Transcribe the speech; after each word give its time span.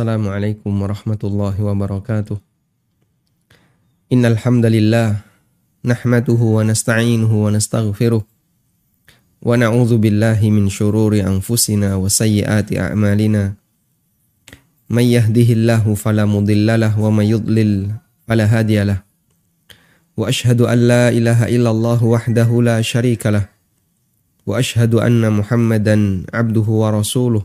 Assalamualaikum 0.00 0.72
warahmatullahi 0.80 1.60
wabarakatuh. 1.60 2.40
Innal 4.08 4.40
hamdalillah 4.40 5.28
nahmaduhu 5.84 6.56
wa 6.56 6.64
nasta'inuhu 6.64 7.44
wa 7.44 7.52
nastaghfiruh 7.52 8.24
wa 8.24 9.60
na'udzu 9.60 10.00
billahi 10.00 10.48
min 10.48 10.72
shururi 10.72 11.20
anfusina 11.20 12.00
wa 12.00 12.08
sayyiati 12.08 12.80
a'malina. 12.80 13.60
May 14.88 15.20
yahdihillahu 15.20 15.92
fala 16.00 16.24
mudhillalah 16.24 16.96
wa 16.96 17.12
may 17.12 17.36
yudlil 17.36 17.92
fala 18.24 18.48
hadiyalah. 18.48 19.04
Wa 20.16 20.32
ashhadu 20.32 20.64
an 20.64 20.80
la 20.80 21.04
ilaha 21.12 21.44
illallah 21.52 22.00
wahdahu 22.00 22.64
la 22.64 22.80
syarikalah. 22.80 23.52
Wa 24.48 24.64
ashhadu 24.64 25.04
anna 25.04 25.28
Muhammadan 25.28 26.24
abduhu 26.32 26.88
wa 26.88 26.88
rasuluh. 26.88 27.44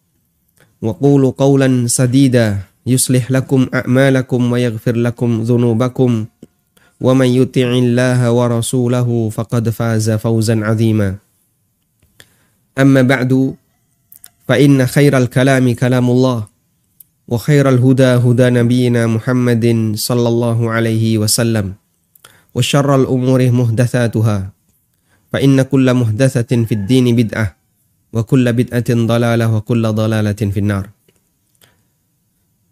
وقولوا 0.81 1.31
قولا 1.37 1.87
سديدا. 1.87 2.57
يصلح 2.85 3.31
لكم 3.31 3.67
أعمالكم 3.73 4.51
ويغفر 4.51 4.95
لكم 4.95 5.41
ذنوبكم. 5.41 6.25
ومن 7.01 7.29
يطع 7.29 7.69
الله 7.71 8.31
ورسوله 8.31 9.29
فقد 9.29 9.69
فاز 9.69 10.11
فوزا 10.11 10.55
عظيما. 10.65 11.15
أما 12.77 13.01
بعد 13.01 13.55
فإن 14.47 14.85
خير 14.85 15.17
الكلام 15.17 15.73
كلام 15.73 16.09
الله 16.09 16.47
وخير 17.27 17.69
الهدى 17.69 18.03
هدى 18.03 18.49
نبينا 18.49 19.07
محمد 19.07 19.93
صلى 19.95 20.27
الله 20.27 20.71
عليه 20.71 21.17
وسلم 21.17 21.73
وشر 22.55 22.95
الأمور 22.95 23.51
محدثاتها 23.51 24.37
فإن 25.31 25.61
كل 25.61 25.93
محدثة 25.93 26.51
في 26.65 26.73
الدين 26.75 27.15
بدعة. 27.15 27.60
Wa 28.11 28.21
kulla 28.27 28.51
bid'atin 28.51 29.07
dalalah 29.07 29.47
wa 29.47 29.63
kulla 29.63 29.95
dalalatin 29.95 30.51
finnar. 30.51 30.91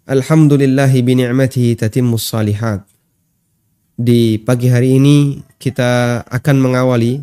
Alhamdulillahi 0.09 0.99
bi 1.05 1.13
ni'matihi 1.15 1.79
tatimmus 1.79 2.27
salihat. 2.27 2.83
Di 3.99 4.39
pagi 4.39 4.71
hari 4.71 4.95
ini 4.95 5.43
kita 5.59 6.23
akan 6.23 6.55
mengawali 6.63 7.19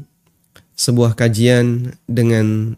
sebuah 0.77 1.17
kajian 1.17 1.97
dengan 2.05 2.77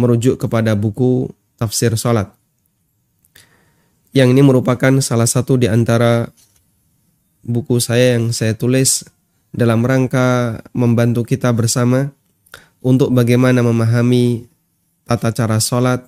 merujuk 0.00 0.40
kepada 0.40 0.72
buku 0.72 1.28
tafsir 1.60 1.92
salat. 2.00 2.32
Yang 4.16 4.28
ini 4.32 4.42
merupakan 4.42 4.94
salah 5.04 5.28
satu 5.28 5.60
di 5.60 5.68
antara 5.68 6.32
buku 7.44 7.78
saya 7.78 8.16
yang 8.16 8.32
saya 8.32 8.56
tulis 8.56 9.04
dalam 9.52 9.84
rangka 9.84 10.58
membantu 10.72 11.22
kita 11.28 11.52
bersama 11.52 12.10
untuk 12.80 13.12
bagaimana 13.12 13.60
memahami 13.60 14.48
tata 15.08 15.32
cara 15.32 15.56
sholat, 15.56 16.04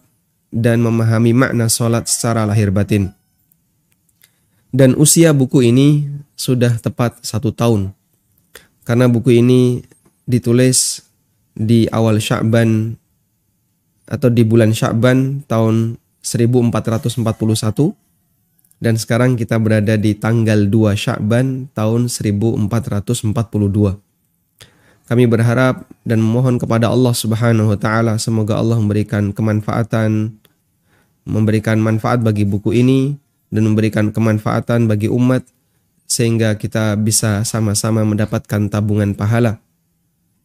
dan 0.53 0.85
memahami 0.85 1.33
makna 1.33 1.73
sholat 1.73 2.05
secara 2.05 2.45
lahir 2.45 2.69
batin. 2.69 3.17
Dan 4.71 4.95
usia 4.95 5.33
buku 5.33 5.67
ini 5.67 6.07
sudah 6.37 6.79
tepat 6.79 7.19
satu 7.25 7.51
tahun. 7.51 7.91
Karena 8.87 9.11
buku 9.11 9.41
ini 9.41 9.83
ditulis 10.29 11.03
di 11.55 11.91
awal 11.91 12.23
Sya'ban 12.23 12.95
atau 14.07 14.31
di 14.31 14.43
bulan 14.47 14.71
Sya'ban 14.71 15.43
tahun 15.47 15.99
1441 16.23 17.95
dan 18.81 18.97
sekarang 18.97 19.37
kita 19.37 19.61
berada 19.61 20.01
di 20.01 20.17
tanggal 20.17 20.65
2 20.67 20.97
Sya'ban 20.97 21.69
tahun 21.77 22.09
1442. 22.09 24.01
Kami 25.11 25.27
berharap 25.27 25.91
dan 26.07 26.23
memohon 26.23 26.55
kepada 26.55 26.87
Allah 26.87 27.11
Subhanahu 27.11 27.75
wa 27.75 27.79
taala 27.79 28.15
semoga 28.23 28.55
Allah 28.55 28.79
memberikan 28.79 29.35
kemanfaatan 29.35 30.39
memberikan 31.27 31.83
manfaat 31.83 32.23
bagi 32.23 32.47
buku 32.47 32.71
ini 32.71 33.19
dan 33.51 33.67
memberikan 33.67 34.15
kemanfaatan 34.15 34.87
bagi 34.87 35.11
umat 35.11 35.43
sehingga 36.07 36.55
kita 36.55 36.95
bisa 36.95 37.43
sama-sama 37.43 38.07
mendapatkan 38.07 38.71
tabungan 38.71 39.15
pahala 39.19 39.59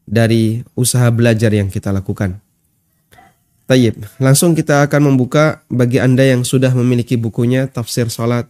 dari 0.06 0.62
usaha 0.78 1.10
belajar 1.10 1.54
yang 1.54 1.70
kita 1.70 1.94
lakukan. 1.94 2.38
Tayyib, 3.66 3.98
langsung 4.22 4.54
kita 4.54 4.86
akan 4.86 5.14
membuka 5.14 5.66
bagi 5.74 5.98
Anda 5.98 6.22
yang 6.22 6.46
sudah 6.46 6.70
memiliki 6.74 7.18
bukunya 7.18 7.66
Tafsir 7.66 8.14
Salat 8.14 8.46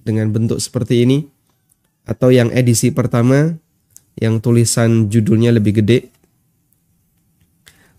dengan 0.00 0.32
bentuk 0.32 0.56
seperti 0.56 1.04
ini 1.04 1.28
atau 2.08 2.32
yang 2.32 2.48
edisi 2.48 2.88
pertama 2.88 3.60
yang 4.18 4.38
tulisan 4.38 5.10
judulnya 5.10 5.54
lebih 5.54 5.82
gede. 5.82 6.10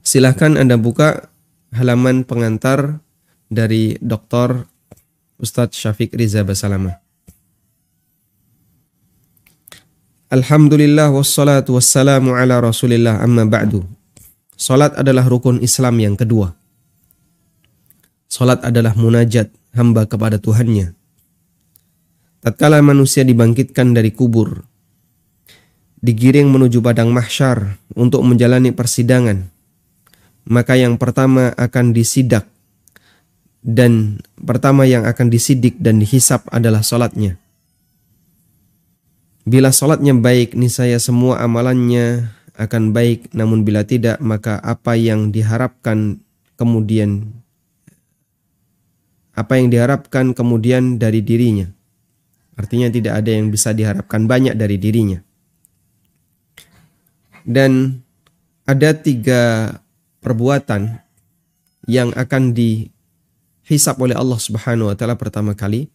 Silahkan 0.05 0.55
Anda 0.55 0.77
buka 0.77 1.27
halaman 1.75 2.23
pengantar 2.23 3.03
dari 3.51 3.99
Dr. 3.99 4.67
Ustadz 5.41 5.75
Syafiq 5.75 6.15
Riza 6.15 6.45
Basalama. 6.47 7.05
Alhamdulillah 10.31 11.13
wassalatu 11.13 11.77
wassalamu 11.77 12.33
ala 12.33 12.57
rasulillah 12.57 13.21
amma 13.21 13.45
ba'du. 13.45 13.85
Salat 14.55 14.95
adalah 14.95 15.27
rukun 15.27 15.61
Islam 15.61 15.99
yang 16.01 16.15
kedua. 16.15 16.55
Salat 18.25 18.63
adalah 18.63 18.95
munajat 18.97 19.51
hamba 19.75 20.07
kepada 20.09 20.39
Tuhannya. 20.41 20.95
Tatkala 22.41 22.81
manusia 22.81 23.21
dibangkitkan 23.21 23.93
dari 23.93 24.15
kubur, 24.15 24.63
digiring 26.05 26.45
menuju 26.53 26.85
padang 26.85 27.09
mahsyar 27.09 27.81
untuk 27.97 28.21
menjalani 28.21 28.69
persidangan, 28.69 29.49
maka 30.45 30.77
yang 30.77 31.01
pertama 31.01 31.49
akan 31.57 31.97
disidak 31.97 32.45
dan 33.65 34.21
pertama 34.37 34.85
yang 34.85 35.09
akan 35.09 35.33
disidik 35.33 35.81
dan 35.81 35.97
dihisap 35.97 36.45
adalah 36.53 36.85
solatnya. 36.85 37.41
Bila 39.45 39.73
solatnya 39.73 40.13
baik, 40.13 40.53
niscaya 40.53 41.01
semua 41.01 41.41
amalannya 41.41 42.29
akan 42.57 42.93
baik. 42.93 43.33
Namun 43.33 43.65
bila 43.65 43.85
tidak, 43.85 44.21
maka 44.21 44.57
apa 44.61 44.97
yang 44.97 45.29
diharapkan 45.29 46.21
kemudian 46.57 47.29
apa 49.35 49.59
yang 49.59 49.67
diharapkan 49.67 50.31
kemudian 50.31 50.97
dari 51.01 51.19
dirinya. 51.19 51.67
Artinya 52.55 52.87
tidak 52.87 53.19
ada 53.19 53.35
yang 53.35 53.51
bisa 53.51 53.75
diharapkan 53.75 54.25
banyak 54.25 54.55
dari 54.55 54.79
dirinya. 54.79 55.19
Dan 57.45 58.01
ada 58.65 58.97
tiga 58.97 59.69
perbuatan 60.25 61.05
yang 61.85 62.09
akan 62.17 62.57
dihisap 62.57 64.01
oleh 64.01 64.17
Allah 64.17 64.41
Subhanahu 64.41 64.89
wa 64.89 64.95
taala 64.97 65.13
pertama 65.13 65.53
kali. 65.53 65.93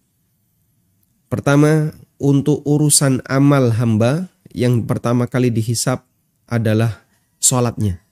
Pertama, 1.26 1.90
untuk 2.22 2.62
urusan 2.62 3.22
amal 3.26 3.74
hamba 3.74 4.30
yang 4.54 4.86
pertama 4.86 5.26
kali 5.26 5.50
dihisap 5.50 6.06
adalah 6.46 7.02
sholatnya. 7.42 8.02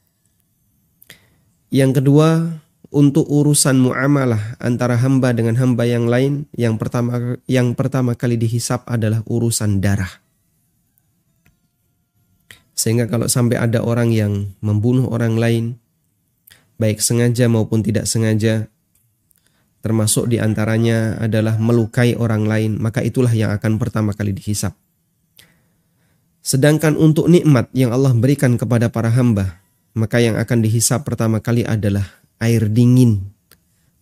Yang 1.68 2.02
kedua, 2.02 2.58
untuk 2.88 3.28
urusan 3.28 3.76
muamalah 3.76 4.56
antara 4.56 4.96
hamba 4.96 5.36
dengan 5.36 5.60
hamba 5.60 5.84
yang 5.84 6.08
lain, 6.08 6.48
yang 6.56 6.80
pertama 6.80 7.36
yang 7.44 7.76
pertama 7.76 8.16
kali 8.16 8.40
dihisap 8.40 8.88
adalah 8.88 9.20
urusan 9.28 9.84
darah. 9.84 10.27
Sehingga 12.78 13.10
kalau 13.10 13.26
sampai 13.26 13.58
ada 13.58 13.82
orang 13.82 14.14
yang 14.14 14.54
membunuh 14.62 15.10
orang 15.10 15.34
lain, 15.34 15.64
baik 16.78 17.02
sengaja 17.02 17.50
maupun 17.50 17.82
tidak 17.82 18.06
sengaja, 18.06 18.70
termasuk 19.82 20.30
di 20.30 20.38
antaranya 20.38 21.18
adalah 21.18 21.58
melukai 21.58 22.14
orang 22.14 22.46
lain, 22.46 22.78
maka 22.78 23.02
itulah 23.02 23.34
yang 23.34 23.50
akan 23.50 23.82
pertama 23.82 24.14
kali 24.14 24.30
dihisap. 24.30 24.78
Sedangkan 26.38 26.94
untuk 26.94 27.26
nikmat 27.26 27.66
yang 27.74 27.90
Allah 27.90 28.14
berikan 28.14 28.54
kepada 28.54 28.86
para 28.86 29.10
hamba, 29.10 29.58
maka 29.98 30.22
yang 30.22 30.38
akan 30.38 30.62
dihisap 30.62 31.02
pertama 31.02 31.42
kali 31.42 31.66
adalah 31.66 32.06
air 32.38 32.70
dingin, 32.70 33.26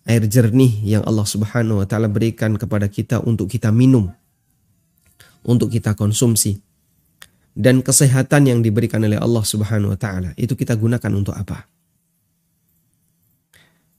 air 0.05 0.21
jernih 0.29 0.85
yang 0.85 1.01
Allah 1.01 1.25
Subhanahu 1.25 1.81
wa 1.81 1.87
taala 1.89 2.05
berikan 2.05 2.53
kepada 2.61 2.85
kita 2.85 3.25
untuk 3.25 3.49
kita 3.49 3.73
minum, 3.73 4.13
untuk 5.41 5.73
kita 5.73 5.97
konsumsi 5.97 6.61
dan 7.57 7.81
kesehatan 7.81 8.45
yang 8.45 8.59
diberikan 8.61 9.01
oleh 9.01 9.17
Allah 9.17 9.41
Subhanahu 9.41 9.97
wa 9.97 9.99
taala 9.99 10.37
itu 10.37 10.53
kita 10.53 10.77
gunakan 10.77 11.09
untuk 11.09 11.33
apa? 11.33 11.65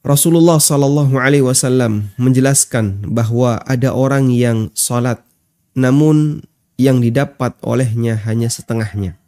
Rasulullah 0.06 0.62
Shallallahu 0.62 1.18
Alaihi 1.18 1.42
Wasallam 1.42 2.14
menjelaskan 2.16 3.02
bahwa 3.10 3.58
ada 3.66 3.90
orang 3.90 4.30
yang 4.30 4.70
sholat, 4.72 5.20
namun 5.74 6.46
yang 6.78 7.02
didapat 7.02 7.58
olehnya 7.66 8.14
hanya 8.22 8.46
setengahnya. 8.46 9.18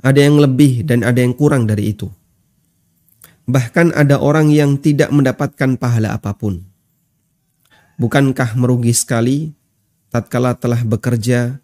Ada 0.00 0.24
yang 0.24 0.40
lebih 0.40 0.88
dan 0.88 1.04
ada 1.04 1.20
yang 1.20 1.36
kurang 1.36 1.68
dari 1.68 1.92
itu. 1.92 2.08
Bahkan 3.44 3.92
ada 3.92 4.16
orang 4.16 4.48
yang 4.48 4.80
tidak 4.80 5.12
mendapatkan 5.12 5.76
pahala 5.76 6.16
apa 6.16 6.32
pun. 6.32 6.64
Bukankah 8.00 8.56
merugi 8.56 8.96
sekali 8.96 9.52
tatkala 10.08 10.56
telah 10.56 10.80
bekerja, 10.80 11.60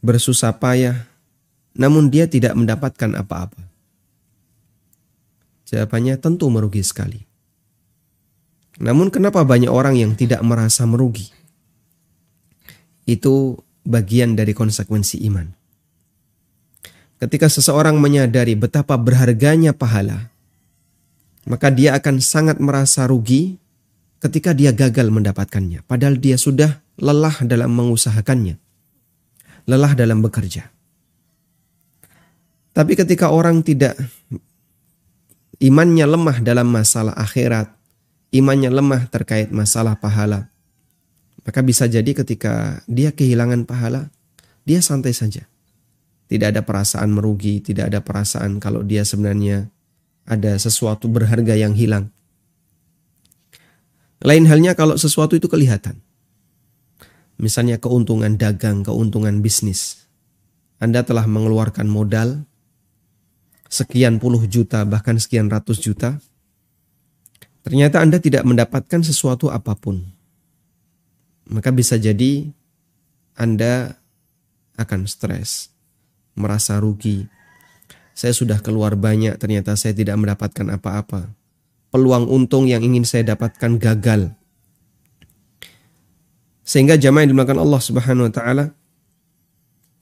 bersusah 0.00 0.56
payah, 0.56 1.08
namun 1.76 2.12
dia 2.12 2.26
tidak 2.26 2.56
mendapatkan 2.56 3.14
apa-apa? 3.16 3.60
Jawabannya 5.70 6.18
tentu 6.18 6.50
merugi 6.50 6.82
sekali. 6.82 7.22
Namun 8.80 9.12
kenapa 9.12 9.44
banyak 9.44 9.70
orang 9.70 9.94
yang 9.94 10.12
tidak 10.16 10.40
merasa 10.42 10.88
merugi? 10.88 11.30
Itu 13.04 13.60
bagian 13.84 14.34
dari 14.34 14.56
konsekuensi 14.56 15.20
iman. 15.30 15.46
Ketika 17.20 17.52
seseorang 17.52 18.00
menyadari 18.00 18.56
betapa 18.56 18.96
berharganya 18.96 19.76
pahala, 19.76 20.32
maka 21.44 21.68
dia 21.68 21.92
akan 21.92 22.16
sangat 22.18 22.56
merasa 22.56 23.04
rugi 23.04 23.60
ketika 24.24 24.56
dia 24.56 24.72
gagal 24.72 25.12
mendapatkannya. 25.12 25.84
Padahal 25.84 26.16
dia 26.16 26.40
sudah 26.40 26.80
lelah 26.96 27.36
dalam 27.44 27.76
mengusahakannya, 27.76 28.56
lelah 29.70 29.94
dalam 29.94 30.18
bekerja. 30.18 30.66
Tapi 32.74 32.98
ketika 32.98 33.30
orang 33.30 33.62
tidak 33.62 33.94
imannya 35.62 36.06
lemah 36.10 36.42
dalam 36.42 36.66
masalah 36.66 37.14
akhirat, 37.14 37.70
imannya 38.34 38.70
lemah 38.74 39.06
terkait 39.06 39.54
masalah 39.54 39.94
pahala, 39.94 40.50
maka 41.46 41.60
bisa 41.62 41.86
jadi 41.86 42.10
ketika 42.10 42.82
dia 42.90 43.14
kehilangan 43.14 43.62
pahala, 43.62 44.10
dia 44.66 44.82
santai 44.82 45.14
saja. 45.14 45.46
Tidak 46.30 46.54
ada 46.54 46.62
perasaan 46.62 47.10
merugi, 47.10 47.58
tidak 47.58 47.90
ada 47.90 47.98
perasaan 48.02 48.62
kalau 48.62 48.86
dia 48.86 49.02
sebenarnya 49.02 49.66
ada 50.22 50.54
sesuatu 50.62 51.10
berharga 51.10 51.58
yang 51.58 51.74
hilang. 51.74 52.06
Lain 54.22 54.46
halnya 54.46 54.78
kalau 54.78 54.94
sesuatu 54.94 55.34
itu 55.34 55.50
kelihatan. 55.50 55.98
Misalnya 57.40 57.80
keuntungan 57.80 58.36
dagang, 58.36 58.84
keuntungan 58.84 59.40
bisnis. 59.40 60.04
Anda 60.76 61.00
telah 61.00 61.24
mengeluarkan 61.24 61.88
modal, 61.88 62.44
sekian 63.72 64.20
puluh 64.20 64.44
juta 64.44 64.84
bahkan 64.84 65.16
sekian 65.16 65.48
ratus 65.48 65.80
juta, 65.80 66.20
ternyata 67.64 68.04
Anda 68.04 68.20
tidak 68.20 68.44
mendapatkan 68.44 69.00
sesuatu 69.00 69.48
apa 69.48 69.72
pun. 69.72 70.04
Maka 71.48 71.72
bisa 71.72 71.96
jadi 71.96 72.52
Anda 73.36 73.96
akan 74.76 75.08
stres, 75.08 75.72
merasa 76.36 76.76
rugi. 76.76 77.24
Saya 78.12 78.36
sudah 78.36 78.60
keluar 78.60 79.00
banyak, 79.00 79.40
ternyata 79.40 79.80
saya 79.80 79.96
tidak 79.96 80.20
mendapatkan 80.20 80.76
apa-apa. 80.76 81.32
Peluang 81.88 82.28
untung 82.28 82.68
yang 82.68 82.84
ingin 82.84 83.08
saya 83.08 83.32
dapatkan 83.32 83.80
gagal. 83.80 84.32
Sehingga 86.62 87.00
jamaah 87.00 87.26
yang 87.26 87.32
dimakan 87.34 87.58
Allah 87.62 87.80
Subhanahu 87.82 88.28
wa 88.28 88.34
taala 88.34 88.64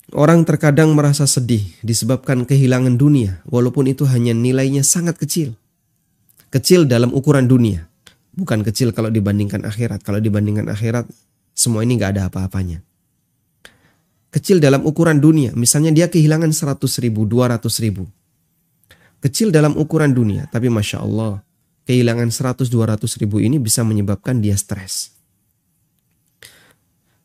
Orang 0.08 0.48
terkadang 0.48 0.96
merasa 0.96 1.28
sedih 1.28 1.60
disebabkan 1.84 2.48
kehilangan 2.48 2.96
dunia, 2.96 3.44
walaupun 3.44 3.92
itu 3.92 4.08
hanya 4.08 4.32
nilainya 4.32 4.80
sangat 4.80 5.20
kecil. 5.20 5.52
Kecil 6.48 6.88
dalam 6.88 7.12
ukuran 7.12 7.44
dunia, 7.44 7.92
bukan 8.32 8.64
kecil 8.64 8.96
kalau 8.96 9.12
dibandingkan 9.12 9.68
akhirat. 9.68 10.00
Kalau 10.00 10.16
dibandingkan 10.16 10.64
akhirat, 10.72 11.04
semua 11.52 11.84
ini 11.84 12.00
nggak 12.00 12.16
ada 12.16 12.32
apa-apanya. 12.32 12.80
Kecil 14.32 14.64
dalam 14.64 14.80
ukuran 14.88 15.20
dunia, 15.20 15.52
misalnya 15.52 15.92
dia 15.92 16.08
kehilangan 16.08 16.56
100 16.56 17.04
ribu, 17.04 17.28
200 17.28 17.68
ribu. 17.84 18.08
Kecil 19.20 19.52
dalam 19.52 19.76
ukuran 19.76 20.16
dunia, 20.16 20.48
tapi 20.48 20.72
Masya 20.72 21.04
Allah, 21.04 21.44
kehilangan 21.84 22.32
100-200 22.32 23.20
ribu 23.20 23.44
ini 23.44 23.60
bisa 23.60 23.84
menyebabkan 23.84 24.40
dia 24.40 24.56
stres. 24.56 25.17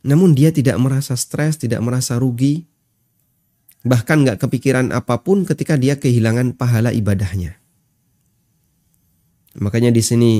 Namun 0.03 0.35
dia 0.35 0.51
tidak 0.51 0.75
merasa 0.83 1.15
stres, 1.15 1.55
tidak 1.55 1.79
merasa 1.79 2.19
rugi, 2.19 2.67
bahkan 3.87 4.23
nggak 4.23 4.39
kepikiran 4.43 4.91
apa 4.91 5.23
pun 5.23 5.47
ketika 5.47 5.79
dia 5.79 5.95
kehilangan 5.95 6.59
pahala 6.59 6.91
ibadahnya. 6.91 7.55
Makanya 9.59 9.95
di 9.95 10.03
sini 10.03 10.31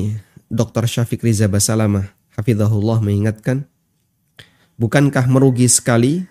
Dr. 0.51 0.83
Syafiq 0.83 1.23
Riza 1.23 1.47
Basalamah 1.47 2.11
hafizahullah 2.35 2.99
mengingatkan, 2.99 3.63
bukankah 4.75 5.31
merugi 5.31 5.71
sekali 5.71 6.27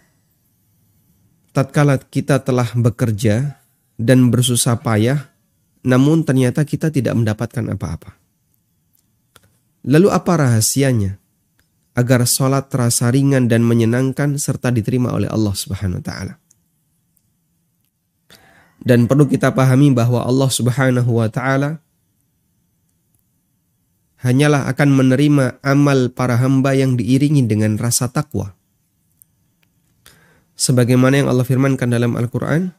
tatkala 1.57 2.01
kita 2.01 2.43
telah 2.45 2.69
bekerja 2.77 3.61
dan 3.97 4.29
bersusah 4.29 4.81
payah 4.81 5.33
namun 5.83 6.23
ternyata 6.23 6.63
kita 6.63 6.91
tidak 6.91 7.15
mendapatkan 7.15 7.65
apa-apa. 7.75 8.19
Lalu 9.83 10.15
apa 10.15 10.33
rahasianya 10.39 11.22
agar 11.93 12.25
sholat 12.25 12.73
terasa 12.73 13.13
ringan 13.13 13.49
dan 13.49 13.65
menyenangkan 13.65 14.41
serta 14.41 14.73
diterima 14.73 15.13
oleh 15.13 15.29
Allah 15.29 15.53
Subhanahu 15.53 16.01
wa 16.01 16.05
taala? 16.05 16.35
Dan 18.83 19.07
perlu 19.07 19.31
kita 19.31 19.55
pahami 19.55 19.95
bahwa 19.95 20.27
Allah 20.27 20.51
Subhanahu 20.51 21.11
wa 21.23 21.31
taala 21.31 21.79
hanyalah 24.23 24.71
akan 24.71 24.89
menerima 24.91 25.63
amal 25.63 26.11
para 26.15 26.39
hamba 26.39 26.75
yang 26.75 26.99
diiringi 26.99 27.47
dengan 27.47 27.79
rasa 27.79 28.11
takwa. 28.11 28.55
Sebagaimana 30.55 31.23
yang 31.23 31.29
Allah 31.31 31.47
firmankan 31.47 31.91
dalam 31.91 32.15
Al-Qur'an, 32.15 32.71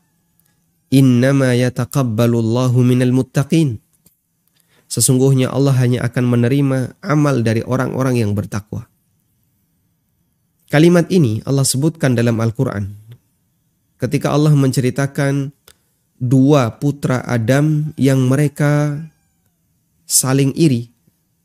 "Innama 0.91 1.51
minal 2.79 3.11
muttaqin." 3.11 3.83
Sesungguhnya 4.87 5.51
Allah 5.51 5.75
hanya 5.81 5.99
akan 6.07 6.23
menerima 6.31 7.01
amal 7.03 7.43
dari 7.43 7.65
orang-orang 7.65 8.23
yang 8.23 8.31
bertakwa. 8.37 8.92
Kalimat 10.73 11.05
ini 11.13 11.37
Allah 11.45 11.61
sebutkan 11.61 12.17
dalam 12.17 12.41
Al-Quran. 12.41 12.97
Ketika 14.01 14.33
Allah 14.33 14.57
menceritakan 14.57 15.53
dua 16.17 16.73
putra 16.81 17.21
Adam 17.29 17.93
yang 17.93 18.25
mereka 18.25 18.97
saling 20.09 20.49
iri, 20.57 20.89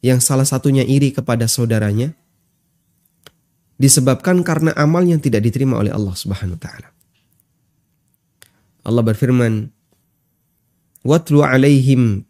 yang 0.00 0.24
salah 0.24 0.48
satunya 0.48 0.80
iri 0.80 1.12
kepada 1.12 1.44
saudaranya, 1.44 2.16
disebabkan 3.76 4.40
karena 4.40 4.72
amal 4.80 5.04
yang 5.04 5.20
tidak 5.20 5.44
diterima 5.44 5.76
oleh 5.76 5.92
Allah 5.92 6.16
Subhanahu 6.16 6.56
wa 6.56 6.62
taala. 6.64 6.88
Allah 8.80 9.04
berfirman, 9.04 9.68
"Watlu 11.04 11.44
'alaihim 11.44 12.24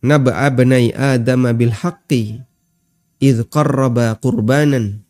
nab'a 0.00 0.48
bani 0.48 0.88
Adam 0.96 1.52
bil 1.52 1.76
haqqi 1.76 2.40
idh 3.20 3.44
qarraba 3.52 4.16
qurbanan 4.16 5.04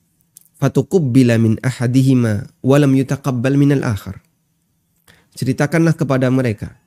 fatuqabbala 0.60 1.40
min 1.40 1.56
ahadihima 1.64 2.46
wa 2.60 2.76
lam 2.76 2.92
yutaqabbal 2.92 3.56
min 3.56 3.80
al-akhar." 3.80 4.20
ceritakanlah 5.34 5.96
kepada 5.96 6.28
mereka 6.28 6.80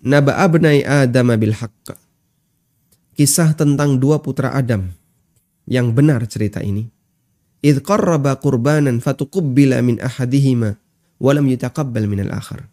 Naba 0.00 0.40
abnai 0.40 0.80
Adam 0.80 1.28
bil 1.36 1.52
haqq. 1.52 1.92
Kisah 3.20 3.52
tentang 3.52 4.00
dua 4.00 4.24
putra 4.24 4.56
Adam. 4.56 4.88
Yang 5.68 5.86
benar 5.92 6.24
cerita 6.24 6.64
ini. 6.64 6.88
Idh 7.60 7.84
qarraba 7.84 8.40
qurbanan 8.40 9.04
fatuqubbila 9.04 9.76
min 9.84 10.00
ahadihima 10.00 10.80
walam 11.20 11.44
min 11.44 12.20
al-akhar. 12.24 12.64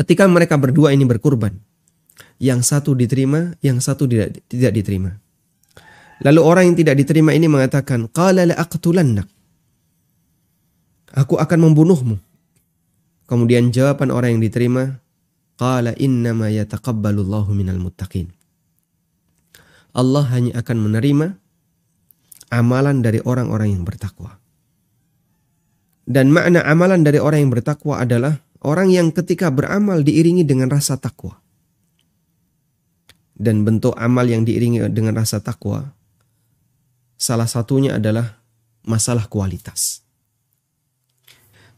Ketika 0.00 0.24
mereka 0.26 0.56
berdua 0.56 0.96
ini 0.96 1.04
berkurban, 1.04 1.60
yang 2.40 2.64
satu 2.64 2.96
diterima, 2.96 3.52
yang 3.60 3.84
satu 3.84 4.08
tidak, 4.08 4.40
tidak 4.48 4.72
diterima. 4.74 5.20
Lalu 6.22 6.40
orang 6.44 6.64
yang 6.70 6.76
tidak 6.78 6.94
diterima 7.02 7.34
ini 7.34 7.50
mengatakan, 7.50 8.06
"Qala 8.12 8.46
la 8.46 8.54
aqtulannak." 8.54 9.26
Aku 11.14 11.38
akan 11.38 11.58
membunuhmu. 11.70 12.16
Kemudian 13.26 13.74
jawaban 13.74 14.14
orang 14.14 14.38
yang 14.38 14.42
diterima, 14.42 15.02
Qala 15.54 15.94
innama 15.94 16.50
yataqabbalullahu 16.50 17.54
minal 17.54 17.78
muttaqin. 17.78 18.26
Allah 19.94 20.26
hanya 20.34 20.58
akan 20.58 20.76
menerima 20.90 21.26
amalan 22.50 22.98
dari 23.06 23.22
orang-orang 23.22 23.78
yang 23.78 23.86
bertakwa. 23.86 24.42
Dan 26.04 26.34
makna 26.34 26.66
amalan 26.66 27.06
dari 27.06 27.22
orang 27.22 27.46
yang 27.46 27.52
bertakwa 27.54 28.02
adalah 28.02 28.42
orang 28.66 28.90
yang 28.90 29.14
ketika 29.14 29.48
beramal 29.54 30.02
diiringi 30.02 30.42
dengan 30.42 30.68
rasa 30.68 30.98
takwa. 30.98 31.38
Dan 33.34 33.62
bentuk 33.62 33.94
amal 33.94 34.26
yang 34.26 34.42
diiringi 34.42 34.90
dengan 34.90 35.14
rasa 35.14 35.38
takwa, 35.38 35.94
salah 37.18 37.48
satunya 37.48 37.96
adalah 37.96 38.38
masalah 38.84 39.26
kualitas. 39.30 40.04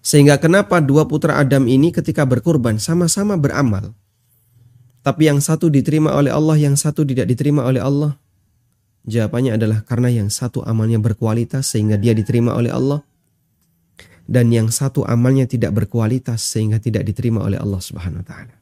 Sehingga 0.02 0.38
kenapa 0.38 0.78
dua 0.78 1.07
putra 1.11 1.38
Adam 1.43 1.66
ini 1.66 1.90
ketika 1.90 2.23
berkorban 2.23 2.78
sama-sama 2.78 3.35
beramal. 3.35 3.95
tapi 5.07 5.31
yang 5.31 5.38
satu 5.38 5.71
diterima 5.71 6.11
oleh 6.19 6.35
Allah, 6.35 6.59
yang 6.59 6.75
satu 6.75 7.07
tidak 7.07 7.31
diterima 7.31 7.62
oleh 7.62 7.78
Allah? 7.78 8.19
Jawabannya 9.07 9.55
adalah 9.55 9.87
karena 9.87 10.11
yang 10.11 10.35
satu 10.35 10.66
amalnya 10.66 10.99
berkualitas 10.99 11.71
sehingga 11.71 11.95
dia 11.95 12.11
diterima 12.11 12.59
oleh 12.59 12.75
Allah 12.75 13.07
dan 14.26 14.50
yang 14.50 14.66
satu 14.69 15.07
amalnya 15.07 15.47
tidak 15.47 15.71
berkualitas 15.73 16.43
sehingga 16.43 16.83
tidak 16.83 17.07
diterima 17.07 17.47
oleh 17.47 17.57
Allah 17.62 17.78
Subhanahu 17.78 18.21
wa 18.23 18.26
taala. 18.26 18.55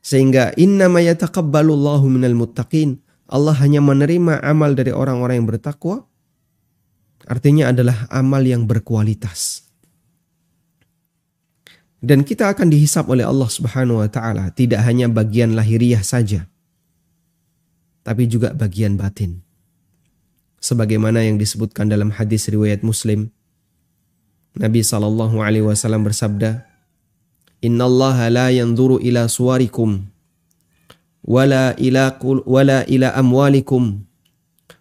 Sehingga 0.00 0.52
inna 0.56 0.88
ma 0.92 1.00
yataqabbalullahu 1.00 2.04
minal 2.08 2.36
muttaqin. 2.36 3.00
Allah 3.30 3.54
hanya 3.62 3.78
menerima 3.78 4.42
amal 4.42 4.74
dari 4.74 4.90
orang-orang 4.90 5.38
yang 5.38 5.48
bertakwa. 5.48 6.02
Artinya 7.30 7.70
adalah 7.70 8.10
amal 8.10 8.42
yang 8.42 8.66
berkualitas. 8.66 9.70
Dan 12.02 12.26
kita 12.26 12.50
akan 12.50 12.72
dihisap 12.72 13.06
oleh 13.06 13.22
Allah 13.22 13.46
Subhanahu 13.46 14.02
wa 14.02 14.08
taala 14.10 14.50
tidak 14.50 14.82
hanya 14.82 15.06
bagian 15.06 15.54
lahiriah 15.54 16.02
saja 16.02 16.50
tapi 18.00 18.26
juga 18.26 18.56
bagian 18.56 18.96
batin. 18.96 19.44
Sebagaimana 20.58 21.24
yang 21.24 21.38
disebutkan 21.38 21.88
dalam 21.88 22.12
hadis 22.12 22.50
riwayat 22.50 22.84
Muslim 22.84 23.32
Nabi 24.58 24.82
sallallahu 24.82 25.40
alaihi 25.40 25.64
wasallam 25.64 26.04
bersabda 26.04 26.66
Inna 27.62 27.86
Allah 27.86 28.28
la 28.28 28.46
yanzuru 28.50 28.98
ila 28.98 29.24
suwarikum 29.30 30.09
ila 31.24 32.04
wala 32.46 32.78
ila 32.88 33.08
amwalikum 33.14 34.04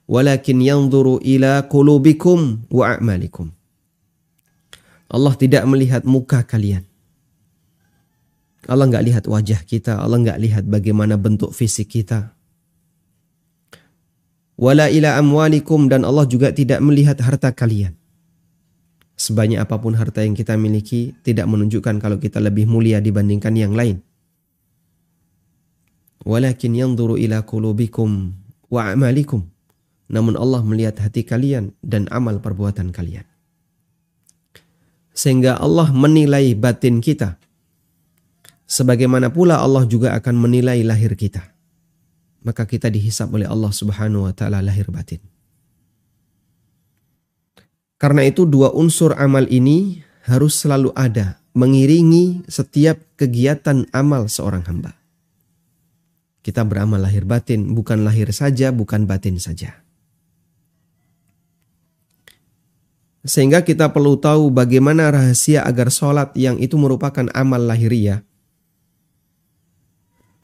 walakin 0.08 0.60
yanzuru 0.64 1.20
ila 1.22 1.68
qulubikum 1.68 2.66
wa 2.72 2.96
a'malikum 2.96 3.52
Allah 5.10 5.34
tidak 5.36 5.66
melihat 5.66 6.06
muka 6.06 6.46
kalian 6.46 6.90
Allah 8.70 8.86
nggak 8.86 9.06
lihat 9.10 9.24
wajah 9.26 9.66
kita, 9.66 9.98
Allah 9.98 10.22
nggak 10.22 10.40
lihat 10.46 10.64
bagaimana 10.70 11.18
bentuk 11.18 11.50
fisik 11.58 11.90
kita. 11.90 12.38
Wala 14.60 14.94
ila 14.94 15.18
amwalikum 15.18 15.90
dan 15.90 16.06
Allah 16.06 16.30
juga 16.30 16.54
tidak 16.54 16.78
melihat 16.84 17.18
harta 17.18 17.50
kalian. 17.50 17.98
Sebanyak 19.18 19.66
apa 19.66 19.82
pun 19.82 19.98
harta 19.98 20.22
yang 20.22 20.38
kita 20.38 20.54
miliki 20.60 21.18
tidak 21.26 21.50
menunjukkan 21.50 21.98
kalau 21.98 22.22
kita 22.22 22.38
lebih 22.38 22.70
mulia 22.70 23.02
dibandingkan 23.02 23.58
yang 23.58 23.74
lain. 23.74 24.06
Walakin 26.28 26.76
yanzuru 26.76 27.16
ila 27.16 27.44
qulubikum 27.44 28.36
wa 28.68 28.92
amalikum. 28.92 29.48
Namun 30.10 30.36
Allah 30.36 30.66
melihat 30.66 31.00
hati 31.00 31.24
kalian 31.24 31.72
dan 31.86 32.10
amal 32.10 32.42
perbuatan 32.42 32.90
kalian. 32.90 33.28
Sehingga 35.14 35.60
Allah 35.60 35.92
menilai 35.92 36.56
batin 36.56 37.04
kita 37.04 37.40
Sebagaimana 38.70 39.34
pula 39.34 39.58
Allah 39.58 39.82
juga 39.90 40.14
akan 40.14 40.46
menilai 40.46 40.86
lahir 40.86 41.18
kita. 41.18 41.42
Maka 42.46 42.70
kita 42.70 42.94
dihisap 42.94 43.34
oleh 43.34 43.50
Allah 43.50 43.74
Subhanahu 43.74 44.30
wa 44.30 44.34
taala 44.38 44.62
lahir 44.62 44.86
batin. 44.94 45.18
Karena 47.98 48.30
itu 48.30 48.46
dua 48.46 48.70
unsur 48.70 49.18
amal 49.18 49.50
ini 49.50 50.06
harus 50.30 50.54
selalu 50.54 50.94
ada 50.94 51.42
mengiringi 51.58 52.46
setiap 52.46 53.02
kegiatan 53.18 53.90
amal 53.90 54.30
seorang 54.30 54.62
hamba. 54.70 54.94
Kita 56.40 56.64
beramal 56.64 57.04
lahir 57.04 57.28
batin, 57.28 57.76
bukan 57.76 58.08
lahir 58.08 58.32
saja, 58.32 58.72
bukan 58.72 59.04
batin 59.04 59.36
saja. 59.38 59.84
Sehingga 63.28 63.68
kita 63.68 63.92
perlu 63.92 64.16
tahu 64.16 64.48
bagaimana 64.48 65.12
rahasia 65.12 65.68
agar 65.68 65.92
sholat 65.92 66.32
yang 66.40 66.56
itu 66.58 66.80
merupakan 66.80 67.28
amal 67.36 67.60
lahiriah 67.60 68.24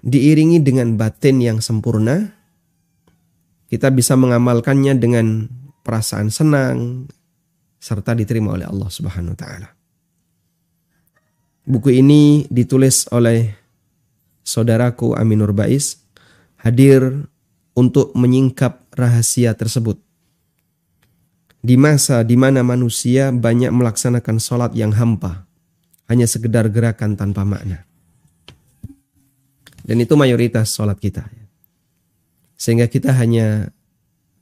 diiringi 0.06 0.62
dengan 0.62 0.94
batin 0.96 1.42
yang 1.42 1.58
sempurna, 1.60 2.30
kita 3.68 3.90
bisa 3.90 4.14
mengamalkannya 4.14 4.94
dengan 5.02 5.50
perasaan 5.82 6.30
senang 6.30 7.10
serta 7.82 8.14
diterima 8.14 8.54
oleh 8.54 8.70
Allah 8.70 8.90
Subhanahu 8.94 9.34
wa 9.34 9.40
taala. 9.42 9.70
Buku 11.66 11.90
ini 11.90 12.46
ditulis 12.54 13.10
oleh 13.10 13.65
saudaraku 14.46 15.18
Aminur 15.18 15.52
Bais 15.52 16.06
hadir 16.62 17.28
untuk 17.76 18.14
menyingkap 18.16 18.88
rahasia 18.96 19.58
tersebut. 19.58 20.00
Di 21.66 21.76
masa 21.76 22.22
di 22.22 22.38
mana 22.38 22.62
manusia 22.62 23.34
banyak 23.34 23.74
melaksanakan 23.74 24.38
sholat 24.38 24.72
yang 24.78 24.94
hampa, 24.94 25.50
hanya 26.06 26.30
sekedar 26.30 26.70
gerakan 26.70 27.18
tanpa 27.18 27.42
makna. 27.42 27.84
Dan 29.86 30.02
itu 30.02 30.14
mayoritas 30.14 30.74
sholat 30.74 30.98
kita. 31.02 31.26
Sehingga 32.56 32.86
kita 32.86 33.14
hanya 33.18 33.74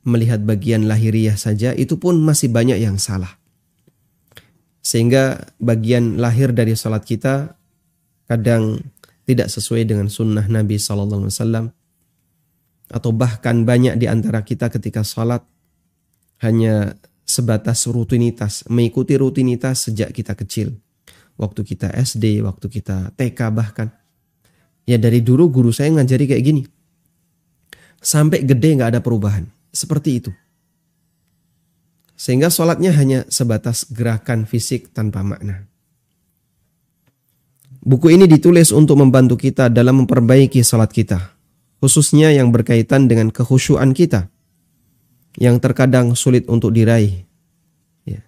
melihat 0.04 0.44
bagian 0.44 0.88
lahiriah 0.88 1.40
saja, 1.40 1.72
itu 1.72 1.96
pun 1.96 2.20
masih 2.20 2.52
banyak 2.52 2.80
yang 2.80 3.00
salah. 3.00 3.40
Sehingga 4.84 5.56
bagian 5.64 6.20
lahir 6.20 6.52
dari 6.52 6.76
sholat 6.76 7.08
kita 7.08 7.56
kadang 8.28 8.84
tidak 9.24 9.48
sesuai 9.52 9.88
dengan 9.88 10.08
sunnah 10.12 10.46
Nabi 10.48 10.80
SAW. 10.80 11.72
Atau 12.94 13.12
bahkan 13.16 13.64
banyak 13.64 13.98
di 13.98 14.06
antara 14.06 14.44
kita 14.44 14.70
ketika 14.70 15.02
sholat 15.02 15.42
hanya 16.44 17.00
sebatas 17.24 17.88
rutinitas, 17.88 18.68
mengikuti 18.68 19.16
rutinitas 19.16 19.88
sejak 19.90 20.12
kita 20.12 20.36
kecil. 20.36 20.76
Waktu 21.40 21.66
kita 21.66 21.90
SD, 21.90 22.46
waktu 22.46 22.70
kita 22.70 23.16
TK 23.18 23.40
bahkan 23.50 23.90
Ya 24.84 25.00
dari 25.00 25.24
dulu 25.24 25.48
guru 25.48 25.72
saya 25.72 25.92
ngajari 25.96 26.28
kayak 26.28 26.44
gini. 26.44 26.62
Sampai 28.04 28.44
gede 28.44 28.76
nggak 28.76 28.92
ada 28.96 29.02
perubahan. 29.02 29.48
Seperti 29.72 30.10
itu. 30.20 30.32
Sehingga 32.20 32.52
sholatnya 32.52 32.92
hanya 32.94 33.20
sebatas 33.32 33.88
gerakan 33.90 34.44
fisik 34.44 34.92
tanpa 34.92 35.24
makna. 35.24 35.72
Buku 37.84 38.16
ini 38.16 38.32
ditulis 38.32 38.72
untuk 38.72 38.96
membantu 38.96 39.36
kita 39.36 39.68
dalam 39.68 40.08
memperbaiki 40.08 40.64
sholat 40.64 40.88
kita. 40.88 41.36
Khususnya 41.84 42.32
yang 42.32 42.56
berkaitan 42.56 43.12
dengan 43.12 43.28
kehusuan 43.28 43.92
kita. 43.92 44.32
Yang 45.36 45.60
terkadang 45.60 46.16
sulit 46.16 46.48
untuk 46.48 46.72
diraih. 46.72 47.28
Ya. 48.08 48.24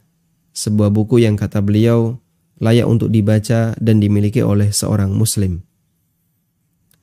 Sebuah 0.51 0.91
buku 0.91 1.23
yang 1.23 1.39
kata 1.39 1.63
beliau 1.63 2.19
layak 2.59 2.83
untuk 2.83 3.07
dibaca 3.07 3.71
dan 3.79 4.03
dimiliki 4.03 4.43
oleh 4.43 4.75
seorang 4.75 5.15
muslim. 5.15 5.63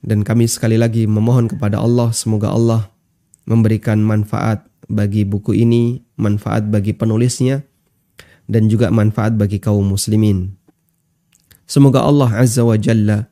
Dan 0.05 0.21
kami 0.21 0.45
sekali 0.45 0.77
lagi 0.77 1.09
memohon 1.09 1.49
kepada 1.49 1.81
Allah 1.81 2.13
semoga 2.13 2.53
Allah 2.53 2.93
memberikan 3.49 3.97
manfaat 3.97 4.61
bagi 4.85 5.25
buku 5.25 5.57
ini, 5.57 6.05
manfaat 6.21 6.69
bagi 6.69 6.93
penulisnya, 6.93 7.65
dan 8.45 8.69
juga 8.69 8.93
manfaat 8.93 9.33
bagi 9.33 9.57
kaum 9.57 9.89
muslimin. 9.89 10.62
Semoga 11.63 12.03
Allah 12.03 12.29
Azza 12.43 12.61
wa 12.61 12.75
Jalla 12.75 13.31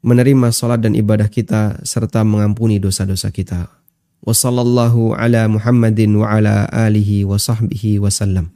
menerima 0.00 0.48
salat 0.50 0.80
dan 0.80 0.96
ibadah 0.96 1.28
kita 1.28 1.80
serta 1.84 2.24
mengampuni 2.24 2.80
dosa-dosa 2.80 3.28
kita. 3.28 3.68
Wassallallahu 4.20 5.16
ala 5.16 5.48
Muhammadin 5.48 6.12
wa 6.20 6.28
ala 6.28 6.68
alihi 6.68 7.24
wa 7.24 7.40
sahbihi 7.40 8.00
wasallam. 8.00 8.52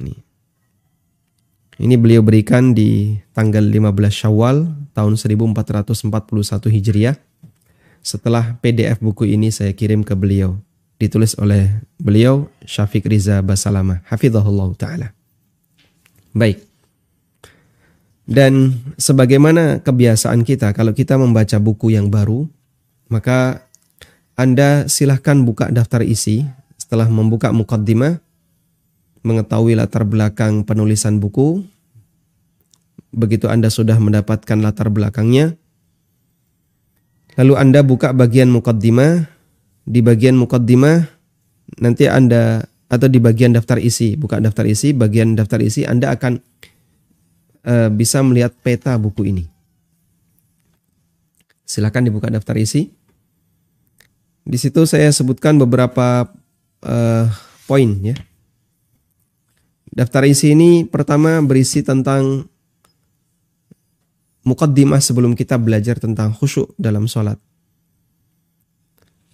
Ini. 0.00 0.16
Ini 1.76 1.94
beliau 2.00 2.24
berikan 2.24 2.72
di 2.72 3.20
tanggal 3.36 3.60
15 3.60 3.92
Syawal 4.08 4.64
tahun 4.96 5.20
1441 5.20 6.72
Hijriah. 6.72 7.16
Setelah 8.00 8.56
PDF 8.64 8.96
buku 9.04 9.28
ini 9.28 9.52
saya 9.52 9.76
kirim 9.76 10.00
ke 10.00 10.16
beliau. 10.16 10.56
Ditulis 10.96 11.36
oleh 11.36 11.84
beliau 12.00 12.48
Syafiq 12.64 13.04
Riza 13.04 13.44
Basalama. 13.44 14.00
Hafizahullah 14.08 14.72
Ta'ala. 14.80 15.08
Baik. 16.32 16.64
Dan 18.26 18.74
sebagaimana 18.98 19.78
kebiasaan 19.86 20.42
kita 20.42 20.74
kalau 20.74 20.90
kita 20.90 21.14
membaca 21.14 21.62
buku 21.62 21.94
yang 21.94 22.10
baru, 22.10 22.50
maka 23.06 23.62
Anda 24.34 24.90
silahkan 24.90 25.46
buka 25.46 25.70
daftar 25.70 26.02
isi 26.02 26.42
setelah 26.74 27.06
membuka 27.06 27.54
mukaddimah, 27.54 28.18
mengetahui 29.22 29.78
latar 29.78 30.02
belakang 30.02 30.66
penulisan 30.66 31.22
buku, 31.22 31.62
begitu 33.14 33.46
Anda 33.46 33.70
sudah 33.70 33.96
mendapatkan 33.96 34.58
latar 34.58 34.90
belakangnya. 34.90 35.54
Lalu 37.38 37.54
Anda 37.54 37.80
buka 37.86 38.10
bagian 38.10 38.50
mukaddimah. 38.50 39.38
Di 39.86 40.02
bagian 40.02 40.34
mukaddimah 40.34 40.98
nanti 41.78 42.10
Anda 42.10 42.66
atau 42.90 43.06
di 43.06 43.22
bagian 43.22 43.54
daftar 43.54 43.78
isi, 43.78 44.18
buka 44.18 44.42
daftar 44.42 44.66
isi, 44.66 44.90
bagian 44.90 45.38
daftar 45.38 45.62
isi 45.62 45.86
Anda 45.86 46.10
akan 46.10 46.42
uh, 47.66 47.90
bisa 47.90 48.22
melihat 48.22 48.54
peta 48.62 48.94
buku 48.96 49.28
ini. 49.28 49.44
Silakan 51.66 52.06
dibuka 52.06 52.30
daftar 52.30 52.54
isi. 52.56 52.94
Di 54.46 54.54
situ 54.54 54.86
saya 54.86 55.10
sebutkan 55.10 55.58
beberapa 55.58 56.30
uh, 56.86 57.26
poin 57.66 57.90
ya. 57.98 58.14
Daftar 59.90 60.30
isi 60.30 60.54
ini 60.54 60.86
pertama 60.86 61.42
berisi 61.42 61.82
tentang 61.82 62.46
mukaddimah 64.46 65.02
sebelum 65.02 65.34
kita 65.34 65.58
belajar 65.58 65.98
tentang 65.98 66.30
khusyuk 66.30 66.70
dalam 66.78 67.10
sholat. 67.10 67.40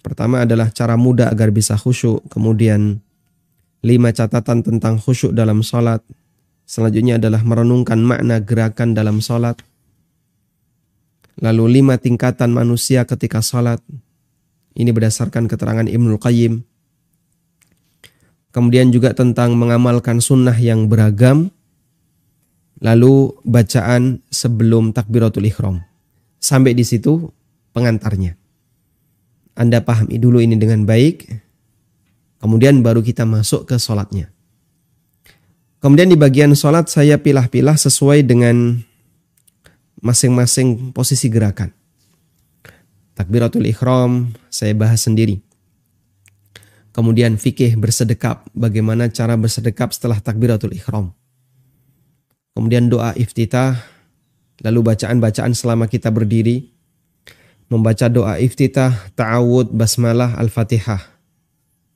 Pertama 0.01 0.43
adalah 0.43 0.73
cara 0.73 0.97
mudah 0.97 1.29
agar 1.29 1.53
bisa 1.53 1.77
khusyuk, 1.77 2.25
kemudian 2.27 2.99
lima 3.85 4.09
catatan 4.11 4.65
tentang 4.65 4.97
khusyuk 4.97 5.31
dalam 5.31 5.61
sholat. 5.61 6.01
Selanjutnya 6.63 7.19
adalah 7.19 7.43
merenungkan 7.43 7.99
makna 8.01 8.39
gerakan 8.39 8.95
dalam 8.95 9.19
sholat. 9.19 9.59
Lalu 11.37 11.79
lima 11.81 11.99
tingkatan 11.99 12.53
manusia 12.55 13.03
ketika 13.03 13.43
sholat. 13.43 13.83
Ini 14.73 14.89
berdasarkan 14.89 15.45
keterangan 15.45 15.85
Ibnu 15.85 16.17
Qayyim. 16.17 16.65
Kemudian 18.53 18.89
juga 18.93 19.13
tentang 19.13 19.53
mengamalkan 19.53 20.21
sunnah 20.21 20.55
yang 20.57 20.89
beragam. 20.89 21.53
Lalu 22.81 23.37
bacaan 23.45 24.19
sebelum 24.33 24.91
takbiratul 24.91 25.47
ikhram. 25.47 25.79
Sampai 26.41 26.75
di 26.75 26.83
situ 26.83 27.31
pengantarnya. 27.71 28.35
Anda 29.53 29.85
pahami 29.85 30.17
dulu 30.17 30.41
ini 30.41 30.57
dengan 30.57 30.81
baik, 30.81 31.29
kemudian 32.41 32.81
baru 32.81 33.05
kita 33.05 33.21
masuk 33.21 33.69
ke 33.69 33.77
sholatnya. 33.77 34.32
Kemudian 35.83 36.07
di 36.07 36.15
bagian 36.15 36.55
sholat 36.55 36.87
saya 36.87 37.19
pilah-pilah 37.19 37.75
sesuai 37.75 38.23
dengan 38.23 38.79
masing-masing 39.99 40.95
posisi 40.95 41.27
gerakan. 41.27 41.75
Takbiratul 43.19 43.67
ikhram 43.67 44.31
saya 44.47 44.71
bahas 44.79 45.03
sendiri. 45.03 45.43
Kemudian 46.95 47.35
fikih 47.35 47.75
bersedekap, 47.75 48.47
bagaimana 48.55 49.11
cara 49.11 49.35
bersedekap 49.35 49.91
setelah 49.91 50.23
takbiratul 50.23 50.71
ikhram. 50.71 51.11
Kemudian 52.55 52.87
doa 52.87 53.11
iftitah, 53.19 53.83
lalu 54.63 54.87
bacaan-bacaan 54.87 55.51
selama 55.51 55.91
kita 55.91 56.15
berdiri, 56.15 56.71
membaca 57.67 58.07
doa 58.07 58.39
iftitah, 58.39 59.11
ta'awud, 59.19 59.75
basmalah, 59.75 60.39
al-fatihah. 60.39 61.11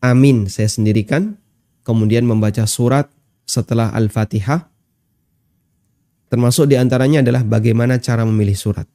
Amin 0.04 0.52
saya 0.52 0.68
sendirikan. 0.68 1.40
Kemudian 1.88 2.28
membaca 2.28 2.68
surat 2.68 3.08
setelah 3.48 3.96
al-fatihah. 3.96 4.68
Termasuk 6.28 6.68
di 6.68 6.76
antaranya 6.76 7.24
adalah 7.24 7.48
bagaimana 7.48 8.04
cara 8.04 8.28
memilih 8.28 8.60
surat. 8.60 8.86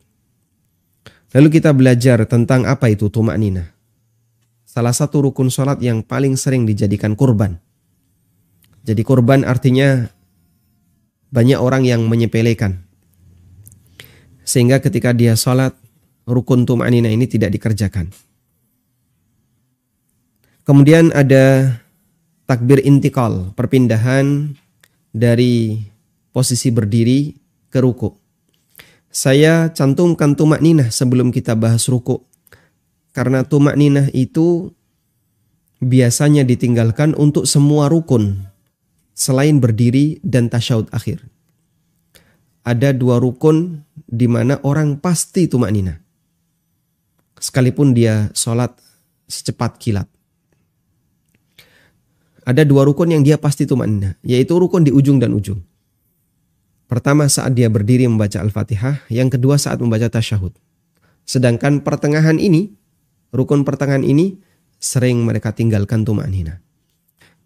Lalu 1.32 1.48
kita 1.48 1.72
belajar 1.72 2.20
tentang 2.28 2.68
apa 2.68 2.92
itu 2.92 3.08
tumak 3.08 3.40
nina. 3.40 3.72
Salah 4.68 4.92
satu 4.92 5.24
rukun 5.24 5.48
sholat 5.48 5.80
yang 5.80 6.04
paling 6.04 6.36
sering 6.36 6.68
dijadikan 6.68 7.16
kurban. 7.16 7.56
Jadi 8.84 9.00
kurban 9.00 9.48
artinya 9.48 10.12
banyak 11.32 11.56
orang 11.56 11.88
yang 11.88 12.04
menyepelekan. 12.04 12.84
Sehingga 14.44 14.84
ketika 14.84 15.16
dia 15.16 15.32
sholat, 15.32 15.72
rukun 16.28 16.68
tum'anina 16.68 17.08
ini 17.08 17.24
tidak 17.24 17.56
dikerjakan. 17.56 18.12
Kemudian 20.62 21.10
ada 21.16 21.76
takbir 22.52 22.84
intikal, 22.84 23.56
perpindahan 23.56 24.52
dari 25.08 25.80
posisi 26.36 26.68
berdiri 26.68 27.32
ke 27.72 27.80
ruku. 27.80 28.12
Saya 29.08 29.72
cantumkan 29.72 30.36
tumak 30.36 30.60
ninah 30.60 30.92
sebelum 30.92 31.32
kita 31.32 31.56
bahas 31.56 31.88
ruku. 31.88 32.20
Karena 33.16 33.40
tumak 33.48 33.80
ninah 33.80 34.12
itu 34.12 34.68
biasanya 35.80 36.44
ditinggalkan 36.44 37.16
untuk 37.16 37.48
semua 37.48 37.88
rukun 37.88 38.44
selain 39.16 39.56
berdiri 39.56 40.20
dan 40.20 40.52
tasyahud 40.52 40.92
akhir. 40.92 41.24
Ada 42.68 42.92
dua 42.92 43.16
rukun 43.16 43.80
di 43.96 44.28
mana 44.28 44.60
orang 44.60 45.00
pasti 45.00 45.48
tumak 45.48 45.72
ninah 45.72 45.96
sekalipun 47.40 47.96
dia 47.96 48.28
sholat 48.36 48.76
secepat 49.24 49.80
kilat. 49.80 50.11
Ada 52.42 52.66
dua 52.66 52.82
rukun 52.82 53.14
yang 53.14 53.22
dia 53.22 53.38
pasti 53.38 53.66
tumanna, 53.66 54.18
yaitu 54.26 54.58
rukun 54.58 54.82
di 54.82 54.90
ujung 54.90 55.22
dan 55.22 55.30
ujung. 55.30 55.62
Pertama 56.90 57.30
saat 57.30 57.54
dia 57.54 57.70
berdiri 57.70 58.04
membaca 58.04 58.42
Al-Fatihah, 58.42 59.06
yang 59.08 59.30
kedua 59.30 59.56
saat 59.56 59.78
membaca 59.78 60.10
tasyahud. 60.10 60.52
Sedangkan 61.22 61.80
pertengahan 61.80 62.36
ini, 62.36 62.74
rukun 63.30 63.62
pertengahan 63.62 64.02
ini 64.02 64.36
sering 64.82 65.22
mereka 65.22 65.54
tinggalkan 65.54 66.02
tumanina. 66.02 66.58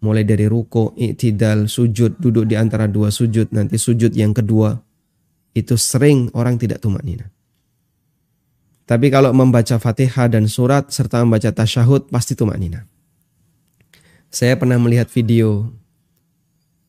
Mulai 0.01 0.25
dari 0.25 0.49
ruko, 0.49 0.97
i'tidal, 0.97 1.69
sujud, 1.69 2.17
duduk 2.17 2.49
di 2.49 2.57
antara 2.57 2.89
dua 2.89 3.13
sujud, 3.13 3.53
nanti 3.53 3.77
sujud 3.77 4.13
yang 4.17 4.33
kedua, 4.33 4.73
itu 5.53 5.77
sering 5.77 6.33
orang 6.33 6.57
tidak 6.57 6.81
tumanina. 6.81 7.29
Tapi 8.87 9.11
kalau 9.13 9.29
membaca 9.31 9.77
Fatihah 9.77 10.31
dan 10.31 10.47
surat 10.47 10.89
serta 10.89 11.21
membaca 11.21 11.51
tasyahud 11.53 12.07
pasti 12.07 12.33
tumak 12.33 12.55
nina. 12.55 12.87
Saya 14.37 14.53
pernah 14.53 14.77
melihat 14.77 15.09
video 15.09 15.73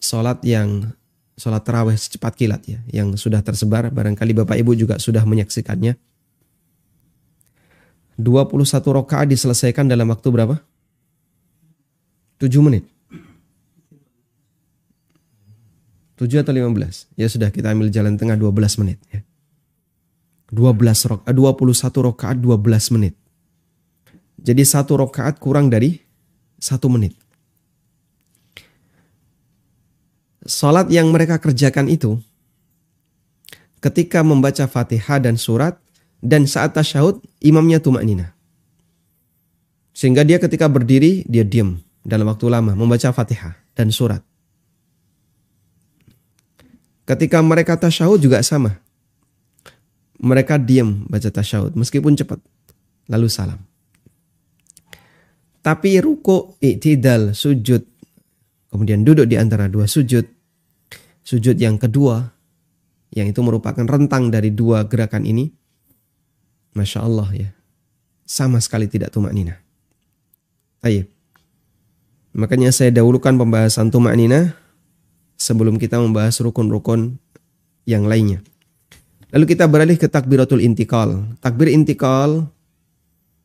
sholat 0.05 0.37
yang 0.45 0.93
sholat 1.41 1.65
terawih 1.65 1.97
secepat 1.97 2.37
kilat 2.37 2.61
ya, 2.69 2.77
yang 2.93 3.17
sudah 3.17 3.41
tersebar. 3.41 3.89
Barangkali 3.89 4.37
Bapak 4.37 4.61
Ibu 4.61 4.77
juga 4.77 5.01
sudah 5.01 5.25
menyaksikannya. 5.25 5.97
21 8.21 8.69
rakaat 9.01 9.33
diselesaikan 9.33 9.89
dalam 9.89 10.13
waktu 10.13 10.29
berapa? 10.29 10.61
7 12.37 12.53
menit. 12.61 12.85
7 16.21 16.45
atau 16.45 16.53
15? 16.53 17.09
Ya 17.17 17.33
sudah 17.33 17.49
kita 17.49 17.73
ambil 17.73 17.89
jalan 17.89 18.21
tengah 18.21 18.37
12 18.37 18.77
menit 18.85 19.01
ya. 19.09 19.25
12 20.53 21.09
rok, 21.09 21.25
21 21.25 22.13
rakaat 22.13 22.37
12 22.45 22.93
menit. 22.93 23.17
Jadi 24.37 24.69
satu 24.69 25.01
rakaat 25.01 25.41
kurang 25.41 25.73
dari 25.73 25.97
satu 26.61 26.93
menit. 26.93 27.17
Salat 30.49 30.89
yang 30.89 31.13
mereka 31.13 31.37
kerjakan 31.37 31.93
itu 31.93 32.17
ketika 33.85 34.25
membaca 34.25 34.65
Fatihah 34.65 35.21
dan 35.21 35.37
surat 35.37 35.77
dan 36.25 36.49
saat 36.49 36.73
tasyahud 36.73 37.21
imamnya 37.45 37.79
tumak 37.85 38.01
nina. 38.03 38.33
Sehingga 39.93 40.25
dia 40.25 40.41
ketika 40.41 40.65
berdiri 40.73 41.29
dia 41.29 41.45
diam 41.45 41.77
dalam 42.01 42.33
waktu 42.33 42.49
lama 42.49 42.73
membaca 42.73 43.13
Fatihah 43.13 43.61
dan 43.77 43.93
surat. 43.93 44.25
Ketika 47.05 47.45
mereka 47.45 47.77
tasyahud 47.77 48.17
juga 48.17 48.41
sama 48.41 48.81
mereka 50.19 50.57
diam 50.59 51.07
baca 51.07 51.29
tasyahud 51.31 51.77
meskipun 51.77 52.17
cepat 52.17 52.41
lalu 53.07 53.29
salam. 53.29 53.61
Tapi 55.61 56.01
ruku, 56.01 56.57
i'tidal, 56.65 57.37
sujud, 57.37 57.85
kemudian 58.73 59.05
duduk 59.05 59.29
di 59.29 59.37
antara 59.37 59.69
dua 59.69 59.85
sujud. 59.85 60.38
Sujud 61.29 61.61
yang 61.61 61.77
kedua, 61.77 62.25
yang 63.13 63.29
itu 63.29 63.45
merupakan 63.45 63.85
rentang 63.85 64.33
dari 64.33 64.49
dua 64.49 64.89
gerakan 64.89 65.29
ini. 65.29 65.53
Masya 66.73 67.05
Allah 67.05 67.29
ya. 67.37 67.51
Sama 68.25 68.57
sekali 68.65 68.89
tidak 68.89 69.13
tumak 69.13 69.37
nina. 69.37 69.61
Ayo. 70.81 71.05
Makanya 72.33 72.73
saya 72.73 72.89
dahulukan 72.97 73.37
pembahasan 73.37 73.93
tumak 73.93 74.17
nina 74.17 74.57
sebelum 75.37 75.77
kita 75.77 76.01
membahas 76.01 76.41
rukun-rukun 76.41 77.21
yang 77.85 78.09
lainnya. 78.09 78.41
Lalu 79.29 79.53
kita 79.53 79.69
beralih 79.69 80.01
ke 80.01 80.09
takbiratul 80.09 80.65
intikal. 80.65 81.29
Takbir 81.45 81.69
intikal 81.69 82.49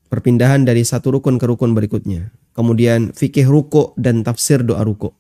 perpindahan 0.08 0.64
dari 0.64 0.88
satu 0.88 1.20
rukun 1.20 1.36
ke 1.36 1.52
rukun 1.52 1.76
berikutnya. 1.76 2.32
Kemudian 2.56 3.12
fikih 3.12 3.44
ruku 3.44 3.92
dan 4.00 4.24
tafsir 4.24 4.64
doa 4.64 4.88
ruku. 4.88 5.12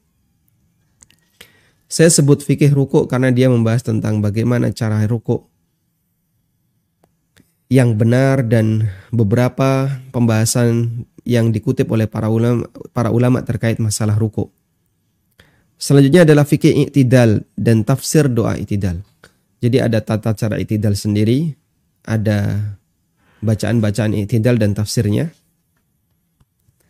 Saya 1.93 2.10
sebut 2.10 2.41
fikih 2.41 2.73
ruku 2.73 3.06
karena 3.06 3.29
dia 3.29 3.53
membahas 3.53 3.86
tentang 3.86 4.17
bagaimana 4.17 4.73
cara 4.73 5.06
ruku 5.06 5.45
yang 7.69 7.93
benar 7.93 8.41
dan 8.49 8.89
beberapa 9.13 10.01
pembahasan 10.10 11.06
yang 11.21 11.53
dikutip 11.53 11.86
oleh 11.93 12.10
para 12.10 12.34
ulama 12.34 12.65
para 12.97 13.13
ulama 13.13 13.45
terkait 13.45 13.77
masalah 13.77 14.17
ruku. 14.17 14.49
Selanjutnya 15.77 16.25
adalah 16.25 16.49
fikih 16.49 16.89
i'tidal 16.89 17.45
dan 17.53 17.86
tafsir 17.86 18.25
doa 18.25 18.58
i'tidal. 18.58 19.06
Jadi 19.62 19.77
ada 19.77 20.01
tata 20.01 20.34
cara 20.34 20.58
itidal 20.58 20.97
sendiri, 20.97 21.53
ada 22.10 22.73
bacaan-bacaan 23.45 24.17
itidal 24.17 24.58
dan 24.58 24.73
tafsirnya. 24.73 25.29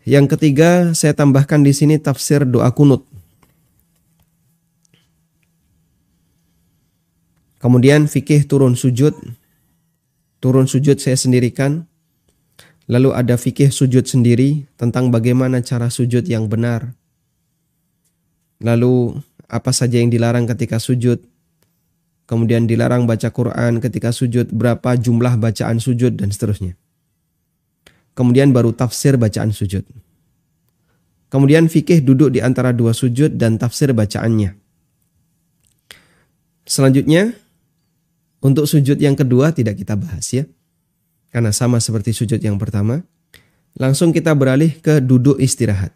Yang 0.08 0.40
ketiga, 0.40 0.96
saya 0.96 1.12
tambahkan 1.12 1.60
di 1.60 1.76
sini 1.76 2.00
tafsir 2.00 2.48
doa 2.48 2.72
kunut. 2.72 3.13
Kemudian 7.64 8.12
fikih 8.12 8.44
turun 8.44 8.76
sujud. 8.76 9.16
Turun 10.44 10.68
sujud 10.68 11.00
saya 11.00 11.16
sendirikan. 11.16 11.88
Lalu 12.92 13.16
ada 13.16 13.40
fikih 13.40 13.72
sujud 13.72 14.04
sendiri 14.04 14.68
tentang 14.76 15.08
bagaimana 15.08 15.64
cara 15.64 15.88
sujud 15.88 16.28
yang 16.28 16.52
benar. 16.52 16.92
Lalu 18.60 19.16
apa 19.48 19.72
saja 19.72 20.04
yang 20.04 20.12
dilarang 20.12 20.44
ketika 20.44 20.84
sujud 20.84 21.24
kemudian 22.34 22.66
dilarang 22.66 23.06
baca 23.06 23.30
Quran 23.30 23.78
ketika 23.84 24.10
sujud, 24.10 24.50
berapa 24.52 24.96
jumlah 24.98 25.38
bacaan 25.40 25.78
sujud 25.80 26.16
dan 26.16 26.32
seterusnya. 26.32 26.74
Kemudian 28.14 28.54
baru 28.54 28.74
tafsir 28.74 29.18
bacaan 29.18 29.54
sujud. 29.54 29.86
Kemudian 31.34 31.66
fikih 31.66 32.06
duduk 32.06 32.30
di 32.30 32.46
antara 32.46 32.70
dua 32.70 32.94
sujud 32.94 33.34
dan 33.38 33.58
tafsir 33.58 33.90
bacaannya. 33.90 34.54
Selanjutnya, 36.64 37.34
untuk 38.44 38.68
sujud 38.68 39.00
yang 39.00 39.16
kedua 39.16 39.56
tidak 39.56 39.80
kita 39.80 39.96
bahas 39.96 40.28
ya. 40.36 40.44
Karena 41.32 41.56
sama 41.56 41.80
seperti 41.80 42.12
sujud 42.12 42.38
yang 42.44 42.60
pertama. 42.60 43.00
Langsung 43.80 44.12
kita 44.12 44.36
beralih 44.36 44.78
ke 44.84 45.00
duduk 45.02 45.40
istirahat. 45.40 45.96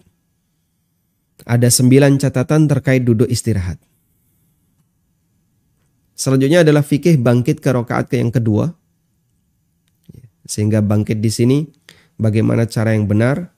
Ada 1.46 1.70
sembilan 1.70 2.18
catatan 2.18 2.66
terkait 2.66 3.06
duduk 3.06 3.30
istirahat. 3.30 3.78
Selanjutnya 6.18 6.66
adalah 6.66 6.82
fikih 6.82 7.22
bangkit 7.22 7.62
ke 7.62 7.70
rokaat 7.70 8.10
ke 8.10 8.18
yang 8.18 8.34
kedua. 8.34 8.74
Sehingga 10.48 10.82
bangkit 10.82 11.22
di 11.22 11.30
sini 11.30 11.58
bagaimana 12.18 12.66
cara 12.66 12.98
yang 12.98 13.06
benar. 13.06 13.54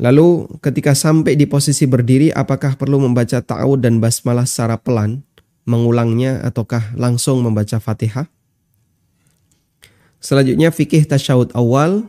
Lalu 0.00 0.48
ketika 0.64 0.96
sampai 0.96 1.36
di 1.36 1.44
posisi 1.44 1.84
berdiri 1.84 2.32
apakah 2.32 2.80
perlu 2.80 3.04
membaca 3.04 3.44
ta'awud 3.44 3.84
dan 3.84 4.00
basmalah 4.00 4.48
secara 4.48 4.80
pelan, 4.80 5.20
mengulangnya 5.64 6.42
ataukah 6.42 6.94
langsung 6.98 7.42
membaca 7.42 7.78
Fatihah? 7.78 8.26
Selanjutnya 10.22 10.70
fikih 10.70 11.02
tasyahud 11.02 11.50
awal, 11.58 12.06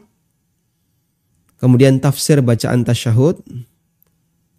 kemudian 1.58 1.98
tafsir 1.98 2.46
bacaan 2.46 2.86
tasyahud, 2.86 3.42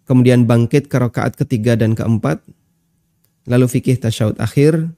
kemudian 0.03 0.43
bangkit 0.43 0.91
ke 0.91 0.97
rakaat 0.99 1.39
ketiga 1.39 1.79
dan 1.79 1.95
keempat, 1.95 2.43
lalu 3.47 3.71
fikih 3.71 3.95
tasyahud 3.95 4.35
akhir, 4.43 4.91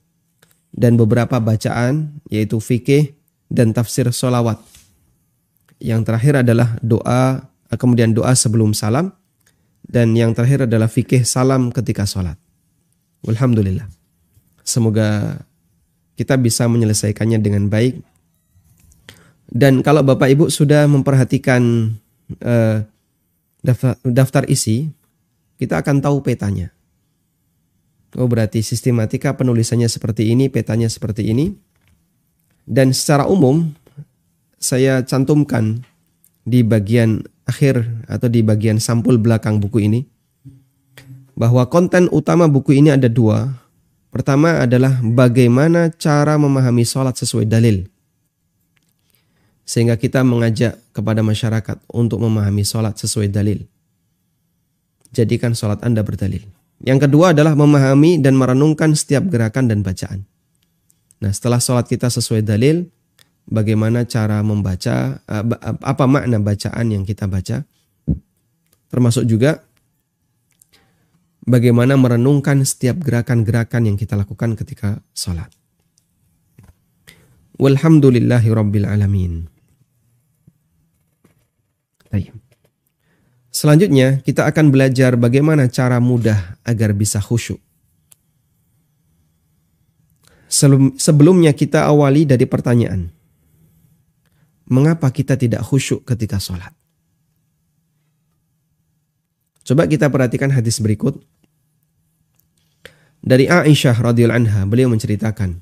dan 0.74 0.98
beberapa 0.98 1.38
bacaan 1.38 2.18
yaitu 2.34 2.58
fikih 2.58 3.14
dan 3.50 3.78
tafsir 3.78 4.10
solawat. 4.10 4.58
Yang 5.78 6.10
terakhir 6.10 6.34
adalah 6.42 6.82
doa, 6.82 7.46
kemudian 7.78 8.10
doa 8.18 8.34
sebelum 8.34 8.74
salam, 8.74 9.14
dan 9.86 10.18
yang 10.18 10.34
terakhir 10.34 10.66
adalah 10.66 10.90
fikih 10.90 11.24
salam 11.24 11.70
ketika 11.70 12.04
sholat. 12.04 12.36
Alhamdulillah. 13.26 13.88
Semoga 14.62 15.42
kita 16.20 16.36
bisa 16.36 16.66
menyelesaikannya 16.70 17.40
dengan 17.42 17.70
baik. 17.72 18.02
Dan 19.48 19.80
kalau 19.80 20.04
Bapak 20.04 20.28
Ibu 20.28 20.46
sudah 20.52 20.84
memperhatikan 20.92 21.94
uh, 22.44 22.84
daftar, 23.64 23.96
daftar 24.04 24.44
isi, 24.52 24.92
kita 25.56 25.80
akan 25.80 26.04
tahu 26.04 26.20
petanya. 26.20 26.76
Oh 28.18 28.28
berarti 28.28 28.60
sistematika 28.60 29.38
penulisannya 29.38 29.88
seperti 29.88 30.34
ini, 30.34 30.52
petanya 30.52 30.92
seperti 30.92 31.32
ini. 31.32 31.54
Dan 32.68 32.92
secara 32.92 33.30
umum 33.30 33.72
saya 34.60 35.06
cantumkan 35.08 35.86
di 36.44 36.66
bagian 36.66 37.24
akhir 37.48 38.04
atau 38.12 38.28
di 38.28 38.44
bagian 38.44 38.82
sampul 38.84 39.16
belakang 39.16 39.64
buku 39.64 39.88
ini 39.88 40.04
bahwa 41.38 41.70
konten 41.70 42.10
utama 42.10 42.50
buku 42.50 42.82
ini 42.82 42.90
ada 42.90 43.06
dua. 43.06 43.54
Pertama 44.10 44.66
adalah 44.66 44.98
bagaimana 45.06 45.94
cara 45.94 46.42
memahami 46.42 46.82
sholat 46.82 47.14
sesuai 47.14 47.46
dalil. 47.46 47.86
Sehingga 49.68 50.00
kita 50.00 50.26
mengajak 50.26 50.80
kepada 50.96 51.22
masyarakat 51.22 51.78
untuk 51.94 52.24
memahami 52.26 52.66
sholat 52.66 52.98
sesuai 52.98 53.30
dalil 53.30 53.62
jadikan 55.12 55.56
sholat 55.56 55.82
Anda 55.84 56.04
berdalil. 56.04 56.44
Yang 56.84 57.10
kedua 57.10 57.34
adalah 57.34 57.58
memahami 57.58 58.22
dan 58.22 58.38
merenungkan 58.38 58.94
setiap 58.94 59.26
gerakan 59.34 59.66
dan 59.72 59.82
bacaan. 59.82 60.30
Nah 61.18 61.34
setelah 61.34 61.58
sholat 61.58 61.90
kita 61.90 62.14
sesuai 62.14 62.46
dalil, 62.46 62.86
bagaimana 63.50 64.06
cara 64.06 64.46
membaca, 64.46 65.18
eh, 65.18 65.44
apa 65.82 66.06
makna 66.06 66.38
bacaan 66.38 66.94
yang 66.94 67.02
kita 67.02 67.26
baca. 67.26 67.66
Termasuk 68.88 69.26
juga 69.26 69.67
bagaimana 71.48 71.96
merenungkan 71.96 72.62
setiap 72.68 73.00
gerakan-gerakan 73.02 73.88
yang 73.88 73.96
kita 73.96 74.20
lakukan 74.20 74.60
ketika 74.60 75.00
sholat. 75.16 75.50
Walhamdulillahi 77.58 78.54
Alamin. 78.86 79.50
Selanjutnya, 83.58 84.22
kita 84.22 84.46
akan 84.46 84.70
belajar 84.70 85.18
bagaimana 85.18 85.66
cara 85.66 85.98
mudah 85.98 86.62
agar 86.62 86.94
bisa 86.94 87.18
khusyuk. 87.18 87.58
Sebelumnya 91.02 91.58
kita 91.58 91.90
awali 91.90 92.30
dari 92.30 92.46
pertanyaan. 92.46 93.10
Mengapa 94.70 95.10
kita 95.10 95.34
tidak 95.34 95.66
khusyuk 95.66 96.06
ketika 96.06 96.38
sholat? 96.38 96.70
Coba 99.66 99.90
kita 99.90 100.06
perhatikan 100.14 100.54
hadis 100.54 100.78
berikut. 100.78 101.18
Dari 103.28 103.52
Aisyah 103.52 104.00
radhiyallahu 104.00 104.48
anha, 104.48 104.64
beliau 104.64 104.88
menceritakan, 104.88 105.60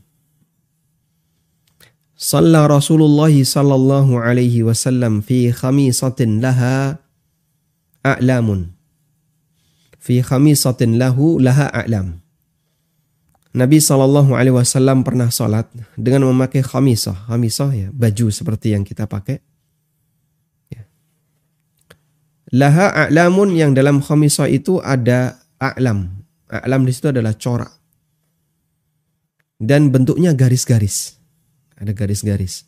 Salla 2.14 2.70
Rasulullah 2.70 3.34
sallallahu 3.34 4.22
alaihi 4.22 4.62
wasallam 4.62 5.26
fi 5.26 5.50
khamisatin 5.52 6.40
laha 6.40 7.02
a'lamun 8.06 8.76
fi 10.06 10.22
khamisatin 10.22 11.02
lahu 11.02 11.42
laha 11.42 11.66
a'lam. 11.74 12.22
Nabi 13.56 13.80
Shallallahu 13.80 14.36
Alaihi 14.36 14.54
Wasallam 14.54 15.02
pernah 15.02 15.32
sholat 15.32 15.72
dengan 15.96 16.28
memakai 16.28 16.60
khamisah. 16.60 17.32
Khamisah 17.32 17.72
ya 17.72 17.88
baju 17.90 18.28
seperti 18.28 18.76
yang 18.76 18.84
kita 18.84 19.08
pakai. 19.08 19.40
Ya. 20.70 20.84
Laha 22.52 22.92
a'lamun 23.08 23.56
yang 23.56 23.72
dalam 23.72 24.04
khamisah 24.04 24.52
itu 24.52 24.84
ada 24.84 25.40
a'lam. 25.58 26.25
A'lam 26.52 26.86
di 26.86 26.94
situ 26.94 27.10
adalah 27.10 27.34
corak. 27.34 27.72
Dan 29.56 29.90
bentuknya 29.90 30.36
garis-garis. 30.36 31.18
Ada 31.80 31.96
garis-garis. 31.96 32.68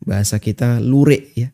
Bahasa 0.00 0.40
kita 0.40 0.80
lurik 0.80 1.36
ya. 1.36 1.52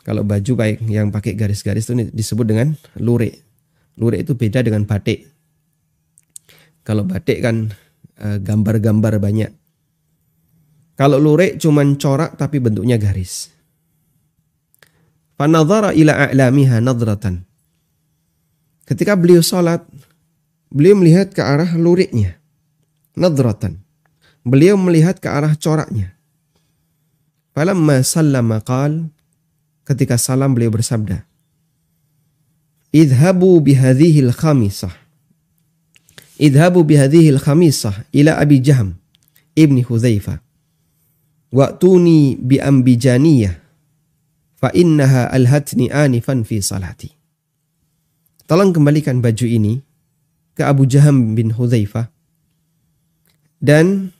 Kalau 0.00 0.24
baju 0.24 0.52
baik 0.56 0.86
yang 0.88 1.12
pakai 1.12 1.36
garis-garis 1.36 1.88
itu 1.88 2.08
disebut 2.14 2.46
dengan 2.46 2.72
lurik. 2.96 3.36
Lurik 4.00 4.24
itu 4.24 4.32
beda 4.38 4.64
dengan 4.64 4.86
batik. 4.88 5.28
Kalau 6.86 7.04
batik 7.04 7.44
kan 7.44 7.68
eh, 8.16 8.38
gambar-gambar 8.40 9.20
banyak. 9.20 9.50
Kalau 10.96 11.16
lurik 11.16 11.56
cuman 11.60 11.96
corak 11.96 12.36
tapi 12.36 12.60
bentuknya 12.60 13.00
garis. 13.00 13.52
Fanadhara 15.40 15.96
ila 15.96 16.28
a'lamiha 16.28 16.84
nadratan. 16.84 17.48
Ketika 18.84 19.16
beliau 19.16 19.40
sholat, 19.40 19.80
beliau 20.70 20.96
melihat 20.96 21.34
ke 21.34 21.42
arah 21.42 21.74
luriknya. 21.74 22.38
Nadratan. 23.18 23.82
Beliau 24.46 24.78
melihat 24.80 25.20
ke 25.20 25.28
arah 25.28 25.52
coraknya. 25.58 26.16
Falamma 27.52 28.00
sallama 28.00 28.62
qal 28.62 29.10
ketika 29.84 30.16
salam 30.16 30.54
beliau 30.54 30.72
bersabda, 30.72 31.26
Idhabu 32.90 33.58
bihadhihil 33.62 34.34
khamisah. 34.34 34.94
Idhabu 36.40 36.86
bihadhihil 36.86 37.38
khamisah 37.38 38.06
ila 38.14 38.38
Abi 38.38 38.58
Jaham 38.62 38.98
ibni 39.54 39.84
Hudzaifah. 39.84 40.42
Wa'tuni 41.50 42.38
bi 42.38 42.62
ambijaniyah 42.62 43.58
fa 44.58 44.70
innaha 44.70 45.26
alhatni 45.34 45.90
anifan 45.90 46.46
fi 46.46 46.62
salati. 46.62 47.10
Tolong 48.46 48.70
kembalikan 48.70 49.18
baju 49.18 49.46
ini 49.46 49.82
ke 50.54 50.62
Abu 50.66 50.86
Jaham 50.86 51.34
bin 51.38 51.54
Hudzaifah 51.54 52.10
dan 53.60 54.14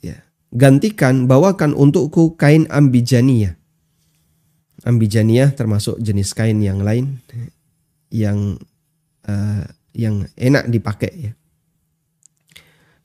ya, 0.00 0.22
gantikan 0.54 1.26
bawakan 1.26 1.74
untukku 1.74 2.38
kain 2.38 2.66
ambijaniyah 2.70 3.58
ambijaniyah 4.82 5.54
termasuk 5.54 5.98
jenis 6.02 6.34
kain 6.34 6.58
yang 6.58 6.82
lain 6.82 7.22
yang 8.10 8.58
uh, 9.26 9.64
yang 9.94 10.26
enak 10.34 10.68
dipakai 10.68 11.12
ya. 11.30 11.32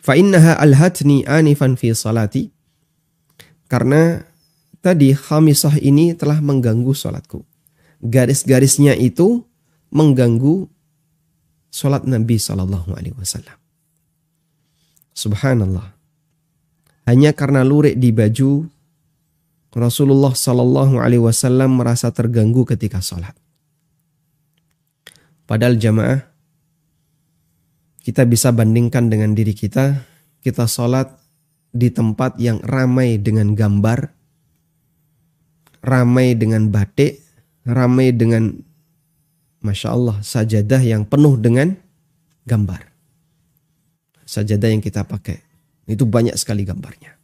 Fa 0.01 0.15
innaha 0.15 0.55
alhatni 0.57 1.27
anifan 1.27 1.75
fi 1.75 1.91
salati 1.91 2.49
karena 3.67 4.23
tadi 4.79 5.11
khamisah 5.11 5.77
ini 5.83 6.15
telah 6.15 6.39
mengganggu 6.39 6.95
salatku. 6.95 7.43
Garis-garisnya 7.99 8.95
itu 8.95 9.43
mengganggu 9.91 10.69
salat 11.77 12.09
Nabi 12.09 12.41
Shallallahu 12.41 12.97
alaihi 12.97 13.13
wasallam. 13.13 13.53
Subhanallah. 15.13 15.93
Hanya 17.05 17.37
karena 17.37 17.61
lurik 17.61 18.01
di 18.01 18.09
baju 18.09 18.65
Rasulullah 19.77 20.33
Shallallahu 20.33 20.97
Alaihi 20.97 21.21
Wasallam 21.21 21.77
merasa 21.77 22.09
terganggu 22.09 22.65
ketika 22.65 22.97
sholat. 22.97 23.37
Padahal 25.47 25.79
jamaah 25.79 26.27
kita 28.03 28.27
bisa 28.27 28.51
bandingkan 28.51 29.07
dengan 29.07 29.37
diri 29.37 29.55
kita, 29.55 30.01
kita 30.43 30.67
sholat 30.67 31.13
di 31.71 31.93
tempat 31.93 32.41
yang 32.41 32.59
ramai 32.65 33.21
dengan 33.21 33.55
gambar, 33.55 34.11
ramai 35.85 36.35
dengan 36.35 36.67
batik, 36.73 37.23
ramai 37.63 38.11
dengan 38.11 38.66
Masya 39.67 39.91
Allah 39.91 40.17
sajadah 40.23 40.79
yang 40.79 41.03
penuh 41.03 41.35
dengan 41.35 41.75
gambar. 42.47 42.87
Sajadah 44.23 44.71
yang 44.71 44.79
kita 44.79 45.03
pakai. 45.03 45.43
Itu 45.83 46.07
banyak 46.07 46.39
sekali 46.39 46.63
gambarnya. 46.63 47.19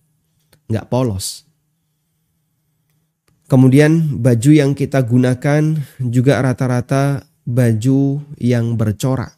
Nggak 0.68 0.92
polos. 0.92 1.48
Kemudian 3.48 4.20
baju 4.20 4.52
yang 4.52 4.76
kita 4.76 5.00
gunakan 5.04 5.80
juga 6.00 6.44
rata-rata 6.44 7.24
baju 7.48 8.24
yang 8.40 8.76
bercorak. 8.76 9.36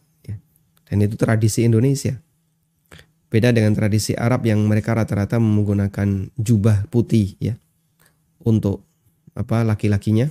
Dan 0.86 1.02
itu 1.02 1.18
tradisi 1.18 1.65
Indonesia. 1.65 2.22
Beda 3.30 3.50
dengan 3.50 3.74
tradisi 3.74 4.13
Arab 4.13 4.46
yang 4.46 4.62
mereka 4.63 4.94
rata-rata 4.94 5.41
menggunakan 5.41 6.30
jubah 6.38 6.86
putih 6.88 7.36
ya 7.41 7.58
untuk 8.46 8.86
apa 9.36 9.65
laki-lakinya 9.65 10.30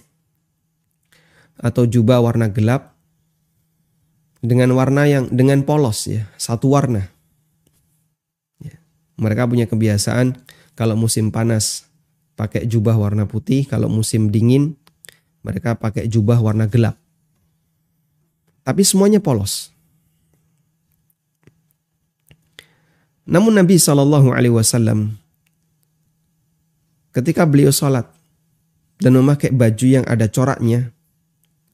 atau 1.58 1.86
jubah 1.86 2.18
warna 2.22 2.50
gelap 2.50 2.94
dengan 4.44 4.72
warna 4.76 5.08
yang 5.08 5.30
dengan 5.32 5.64
polos 5.64 6.06
ya 6.10 6.28
satu 6.36 6.74
warna. 6.74 7.08
Ya. 8.60 8.76
Mereka 9.16 9.48
punya 9.48 9.64
kebiasaan 9.64 10.36
kalau 10.74 10.98
musim 10.98 11.30
panas 11.30 11.86
pakai 12.34 12.66
jubah 12.66 12.98
warna 12.98 13.30
putih, 13.30 13.64
kalau 13.66 13.86
musim 13.86 14.28
dingin 14.30 14.74
mereka 15.44 15.78
pakai 15.78 16.10
jubah 16.10 16.40
warna 16.42 16.66
gelap. 16.66 16.98
Tapi 18.64 18.80
semuanya 18.80 19.20
polos. 19.20 19.74
Namun 23.24 23.56
Nabi 23.56 23.76
Shallallahu 23.80 24.32
Alaihi 24.32 24.52
Wasallam 24.52 25.16
ketika 27.12 27.44
beliau 27.44 27.72
sholat 27.72 28.08
dan 29.00 29.16
memakai 29.16 29.52
baju 29.52 29.86
yang 29.86 30.04
ada 30.08 30.28
coraknya, 30.28 30.93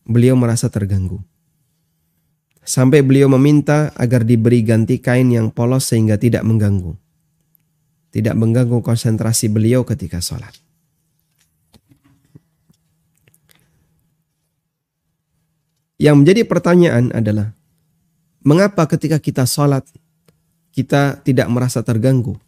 beliau 0.05 0.37
merasa 0.37 0.69
terganggu. 0.73 1.21
Sampai 2.61 3.01
beliau 3.01 3.27
meminta 3.33 3.91
agar 3.97 4.23
diberi 4.23 4.63
ganti 4.63 5.01
kain 5.01 5.33
yang 5.33 5.49
polos 5.51 5.89
sehingga 5.91 6.21
tidak 6.21 6.45
mengganggu. 6.45 6.95
Tidak 8.11 8.35
mengganggu 8.37 8.83
konsentrasi 8.85 9.49
beliau 9.49 9.83
ketika 9.87 10.21
sholat. 10.21 10.53
Yang 16.01 16.17
menjadi 16.17 16.43
pertanyaan 16.49 17.13
adalah, 17.13 17.53
mengapa 18.41 18.89
ketika 18.89 19.21
kita 19.21 19.45
sholat 19.45 19.85
kita 20.73 21.21
tidak 21.21 21.49
merasa 21.53 21.85
terganggu. 21.85 22.41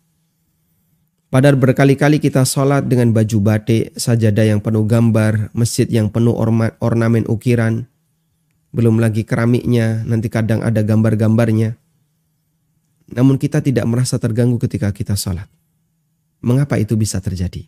Padahal 1.33 1.57
berkali-kali 1.57 2.21
kita 2.21 2.45
sholat 2.45 2.85
dengan 2.85 3.09
baju 3.17 3.41
batik, 3.41 3.97
sajadah 3.97 4.53
yang 4.53 4.61
penuh 4.61 4.85
gambar, 4.85 5.49
masjid 5.57 5.89
yang 5.89 6.13
penuh 6.13 6.37
ornamen 6.77 7.25
ukiran, 7.25 7.89
belum 8.69 9.01
lagi 9.01 9.25
keramiknya, 9.25 10.05
nanti 10.05 10.29
kadang 10.29 10.61
ada 10.61 10.85
gambar-gambarnya. 10.85 11.81
Namun 13.17 13.41
kita 13.41 13.65
tidak 13.65 13.89
merasa 13.89 14.21
terganggu 14.21 14.61
ketika 14.61 14.93
kita 14.93 15.17
sholat. 15.17 15.49
Mengapa 16.45 16.77
itu 16.77 17.01
bisa 17.01 17.17
terjadi? 17.17 17.65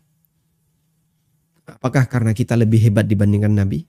Apakah 1.65 2.05
karena 2.05 2.37
kita 2.37 2.61
lebih 2.61 2.85
hebat 2.85 3.09
dibandingkan 3.09 3.57
Nabi? 3.57 3.89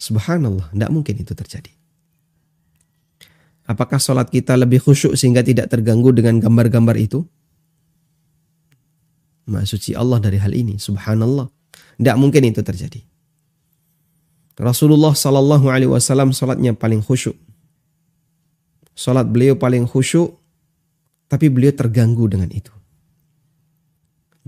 Subhanallah, 0.00 0.72
tidak 0.72 0.88
mungkin 0.88 1.20
itu 1.20 1.36
terjadi. 1.36 1.72
Apakah 3.68 4.00
sholat 4.00 4.32
kita 4.32 4.56
lebih 4.56 4.80
khusyuk 4.80 5.20
sehingga 5.20 5.44
tidak 5.44 5.68
terganggu 5.68 6.16
dengan 6.16 6.40
gambar-gambar 6.40 6.96
itu? 6.96 7.28
Suci 9.46 9.94
Allah 9.94 10.18
dari 10.18 10.42
hal 10.42 10.50
ini. 10.52 10.74
Subhanallah. 10.76 11.46
Tidak 11.96 12.16
mungkin 12.18 12.42
itu 12.50 12.60
terjadi. 12.60 13.00
Rasulullah 14.56 15.12
Sallallahu 15.12 15.68
Alaihi 15.68 15.90
Wasallam 15.90 16.32
sholatnya 16.34 16.72
paling 16.74 17.04
khusyuk. 17.04 17.36
Sholat 18.96 19.28
beliau 19.28 19.60
paling 19.60 19.84
khusyuk, 19.84 20.32
tapi 21.28 21.52
beliau 21.52 21.76
terganggu 21.76 22.24
dengan 22.26 22.48
itu. 22.48 22.72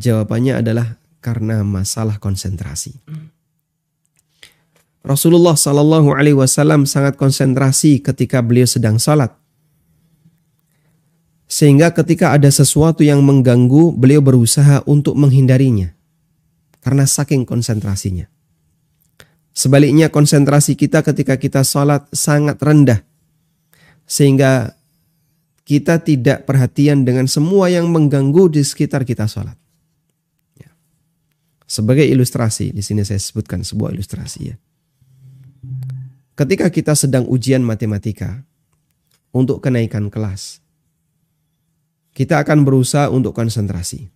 Jawabannya 0.00 0.64
adalah 0.64 0.96
karena 1.20 1.60
masalah 1.66 2.16
konsentrasi. 2.16 2.96
Rasulullah 5.04 5.56
Shallallahu 5.58 6.14
Alaihi 6.14 6.38
Wasallam 6.38 6.86
sangat 6.86 7.18
konsentrasi 7.18 8.00
ketika 8.00 8.40
beliau 8.40 8.66
sedang 8.66 8.96
sholat. 8.96 9.34
Sehingga 11.48 11.96
ketika 11.96 12.36
ada 12.36 12.52
sesuatu 12.52 13.00
yang 13.00 13.24
mengganggu, 13.24 13.96
beliau 13.96 14.20
berusaha 14.20 14.84
untuk 14.84 15.16
menghindarinya. 15.16 15.96
Karena 16.84 17.08
saking 17.08 17.48
konsentrasinya. 17.48 18.28
Sebaliknya 19.56 20.12
konsentrasi 20.12 20.76
kita 20.76 21.00
ketika 21.00 21.40
kita 21.40 21.64
sholat 21.64 22.04
sangat 22.12 22.60
rendah. 22.60 23.00
Sehingga 24.04 24.76
kita 25.64 26.04
tidak 26.04 26.44
perhatian 26.44 27.08
dengan 27.08 27.24
semua 27.24 27.72
yang 27.72 27.88
mengganggu 27.88 28.52
di 28.52 28.60
sekitar 28.60 29.08
kita 29.08 29.24
sholat. 29.24 29.56
Ya. 30.60 30.70
Sebagai 31.64 32.04
ilustrasi, 32.04 32.76
di 32.76 32.84
sini 32.84 33.08
saya 33.08 33.18
sebutkan 33.18 33.64
sebuah 33.64 33.96
ilustrasi 33.96 34.40
ya. 34.52 34.56
Ketika 36.38 36.70
kita 36.70 36.94
sedang 36.94 37.26
ujian 37.26 37.64
matematika 37.64 38.46
untuk 39.34 39.58
kenaikan 39.58 40.06
kelas, 40.06 40.62
kita 42.18 42.42
akan 42.42 42.66
berusaha 42.66 43.06
untuk 43.14 43.30
konsentrasi. 43.30 44.10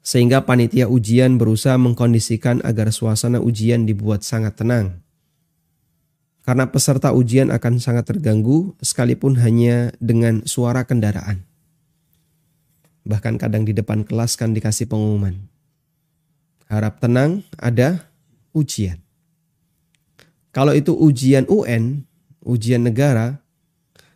Sehingga 0.00 0.48
panitia 0.48 0.88
ujian 0.88 1.36
berusaha 1.36 1.76
mengkondisikan 1.76 2.64
agar 2.64 2.88
suasana 2.88 3.44
ujian 3.44 3.84
dibuat 3.84 4.24
sangat 4.24 4.56
tenang. 4.56 5.04
Karena 6.48 6.72
peserta 6.72 7.12
ujian 7.12 7.52
akan 7.52 7.76
sangat 7.76 8.08
terganggu 8.08 8.72
sekalipun 8.80 9.36
hanya 9.44 9.92
dengan 10.00 10.48
suara 10.48 10.88
kendaraan. 10.88 11.44
Bahkan 13.04 13.36
kadang 13.36 13.68
di 13.68 13.76
depan 13.76 14.08
kelas 14.08 14.40
kan 14.40 14.56
dikasih 14.56 14.88
pengumuman. 14.88 15.44
Harap 16.72 17.04
tenang, 17.04 17.44
ada 17.60 18.08
ujian. 18.56 18.96
Kalau 20.56 20.72
itu 20.72 20.96
ujian 20.96 21.44
UN, 21.52 22.08
ujian 22.40 22.80
negara, 22.80 23.44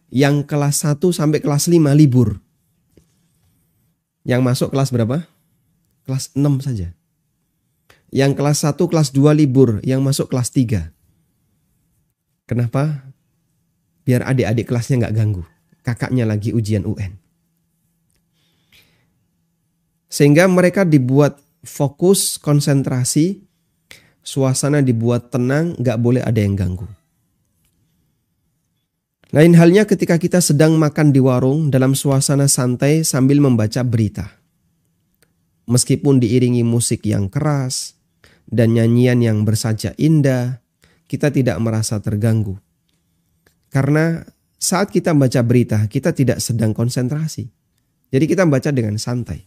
yang 0.08 0.40
kelas 0.40 0.88
1 0.88 1.12
sampai 1.12 1.44
kelas 1.44 1.68
5 1.68 1.92
libur. 1.92 2.45
Yang 4.26 4.42
masuk 4.42 4.68
kelas 4.74 4.90
berapa? 4.90 5.22
Kelas 6.02 6.34
6 6.34 6.58
saja. 6.58 6.90
Yang 8.10 8.32
kelas 8.34 8.58
1, 8.66 8.90
kelas 8.90 9.08
2 9.14 9.30
libur, 9.38 9.78
yang 9.86 10.02
masuk 10.02 10.26
kelas 10.26 10.50
3. 10.50 10.90
Kenapa? 12.50 13.06
Biar 14.02 14.26
adik-adik 14.26 14.66
kelasnya 14.66 15.06
nggak 15.06 15.14
ganggu. 15.14 15.42
Kakaknya 15.86 16.26
lagi 16.26 16.50
ujian 16.50 16.82
UN. 16.82 17.14
Sehingga 20.10 20.50
mereka 20.50 20.82
dibuat 20.82 21.38
fokus, 21.62 22.38
konsentrasi 22.42 23.46
suasana 24.26 24.82
dibuat 24.82 25.30
tenang, 25.30 25.78
gak 25.78 26.02
boleh 26.02 26.22
ada 26.26 26.42
yang 26.42 26.58
ganggu. 26.58 26.90
Lain 29.36 29.52
halnya 29.52 29.84
ketika 29.84 30.16
kita 30.16 30.40
sedang 30.40 30.80
makan 30.80 31.12
di 31.12 31.20
warung 31.20 31.68
dalam 31.68 31.92
suasana 31.92 32.48
santai 32.48 33.04
sambil 33.04 33.36
membaca 33.36 33.84
berita. 33.84 34.32
Meskipun 35.68 36.16
diiringi 36.16 36.64
musik 36.64 37.04
yang 37.04 37.28
keras 37.28 38.00
dan 38.48 38.72
nyanyian 38.72 39.20
yang 39.20 39.44
bersaja 39.44 39.92
indah, 40.00 40.64
kita 41.04 41.28
tidak 41.28 41.60
merasa 41.60 42.00
terganggu. 42.00 42.56
Karena 43.68 44.24
saat 44.56 44.88
kita 44.88 45.12
baca 45.12 45.44
berita, 45.44 45.84
kita 45.84 46.16
tidak 46.16 46.40
sedang 46.40 46.72
konsentrasi. 46.72 47.44
Jadi 48.08 48.24
kita 48.24 48.48
baca 48.48 48.72
dengan 48.72 48.96
santai. 48.96 49.44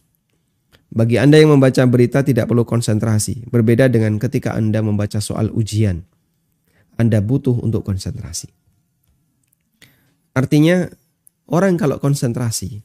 Bagi 0.94 1.18
Anda 1.18 1.42
yang 1.42 1.58
membaca 1.58 1.82
berita 1.90 2.22
tidak 2.22 2.46
perlu 2.46 2.62
konsentrasi, 2.62 3.50
berbeda 3.50 3.90
dengan 3.90 4.22
ketika 4.22 4.54
Anda 4.54 4.86
membaca 4.86 5.18
soal 5.18 5.50
ujian. 5.50 6.06
Anda 6.94 7.26
butuh 7.26 7.58
untuk 7.58 7.82
konsentrasi. 7.90 8.59
Artinya, 10.40 10.88
orang 11.52 11.76
kalau 11.76 12.00
konsentrasi, 12.00 12.80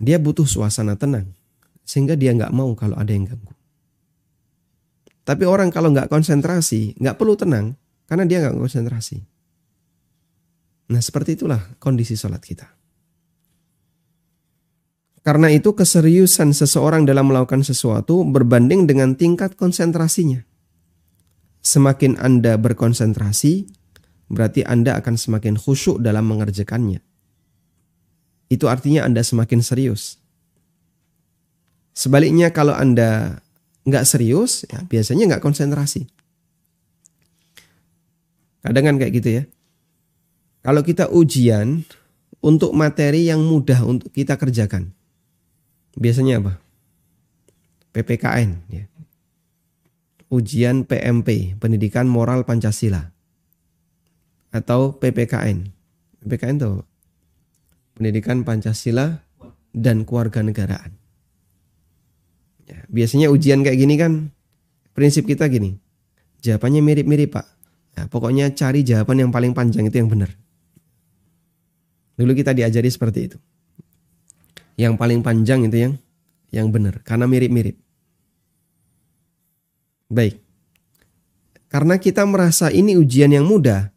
dia 0.00 0.16
butuh 0.16 0.48
suasana 0.48 0.96
tenang, 0.96 1.36
sehingga 1.84 2.16
dia 2.16 2.32
nggak 2.32 2.48
mau 2.56 2.72
kalau 2.72 2.96
ada 2.96 3.12
yang 3.12 3.28
ganggu. 3.28 3.52
Tapi 5.28 5.44
orang 5.44 5.68
kalau 5.68 5.92
nggak 5.92 6.08
konsentrasi, 6.08 6.96
nggak 6.96 7.20
perlu 7.20 7.36
tenang, 7.36 7.76
karena 8.08 8.24
dia 8.24 8.40
nggak 8.40 8.56
konsentrasi. 8.56 9.20
Nah 10.88 11.00
seperti 11.04 11.36
itulah 11.36 11.60
kondisi 11.76 12.16
sholat 12.16 12.40
kita. 12.40 12.72
Karena 15.24 15.48
itu 15.48 15.72
keseriusan 15.76 16.56
seseorang 16.56 17.04
dalam 17.08 17.28
melakukan 17.28 17.64
sesuatu 17.64 18.24
berbanding 18.24 18.88
dengan 18.88 19.16
tingkat 19.16 19.56
konsentrasinya. 19.56 20.40
Semakin 21.64 22.20
Anda 22.20 22.60
berkonsentrasi, 22.60 23.83
berarti 24.28 24.64
Anda 24.64 24.96
akan 24.98 25.14
semakin 25.16 25.54
khusyuk 25.60 26.00
dalam 26.00 26.24
mengerjakannya. 26.28 27.00
Itu 28.48 28.68
artinya 28.68 29.04
Anda 29.08 29.24
semakin 29.24 29.60
serius. 29.64 30.20
Sebaliknya 31.94 32.50
kalau 32.50 32.74
Anda 32.74 33.40
nggak 33.86 34.04
serius, 34.08 34.66
ya 34.66 34.82
biasanya 34.84 35.30
nggak 35.30 35.44
konsentrasi. 35.44 36.10
Kadang 38.64 38.84
kan 38.84 38.96
kayak 38.96 39.12
gitu 39.14 39.28
ya. 39.30 39.44
Kalau 40.64 40.80
kita 40.80 41.12
ujian 41.12 41.84
untuk 42.40 42.72
materi 42.72 43.28
yang 43.28 43.44
mudah 43.44 43.84
untuk 43.84 44.08
kita 44.10 44.40
kerjakan, 44.40 44.90
biasanya 45.94 46.40
apa? 46.40 46.52
PPKN 47.94 48.50
ya. 48.72 48.84
Ujian 50.32 50.82
PMP, 50.82 51.54
Pendidikan 51.62 52.10
Moral 52.10 52.42
Pancasila. 52.42 53.13
Atau 54.54 54.94
PPKN. 55.02 55.74
PPKN 56.22 56.56
itu 56.62 56.72
Pendidikan 57.94 58.46
Pancasila 58.46 59.22
dan 59.74 60.06
Kewarganegaraan. 60.06 60.94
Ya, 62.64 62.80
biasanya 62.90 63.30
ujian 63.30 63.62
kayak 63.62 63.78
gini 63.78 63.94
kan 63.98 64.12
prinsip 64.94 65.26
kita 65.26 65.46
gini. 65.50 65.78
Jawabannya 66.42 66.80
mirip-mirip, 66.82 67.34
Pak. 67.34 67.46
Ya, 67.94 68.02
pokoknya 68.10 68.50
cari 68.54 68.82
jawaban 68.82 69.22
yang 69.22 69.30
paling 69.30 69.54
panjang 69.54 69.86
itu 69.86 69.96
yang 70.02 70.10
benar. 70.10 70.30
Dulu 72.18 72.34
kita 72.34 72.50
diajari 72.50 72.90
seperti 72.90 73.20
itu. 73.30 73.38
Yang 74.74 74.98
paling 74.98 75.22
panjang 75.22 75.66
itu 75.70 75.76
yang 75.78 75.92
yang 76.50 76.68
benar 76.74 76.98
karena 77.06 77.30
mirip-mirip. 77.30 77.78
Baik. 80.10 80.42
Karena 81.70 81.98
kita 81.98 82.22
merasa 82.26 82.70
ini 82.70 82.94
ujian 82.94 83.34
yang 83.34 83.46
mudah, 83.46 83.93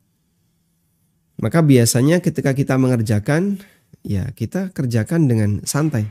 maka 1.38 1.62
biasanya 1.62 2.18
ketika 2.18 2.58
kita 2.58 2.82
mengerjakan, 2.82 3.62
ya 4.02 4.30
kita 4.34 4.74
kerjakan 4.74 5.30
dengan 5.30 5.50
santai. 5.64 6.10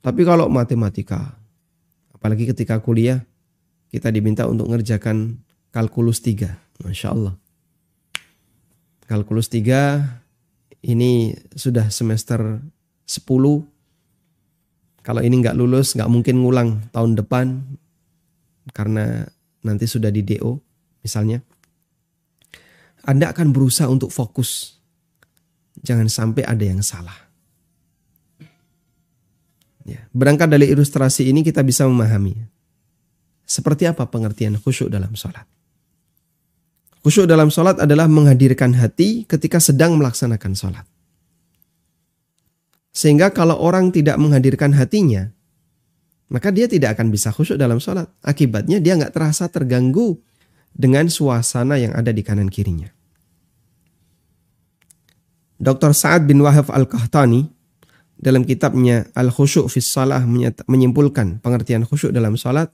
Tapi 0.00 0.24
kalau 0.24 0.48
matematika, 0.48 1.36
apalagi 2.16 2.48
ketika 2.48 2.80
kuliah, 2.80 3.20
kita 3.92 4.08
diminta 4.08 4.48
untuk 4.48 4.72
mengerjakan 4.72 5.44
kalkulus 5.68 6.24
3. 6.24 6.56
Masya 6.80 7.12
Allah. 7.12 7.34
Kalkulus 9.04 9.52
3 9.52 10.00
ini 10.80 11.36
sudah 11.52 11.92
semester 11.92 12.64
10. 13.04 13.68
Kalau 15.04 15.20
ini 15.20 15.34
nggak 15.44 15.56
lulus, 15.58 15.92
nggak 15.92 16.08
mungkin 16.08 16.40
ngulang 16.40 16.88
tahun 16.94 17.20
depan 17.20 17.60
karena 18.72 19.28
nanti 19.60 19.84
sudah 19.84 20.08
di 20.08 20.24
DO 20.24 20.56
misalnya, 21.04 21.44
Anda 23.04 23.32
akan 23.32 23.52
berusaha 23.54 23.88
untuk 23.88 24.12
fokus. 24.12 24.80
Jangan 25.80 26.12
sampai 26.12 26.44
ada 26.44 26.64
yang 26.64 26.84
salah. 26.84 27.16
Ya, 29.88 30.04
berangkat 30.12 30.52
dari 30.52 30.68
ilustrasi 30.68 31.32
ini 31.32 31.40
kita 31.40 31.64
bisa 31.64 31.88
memahami 31.88 32.36
seperti 33.50 33.88
apa 33.90 34.06
pengertian 34.06 34.54
khusyuk 34.60 34.86
dalam 34.86 35.10
sholat. 35.18 35.42
Khusyuk 37.02 37.26
dalam 37.26 37.48
sholat 37.50 37.80
adalah 37.80 38.06
menghadirkan 38.06 38.76
hati 38.76 39.24
ketika 39.24 39.58
sedang 39.58 39.96
melaksanakan 39.96 40.52
sholat. 40.52 40.86
Sehingga 42.94 43.32
kalau 43.34 43.58
orang 43.58 43.90
tidak 43.90 44.20
menghadirkan 44.20 44.76
hatinya, 44.76 45.32
maka 46.30 46.54
dia 46.54 46.70
tidak 46.70 46.94
akan 46.94 47.10
bisa 47.10 47.34
khusyuk 47.34 47.58
dalam 47.58 47.82
sholat. 47.82 48.06
Akibatnya 48.22 48.78
dia 48.78 48.94
nggak 48.94 49.10
terasa 49.10 49.50
terganggu 49.50 50.22
dengan 50.74 51.10
suasana 51.10 51.76
yang 51.76 51.92
ada 51.92 52.14
di 52.14 52.22
kanan 52.24 52.48
kirinya. 52.48 52.88
Dr. 55.60 55.92
Sa'ad 55.92 56.24
bin 56.24 56.40
Wahab 56.40 56.72
Al-Qahtani 56.72 57.44
dalam 58.16 58.48
kitabnya 58.48 59.08
Al-Khusyuk 59.12 59.68
fi 59.68 59.80
Salah 59.84 60.24
menyimpulkan 60.68 61.40
pengertian 61.44 61.84
khusyuk 61.84 62.12
dalam 62.12 62.36
sholat. 62.36 62.72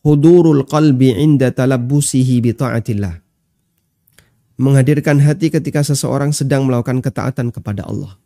Hudurul 0.00 0.64
qalbi 0.64 1.12
inda 1.14 1.54
talabbusihi 1.54 2.42
bi 2.42 2.50
ta'atillah. 2.56 3.20
Menghadirkan 4.56 5.20
hati 5.20 5.52
ketika 5.52 5.84
seseorang 5.84 6.32
sedang 6.32 6.66
melakukan 6.66 7.04
ketaatan 7.04 7.52
kepada 7.54 7.84
Allah. 7.84 8.16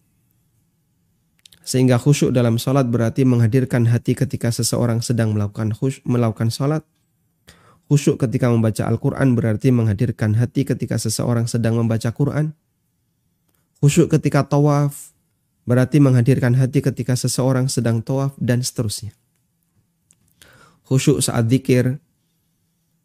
Sehingga 1.65 1.97
khusyuk 1.97 2.31
dalam 2.31 2.61
sholat 2.61 2.89
berarti 2.89 3.25
menghadirkan 3.25 3.89
hati 3.89 4.13
ketika 4.13 4.53
seseorang 4.53 5.01
sedang 5.01 5.33
melakukan 5.33 5.73
khusyuk, 5.73 6.05
melakukan 6.05 6.53
sholat. 6.53 6.85
Khusyuk 7.85 8.17
ketika 8.17 8.49
membaca 8.49 8.89
Al-Quran 8.89 9.37
berarti 9.37 9.69
menghadirkan 9.69 10.41
hati 10.41 10.65
ketika 10.65 10.97
seseorang 10.97 11.45
sedang 11.45 11.77
membaca 11.77 12.09
Quran. 12.17 12.57
Khusyuk 13.85 14.09
ketika 14.09 14.49
tawaf 14.49 15.13
berarti 15.69 16.01
menghadirkan 16.01 16.57
hati 16.57 16.81
ketika 16.81 17.13
seseorang 17.13 17.69
sedang 17.69 18.01
tawaf 18.01 18.33
dan 18.41 18.65
seterusnya. 18.65 19.13
Khusyuk 20.89 21.21
saat 21.21 21.49
zikir 21.49 22.01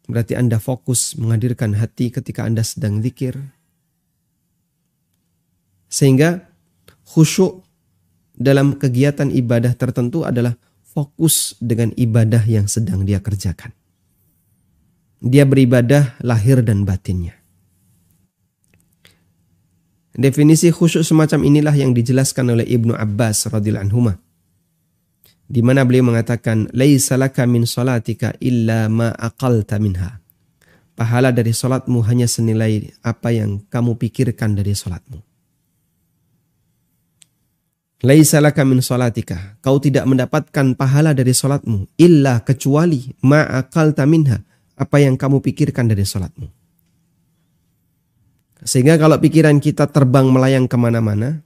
berarti 0.08 0.36
Anda 0.36 0.56
fokus 0.56 1.16
menghadirkan 1.16 1.76
hati 1.76 2.08
ketika 2.08 2.48
Anda 2.48 2.64
sedang 2.64 3.04
zikir. 3.04 3.36
Sehingga 5.90 6.48
khusyuk 7.04 7.64
dalam 8.36 8.80
kegiatan 8.80 9.28
ibadah 9.28 9.76
tertentu 9.76 10.24
adalah 10.24 10.56
fokus 10.80 11.56
dengan 11.60 11.92
ibadah 11.96 12.44
yang 12.48 12.64
sedang 12.64 13.04
dia 13.04 13.20
kerjakan. 13.20 13.76
Dia 15.20 15.44
beribadah 15.44 16.16
lahir 16.24 16.64
dan 16.64 16.88
batinnya. 16.88 17.36
Definisi 20.16 20.72
khusyuk 20.72 21.04
semacam 21.04 21.44
inilah 21.46 21.76
yang 21.76 21.92
dijelaskan 21.92 22.56
oleh 22.56 22.66
Ibnu 22.66 22.96
Abbas 22.96 23.48
radhiyallahu 23.48 23.86
anhu 23.88 24.00
di 25.50 25.66
mana 25.66 25.82
beliau 25.82 26.06
mengatakan 26.06 26.70
laisa 26.70 27.18
min 27.50 27.66
salatika 27.66 28.30
illa 28.38 28.86
ma 28.86 29.10
aqalta 29.10 29.82
minha. 29.82 30.22
Pahala 30.94 31.34
dari 31.34 31.50
salatmu 31.50 32.06
hanya 32.06 32.30
senilai 32.30 32.86
apa 33.02 33.34
yang 33.34 33.66
kamu 33.66 33.98
pikirkan 33.98 34.54
dari 34.54 34.78
salatmu. 34.78 35.18
Laisa 38.06 38.38
min 38.62 38.80
salatika. 38.80 39.58
Kau 39.60 39.82
tidak 39.82 40.06
mendapatkan 40.06 40.72
pahala 40.78 41.12
dari 41.12 41.34
salatmu 41.34 41.98
illa 41.98 42.40
kecuali 42.46 43.10
ma'aqalta 43.26 44.06
minha. 44.06 44.38
Apa 44.80 44.96
yang 45.04 45.20
kamu 45.20 45.44
pikirkan 45.44 45.92
dari 45.92 46.08
salatmu. 46.08 46.48
Sehingga 48.64 48.96
kalau 48.96 49.20
pikiran 49.20 49.60
kita 49.60 49.88
terbang 49.92 50.24
melayang 50.28 50.64
ke 50.64 50.76
mana-mana, 50.80 51.44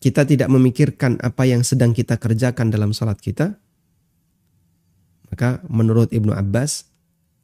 kita 0.00 0.24
tidak 0.24 0.48
memikirkan 0.48 1.20
apa 1.20 1.44
yang 1.44 1.60
sedang 1.60 1.92
kita 1.92 2.16
kerjakan 2.16 2.72
dalam 2.72 2.96
salat 2.96 3.20
kita, 3.20 3.60
maka 5.28 5.60
menurut 5.68 6.08
Ibnu 6.12 6.32
Abbas 6.32 6.88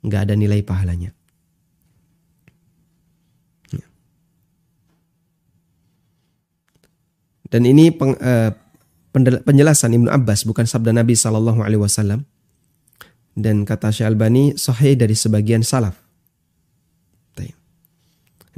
nggak 0.04 0.28
ada 0.28 0.34
nilai 0.36 0.64
pahalanya. 0.64 1.12
Dan 7.48 7.64
ini 7.64 7.88
peng, 7.88 8.12
uh, 8.12 8.52
penjelasan 9.16 9.96
Ibnu 9.96 10.12
Abbas 10.12 10.44
bukan 10.44 10.68
sabda 10.68 10.92
Nabi 10.92 11.16
Wasallam. 11.16 12.28
Dan 13.38 13.62
kata 13.62 13.94
Syalbani 13.94 14.58
sahih 14.58 14.98
dari 14.98 15.14
sebagian 15.14 15.62
salaf. 15.62 16.08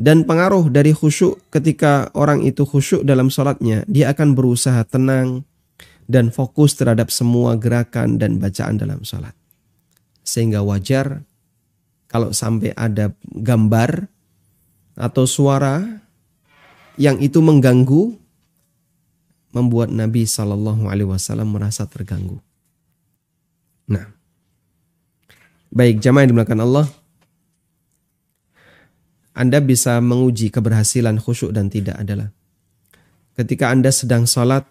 Dan 0.01 0.25
pengaruh 0.25 0.73
dari 0.73 0.97
khusyuk 0.97 1.53
ketika 1.53 2.09
orang 2.17 2.41
itu 2.41 2.65
khusyuk 2.65 3.05
dalam 3.05 3.29
sholatnya, 3.29 3.85
dia 3.85 4.09
akan 4.09 4.33
berusaha 4.33 4.81
tenang 4.89 5.45
dan 6.09 6.33
fokus 6.33 6.73
terhadap 6.73 7.13
semua 7.13 7.61
gerakan 7.61 8.17
dan 8.17 8.41
bacaan 8.41 8.81
dalam 8.81 9.05
sholat. 9.05 9.37
Sehingga 10.25 10.65
wajar 10.65 11.21
kalau 12.09 12.33
sampai 12.33 12.73
ada 12.81 13.13
gambar 13.29 14.09
atau 14.97 15.29
suara 15.29 15.85
yang 16.97 17.21
itu 17.21 17.45
mengganggu 17.45 18.17
membuat 19.53 19.93
Nabi 19.93 20.25
Shallallahu 20.25 20.89
Alaihi 20.89 21.13
Wasallam 21.13 21.53
merasa 21.53 21.85
terganggu. 21.85 22.41
Nah, 23.85 24.17
baik 25.71 26.03
jamaah 26.03 26.27
yang 26.27 26.31
dimulakan 26.35 26.61
Allah, 26.67 26.87
Anda 29.33 29.63
bisa 29.63 29.97
menguji 30.03 30.51
keberhasilan 30.51 31.23
khusyuk 31.23 31.55
dan 31.55 31.71
tidak 31.71 31.97
adalah. 31.97 32.35
Ketika 33.39 33.71
Anda 33.73 33.95
sedang 33.95 34.29
sholat 34.29 34.67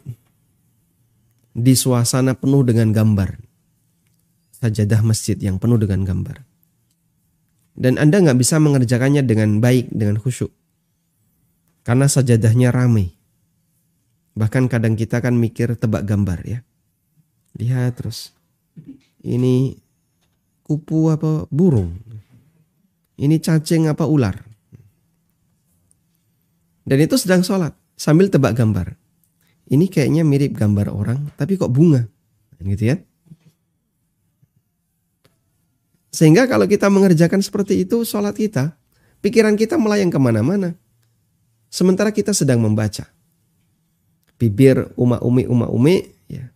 di 1.56 1.74
suasana 1.74 2.38
penuh 2.38 2.62
dengan 2.68 2.94
gambar, 2.94 3.40
sajadah 4.60 5.02
masjid 5.02 5.40
yang 5.40 5.58
penuh 5.58 5.80
dengan 5.80 6.06
gambar, 6.06 6.44
dan 7.80 7.96
Anda 7.96 8.20
nggak 8.20 8.38
bisa 8.38 8.60
mengerjakannya 8.60 9.24
dengan 9.24 9.64
baik 9.64 9.90
dengan 9.90 10.20
khusyuk. 10.20 10.52
Karena 11.88 12.06
sajadahnya 12.06 12.70
ramai. 12.70 13.16
Bahkan 14.36 14.70
kadang 14.70 14.94
kita 14.94 15.24
kan 15.24 15.34
mikir 15.34 15.74
tebak 15.80 16.06
gambar 16.06 16.44
ya. 16.46 16.60
Lihat 17.58 17.98
terus. 17.98 18.36
Ini 19.26 19.74
kupu 20.70 21.10
apa 21.10 21.50
burung. 21.50 21.98
ini 23.20 23.42
cacing 23.42 23.90
apa 23.90 24.06
ular. 24.06 24.38
Dan 26.86 26.98
itu 27.02 27.18
sedang 27.18 27.42
sholat 27.42 27.74
sambil 27.98 28.30
tebak 28.30 28.56
gambar. 28.56 28.96
Ini 29.70 29.86
kayaknya 29.92 30.24
mirip 30.24 30.56
gambar 30.56 30.88
orang, 30.90 31.30
tapi 31.38 31.60
kok 31.60 31.70
bunga, 31.70 32.08
gitu 32.64 32.96
ya. 32.96 32.98
Sehingga 36.10 36.50
kalau 36.50 36.66
kita 36.66 36.90
mengerjakan 36.90 37.44
seperti 37.44 37.86
itu 37.86 38.02
sholat 38.02 38.34
kita, 38.34 38.74
pikiran 39.22 39.54
kita 39.54 39.78
melayang 39.78 40.10
ke 40.10 40.18
mana-mana. 40.18 40.74
Sementara 41.70 42.10
kita 42.10 42.34
sedang 42.34 42.66
membaca. 42.66 43.06
Bibir 44.42 44.90
uma-umi 44.98 45.46
uma-umi, 45.46 46.10
ya. 46.26 46.50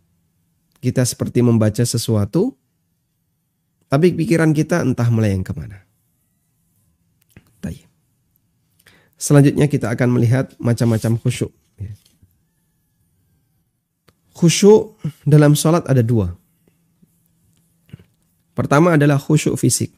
kita 0.82 1.06
seperti 1.06 1.46
membaca 1.46 1.86
sesuatu, 1.86 2.58
tapi 3.94 4.10
pikiran 4.18 4.58
kita 4.58 4.82
entah 4.82 5.06
melayang 5.14 5.46
ke 5.46 5.54
mana. 5.54 5.86
Selanjutnya 9.24 9.72
kita 9.72 9.88
akan 9.88 10.20
melihat 10.20 10.52
macam-macam 10.60 11.16
khusyuk. 11.16 11.56
Ya. 11.80 11.96
Khusyuk 14.36 15.00
dalam 15.24 15.56
sholat 15.56 15.88
ada 15.88 16.04
dua. 16.04 16.36
Pertama 18.52 19.00
adalah 19.00 19.16
khusyuk 19.16 19.56
fisik. 19.56 19.96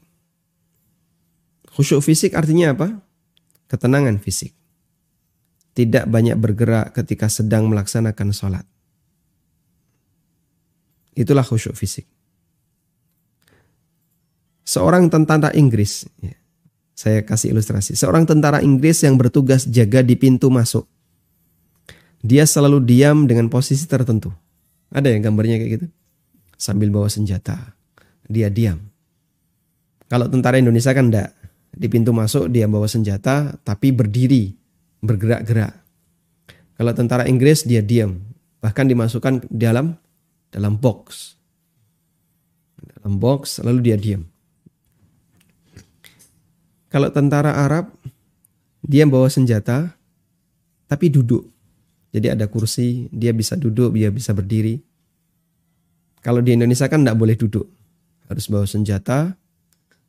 Khusyuk 1.74 2.06
fisik 2.06 2.38
artinya 2.38 2.78
apa? 2.78 3.02
Ketenangan 3.66 4.22
fisik. 4.22 4.54
Tidak 5.74 6.06
banyak 6.06 6.38
bergerak 6.38 6.94
ketika 6.94 7.26
sedang 7.26 7.66
melaksanakan 7.74 8.30
sholat. 8.30 8.66
Itulah 11.18 11.42
khusyuk 11.42 11.74
fisik 11.74 12.06
seorang 14.66 15.08
tentara 15.08 15.54
Inggris, 15.54 16.10
ya, 16.20 16.34
saya 16.98 17.22
kasih 17.22 17.54
ilustrasi, 17.54 17.94
seorang 17.94 18.26
tentara 18.26 18.60
Inggris 18.60 19.06
yang 19.06 19.16
bertugas 19.16 19.70
jaga 19.70 20.02
di 20.02 20.18
pintu 20.18 20.50
masuk. 20.50 20.90
Dia 22.26 22.50
selalu 22.50 22.82
diam 22.82 23.30
dengan 23.30 23.48
posisi 23.54 23.86
tertentu. 23.86 24.34
Ada 24.90 25.14
yang 25.14 25.30
gambarnya 25.30 25.62
kayak 25.62 25.72
gitu? 25.78 25.88
Sambil 26.58 26.90
bawa 26.90 27.06
senjata. 27.06 27.78
Dia 28.26 28.50
diam. 28.50 28.82
Kalau 30.10 30.26
tentara 30.26 30.58
Indonesia 30.58 30.90
kan 30.90 31.14
enggak. 31.14 31.30
Di 31.76 31.92
pintu 31.92 32.16
masuk 32.16 32.50
dia 32.50 32.66
bawa 32.72 32.88
senjata 32.88 33.60
tapi 33.62 33.92
berdiri, 33.92 34.56
bergerak-gerak. 35.04 35.76
Kalau 36.80 36.92
tentara 36.96 37.28
Inggris 37.28 37.68
dia 37.68 37.84
diam, 37.84 38.24
bahkan 38.64 38.88
dimasukkan 38.88 39.46
dalam 39.52 40.00
dalam 40.50 40.80
box. 40.80 41.36
Dalam 42.80 43.20
box 43.20 43.60
lalu 43.62 43.92
dia 43.92 44.00
diam. 44.00 44.24
Kalau 46.96 47.12
tentara 47.12 47.52
Arab 47.52 47.92
dia 48.80 49.04
bawa 49.04 49.28
senjata 49.28 50.00
tapi 50.88 51.12
duduk. 51.12 51.44
Jadi 52.16 52.32
ada 52.32 52.48
kursi, 52.48 53.12
dia 53.12 53.36
bisa 53.36 53.60
duduk, 53.60 53.92
dia 53.92 54.08
bisa 54.08 54.32
berdiri. 54.32 54.80
Kalau 56.24 56.40
di 56.40 56.56
Indonesia 56.56 56.88
kan 56.88 57.04
tidak 57.04 57.20
boleh 57.20 57.36
duduk. 57.36 57.68
Harus 58.32 58.48
bawa 58.48 58.64
senjata, 58.64 59.36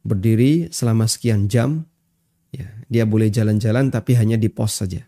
berdiri 0.07 0.71
selama 0.71 1.11
sekian 1.11 1.51
jam. 1.51 1.83
Ya, 2.55 2.71
dia 2.87 3.03
boleh 3.03 3.35
jalan-jalan 3.35 3.91
tapi 3.91 4.15
hanya 4.15 4.39
di 4.39 4.47
pos 4.47 4.79
saja. 4.79 5.03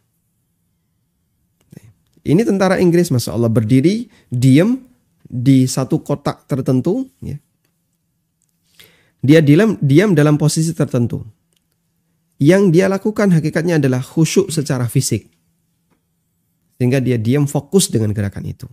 Ini 2.27 2.43
tentara 2.43 2.83
Inggris, 2.83 3.15
Masya 3.15 3.39
Allah, 3.39 3.49
berdiri, 3.55 4.11
diam 4.27 4.83
di 5.23 5.71
satu 5.71 6.03
kotak 6.03 6.51
tertentu. 6.51 7.07
Ya. 7.23 7.39
Dia 9.23 9.39
diam, 9.47 9.79
diam 9.79 10.19
dalam 10.19 10.35
posisi 10.35 10.75
tertentu 10.75 11.38
yang 12.39 12.71
dia 12.71 12.87
lakukan 12.87 13.35
hakikatnya 13.35 13.83
adalah 13.83 13.99
khusyuk 13.99 14.55
secara 14.55 14.87
fisik. 14.87 15.27
Sehingga 16.79 17.03
dia 17.03 17.19
diam 17.19 17.51
fokus 17.51 17.91
dengan 17.91 18.15
gerakan 18.15 18.47
itu. 18.47 18.71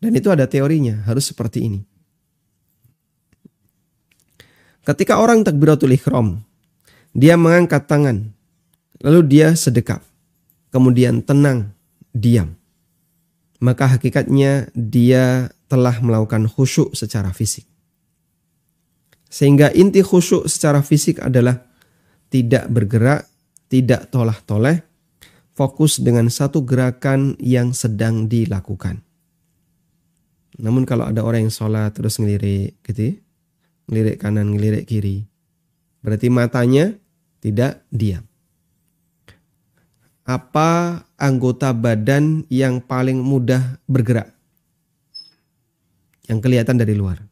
Dan 0.00 0.16
itu 0.16 0.32
ada 0.32 0.48
teorinya, 0.48 1.04
harus 1.04 1.28
seperti 1.28 1.68
ini. 1.68 1.80
Ketika 4.88 5.20
orang 5.20 5.44
takbiratul 5.44 5.92
ikhram, 5.92 6.40
dia 7.12 7.36
mengangkat 7.36 7.84
tangan, 7.84 8.32
lalu 9.04 9.20
dia 9.28 9.52
sedekap, 9.52 10.00
kemudian 10.72 11.20
tenang, 11.20 11.76
diam. 12.16 12.56
Maka 13.60 13.98
hakikatnya 13.98 14.72
dia 14.72 15.52
telah 15.68 16.00
melakukan 16.00 16.48
khusyuk 16.48 16.96
secara 16.96 17.36
fisik. 17.36 17.68
Sehingga 19.28 19.68
inti 19.76 20.00
khusyuk 20.00 20.48
secara 20.48 20.80
fisik 20.80 21.20
adalah 21.20 21.67
tidak 22.28 22.68
bergerak, 22.68 23.28
tidak 23.68 24.08
tolah-toleh, 24.12 24.84
fokus 25.56 25.98
dengan 25.98 26.30
satu 26.30 26.62
gerakan 26.62 27.34
yang 27.42 27.74
sedang 27.74 28.30
dilakukan. 28.30 29.02
Namun 30.58 30.86
kalau 30.86 31.06
ada 31.06 31.22
orang 31.22 31.46
yang 31.46 31.54
sholat 31.54 31.94
terus 31.94 32.18
ngelirik 32.18 32.78
gitu 32.82 33.00
ya, 33.00 33.14
ngelirik 33.88 34.16
kanan, 34.18 34.54
ngelirik 34.54 34.84
kiri, 34.86 35.24
berarti 36.02 36.28
matanya 36.28 36.94
tidak 37.38 37.82
diam. 37.94 38.26
Apa 40.28 41.02
anggota 41.16 41.72
badan 41.72 42.44
yang 42.52 42.84
paling 42.84 43.16
mudah 43.16 43.80
bergerak? 43.88 44.28
Yang 46.28 46.38
kelihatan 46.44 46.76
dari 46.76 46.92
luar. 46.92 47.24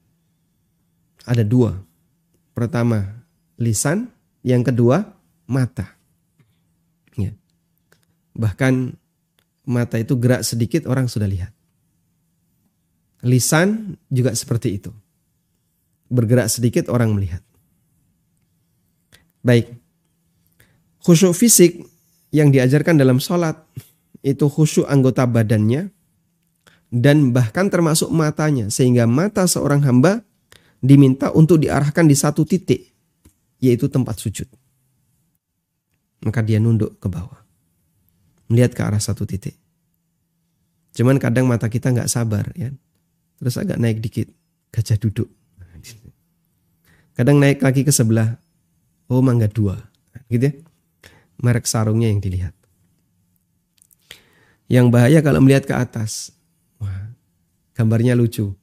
Ada 1.29 1.45
dua. 1.45 1.77
Pertama, 2.57 3.21
lisan. 3.61 4.16
Yang 4.47 4.71
kedua, 4.71 5.03
mata. 5.51 5.91
Ya. 7.19 7.35
Bahkan 8.39 8.95
mata 9.67 9.99
itu 9.99 10.15
gerak 10.15 10.47
sedikit 10.47 10.87
orang 10.87 11.11
sudah 11.11 11.27
lihat. 11.27 11.51
Lisan 13.27 13.99
juga 14.07 14.31
seperti 14.39 14.79
itu. 14.79 14.95
Bergerak 16.07 16.47
sedikit 16.47 16.87
orang 16.95 17.11
melihat. 17.11 17.43
Baik. 19.43 19.75
Khusyuk 21.03 21.35
fisik 21.35 21.83
yang 22.31 22.55
diajarkan 22.55 23.03
dalam 23.03 23.19
sholat 23.19 23.59
itu 24.23 24.47
khusyuk 24.47 24.87
anggota 24.87 25.27
badannya 25.27 25.91
dan 26.91 27.35
bahkan 27.35 27.67
termasuk 27.67 28.11
matanya 28.15 28.71
sehingga 28.71 29.11
mata 29.11 29.47
seorang 29.51 29.83
hamba 29.83 30.23
diminta 30.79 31.35
untuk 31.35 31.63
diarahkan 31.63 32.07
di 32.07 32.15
satu 32.15 32.47
titik 32.47 32.96
yaitu 33.61 33.89
tempat 33.89 34.21
sujud. 34.21 34.49
Maka 36.25 36.41
dia 36.45 36.61
nunduk 36.61 36.97
ke 37.01 37.09
bawah. 37.09 37.45
Melihat 38.49 38.73
ke 38.77 38.83
arah 38.85 39.01
satu 39.01 39.27
titik. 39.27 39.57
Cuman 40.97 41.21
kadang 41.21 41.45
mata 41.45 41.69
kita 41.69 41.93
nggak 41.93 42.09
sabar 42.09 42.49
ya. 42.57 42.73
Terus 43.37 43.57
agak 43.61 43.77
naik 43.77 44.01
dikit. 44.01 44.33
Gajah 44.73 44.97
duduk. 44.97 45.29
Kadang 47.17 47.41
naik 47.41 47.61
lagi 47.65 47.85
ke 47.85 47.93
sebelah. 47.93 48.37
Oh 49.09 49.21
mangga 49.21 49.49
dua. 49.49 49.77
Gitu 50.29 50.53
ya. 50.53 50.55
Merek 51.41 51.69
sarungnya 51.69 52.09
yang 52.09 52.21
dilihat. 52.21 52.57
Yang 54.67 54.87
bahaya 54.89 55.21
kalau 55.21 55.41
melihat 55.45 55.69
ke 55.69 55.75
atas. 55.77 56.33
Wah, 56.81 57.13
gambarnya 57.77 58.17
lucu. 58.17 58.57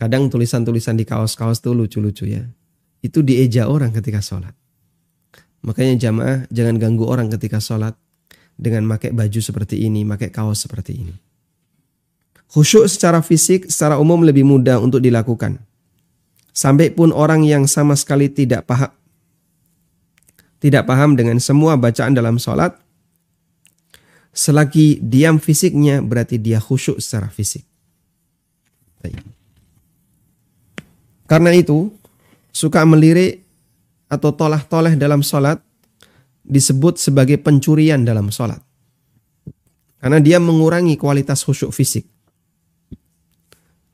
Kadang 0.00 0.32
tulisan-tulisan 0.32 0.96
di 0.96 1.04
kaos-kaos 1.04 1.60
tuh 1.60 1.76
lucu-lucu 1.76 2.24
ya 2.24 2.48
itu 3.00 3.24
dieja 3.24 3.68
orang 3.68 3.92
ketika 3.92 4.20
sholat. 4.20 4.52
Makanya 5.60 5.96
jamaah 6.00 6.38
jangan 6.48 6.80
ganggu 6.80 7.04
orang 7.04 7.28
ketika 7.32 7.60
sholat 7.60 7.92
dengan 8.56 8.88
pakai 8.88 9.12
baju 9.12 9.40
seperti 9.40 9.84
ini, 9.84 10.04
pakai 10.04 10.32
kaos 10.32 10.64
seperti 10.64 10.92
ini. 10.96 11.14
Khusyuk 12.50 12.88
secara 12.88 13.20
fisik 13.20 13.68
secara 13.68 14.00
umum 14.00 14.24
lebih 14.24 14.42
mudah 14.42 14.80
untuk 14.80 15.00
dilakukan. 15.00 15.60
Sampai 16.50 16.90
pun 16.90 17.14
orang 17.14 17.46
yang 17.46 17.64
sama 17.70 17.94
sekali 17.94 18.26
tidak 18.26 18.66
paham 18.66 18.90
tidak 20.60 20.84
paham 20.84 21.16
dengan 21.16 21.40
semua 21.40 21.74
bacaan 21.80 22.12
dalam 22.12 22.36
sholat, 22.36 22.76
selagi 24.30 25.00
diam 25.00 25.40
fisiknya 25.40 26.04
berarti 26.04 26.36
dia 26.36 26.60
khusyuk 26.60 27.00
secara 27.00 27.32
fisik. 27.32 27.64
Karena 31.24 31.56
itu, 31.56 31.88
suka 32.50 32.82
melirik 32.86 33.46
atau 34.10 34.34
tolah-toleh 34.34 34.98
dalam 34.98 35.22
sholat 35.22 35.62
disebut 36.42 36.98
sebagai 36.98 37.38
pencurian 37.38 38.02
dalam 38.02 38.28
sholat. 38.34 38.58
Karena 40.00 40.18
dia 40.18 40.40
mengurangi 40.40 40.96
kualitas 40.96 41.44
khusyuk 41.44 41.70
fisik. 41.70 42.08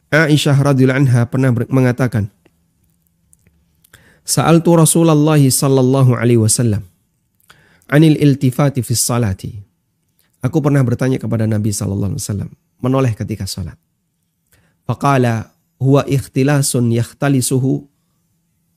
Aisyah 0.09 0.57
radhiyallahu 0.57 1.03
anha 1.03 1.27
pernah 1.27 1.51
mengatakan, 1.69 2.31
Sa'altu 4.27 4.75
Rasulullah 4.75 5.39
sallallahu 5.39 6.19
alaihi 6.19 6.43
wasallam 6.43 6.83
anil 7.91 8.19
iltifati 8.19 8.83
fi 8.83 8.95
salati. 8.95 9.55
Aku 10.43 10.63
pernah 10.63 10.83
bertanya 10.83 11.19
kepada 11.19 11.47
Nabi 11.47 11.71
sallallahu 11.71 12.15
alaihi 12.15 12.23
wasallam 12.23 12.51
menoleh 12.83 13.13
ketika 13.15 13.47
salat. 13.47 13.79
Faqala 14.87 15.51
huwa 15.79 16.07
ikhtilasun 16.07 16.91
yakhtalisuhu 16.95 17.87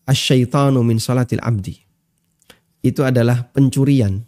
asyaitanu 0.10 0.82
min 0.82 0.97
salatil 0.97 1.41
abdi. 1.45 1.78
Itu 2.82 3.05
adalah 3.05 3.45
pencurian 3.53 4.26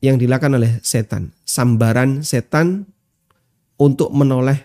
yang 0.00 0.16
dilakukan 0.16 0.56
oleh 0.56 0.80
setan. 0.80 1.36
Sambaran 1.44 2.24
setan 2.24 2.88
untuk 3.76 4.08
menoleh, 4.16 4.64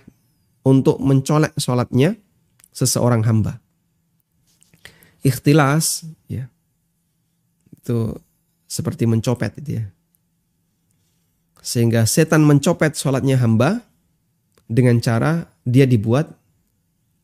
untuk 0.64 1.03
mencolek 1.03 1.51
sholatnya 1.60 2.16
seseorang 2.72 3.28
hamba. 3.28 3.60
Ikhtilas, 5.26 6.08
ya, 6.32 6.47
itu 7.76 8.16
seperti 8.70 9.03
mencopet 9.10 9.58
itu 9.60 9.82
ya. 9.82 9.86
Sehingga 11.60 12.08
setan 12.08 12.47
mencopet 12.47 12.95
sholatnya 12.95 13.36
hamba 13.41 13.84
dengan 14.72 15.01
cara 15.03 15.51
dia 15.68 15.84
dibuat 15.84 16.32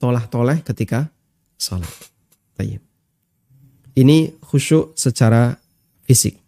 tolah-toleh 0.03 0.59
ketika 0.67 1.07
sholat. 1.55 2.12
Ini 3.93 4.41
khusyuk 4.41 4.97
secara 4.97 5.53
fisik. 6.05 6.41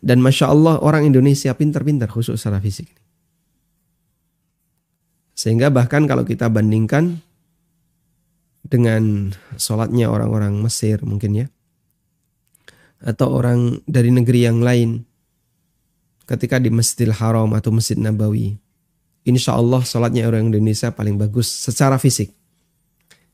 Dan 0.00 0.24
Masya 0.24 0.48
Allah 0.48 0.80
orang 0.80 1.04
Indonesia 1.04 1.52
pintar-pintar 1.52 2.08
khusyuk 2.08 2.40
secara 2.40 2.56
fisik. 2.56 2.88
Sehingga 5.36 5.68
bahkan 5.68 6.08
kalau 6.08 6.24
kita 6.24 6.48
bandingkan 6.48 7.20
dengan 8.64 9.32
sholatnya 9.60 10.08
orang-orang 10.08 10.56
Mesir 10.60 11.00
mungkin 11.04 11.44
ya. 11.44 11.46
Atau 13.00 13.32
orang 13.32 13.84
dari 13.84 14.08
negeri 14.12 14.48
yang 14.48 14.64
lain. 14.64 15.04
Ketika 16.24 16.56
di 16.56 16.72
Masjidil 16.72 17.12
Haram 17.12 17.52
atau 17.52 17.72
Masjid 17.72 17.96
Nabawi. 18.00 18.56
Insya 19.28 19.52
Allah 19.52 19.84
sholatnya 19.84 20.24
orang 20.24 20.48
Indonesia 20.48 20.88
paling 20.88 21.20
bagus 21.20 21.48
secara 21.48 22.00
fisik. 22.00 22.39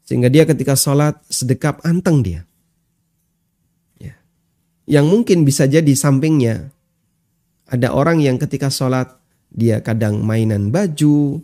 Sehingga 0.06 0.30
dia 0.30 0.46
ketika 0.46 0.78
sholat 0.78 1.18
sedekap 1.26 1.82
anteng 1.82 2.22
dia 2.22 2.46
yang 4.86 5.10
mungkin 5.10 5.42
bisa 5.42 5.66
jadi 5.66 5.92
sampingnya 5.92 6.70
ada 7.66 7.90
orang 7.90 8.22
yang 8.22 8.38
ketika 8.38 8.70
sholat 8.70 9.10
dia 9.50 9.82
kadang 9.82 10.22
mainan 10.22 10.70
baju, 10.70 11.42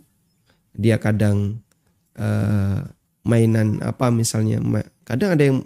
dia 0.71 0.95
kadang 0.95 1.59
uh, 2.15 2.79
mainan 3.27 3.83
apa 3.83 4.07
misalnya, 4.07 4.63
kadang 5.03 5.35
ada 5.35 5.43
yang 5.43 5.57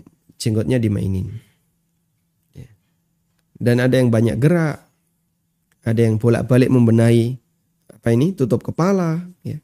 jenggotnya 0.41 0.81
dimainin. 0.81 1.37
Ya. 2.57 2.69
Dan 3.61 3.77
ada 3.77 4.01
yang 4.01 4.09
banyak 4.09 4.41
gerak, 4.41 4.81
ada 5.85 6.01
yang 6.01 6.17
bolak-balik 6.17 6.73
membenahi 6.73 7.37
apa 7.93 8.07
ini 8.09 8.33
tutup 8.33 8.65
kepala. 8.65 9.21
Ya. 9.45 9.61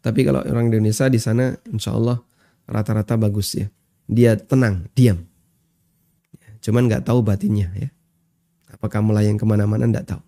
Tapi 0.00 0.20
kalau 0.24 0.40
orang 0.40 0.72
Indonesia 0.72 1.06
di 1.12 1.20
sana, 1.20 1.52
insya 1.68 1.92
Allah 1.92 2.16
rata-rata 2.64 3.20
bagus 3.20 3.52
ya. 3.52 3.68
Dia 4.08 4.34
tenang, 4.34 4.88
diam. 4.96 5.20
Cuman 6.64 6.88
nggak 6.88 7.04
tahu 7.08 7.20
batinnya 7.20 7.68
ya. 7.76 7.88
Apakah 8.72 9.04
melayang 9.04 9.36
ke 9.36 9.44
mana-mana 9.44 9.84
nggak 9.84 10.08
tahu. 10.08 10.22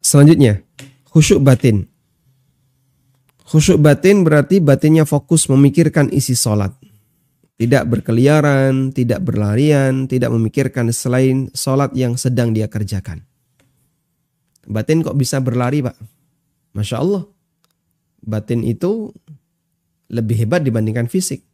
Selanjutnya, 0.00 0.62
khusyuk 1.10 1.42
batin. 1.42 1.90
Khusyuk 3.46 3.82
batin 3.82 4.22
berarti 4.22 4.62
batinnya 4.62 5.02
fokus 5.02 5.50
memikirkan 5.50 6.08
isi 6.14 6.32
sholat. 6.38 6.72
Tidak 7.56 7.84
berkeliaran, 7.88 8.92
tidak 8.92 9.24
berlarian, 9.24 10.04
tidak 10.06 10.28
memikirkan 10.32 10.92
selain 10.92 11.48
sholat 11.56 11.90
yang 11.96 12.14
sedang 12.20 12.52
dia 12.52 12.68
kerjakan. 12.68 13.24
Batin 14.66 15.06
kok 15.06 15.16
bisa 15.16 15.38
berlari 15.38 15.80
pak? 15.80 15.94
Masya 16.74 16.98
Allah. 16.98 17.22
Batin 18.26 18.66
itu 18.66 19.14
lebih 20.10 20.38
hebat 20.42 20.62
dibandingkan 20.66 21.06
fisik 21.06 21.46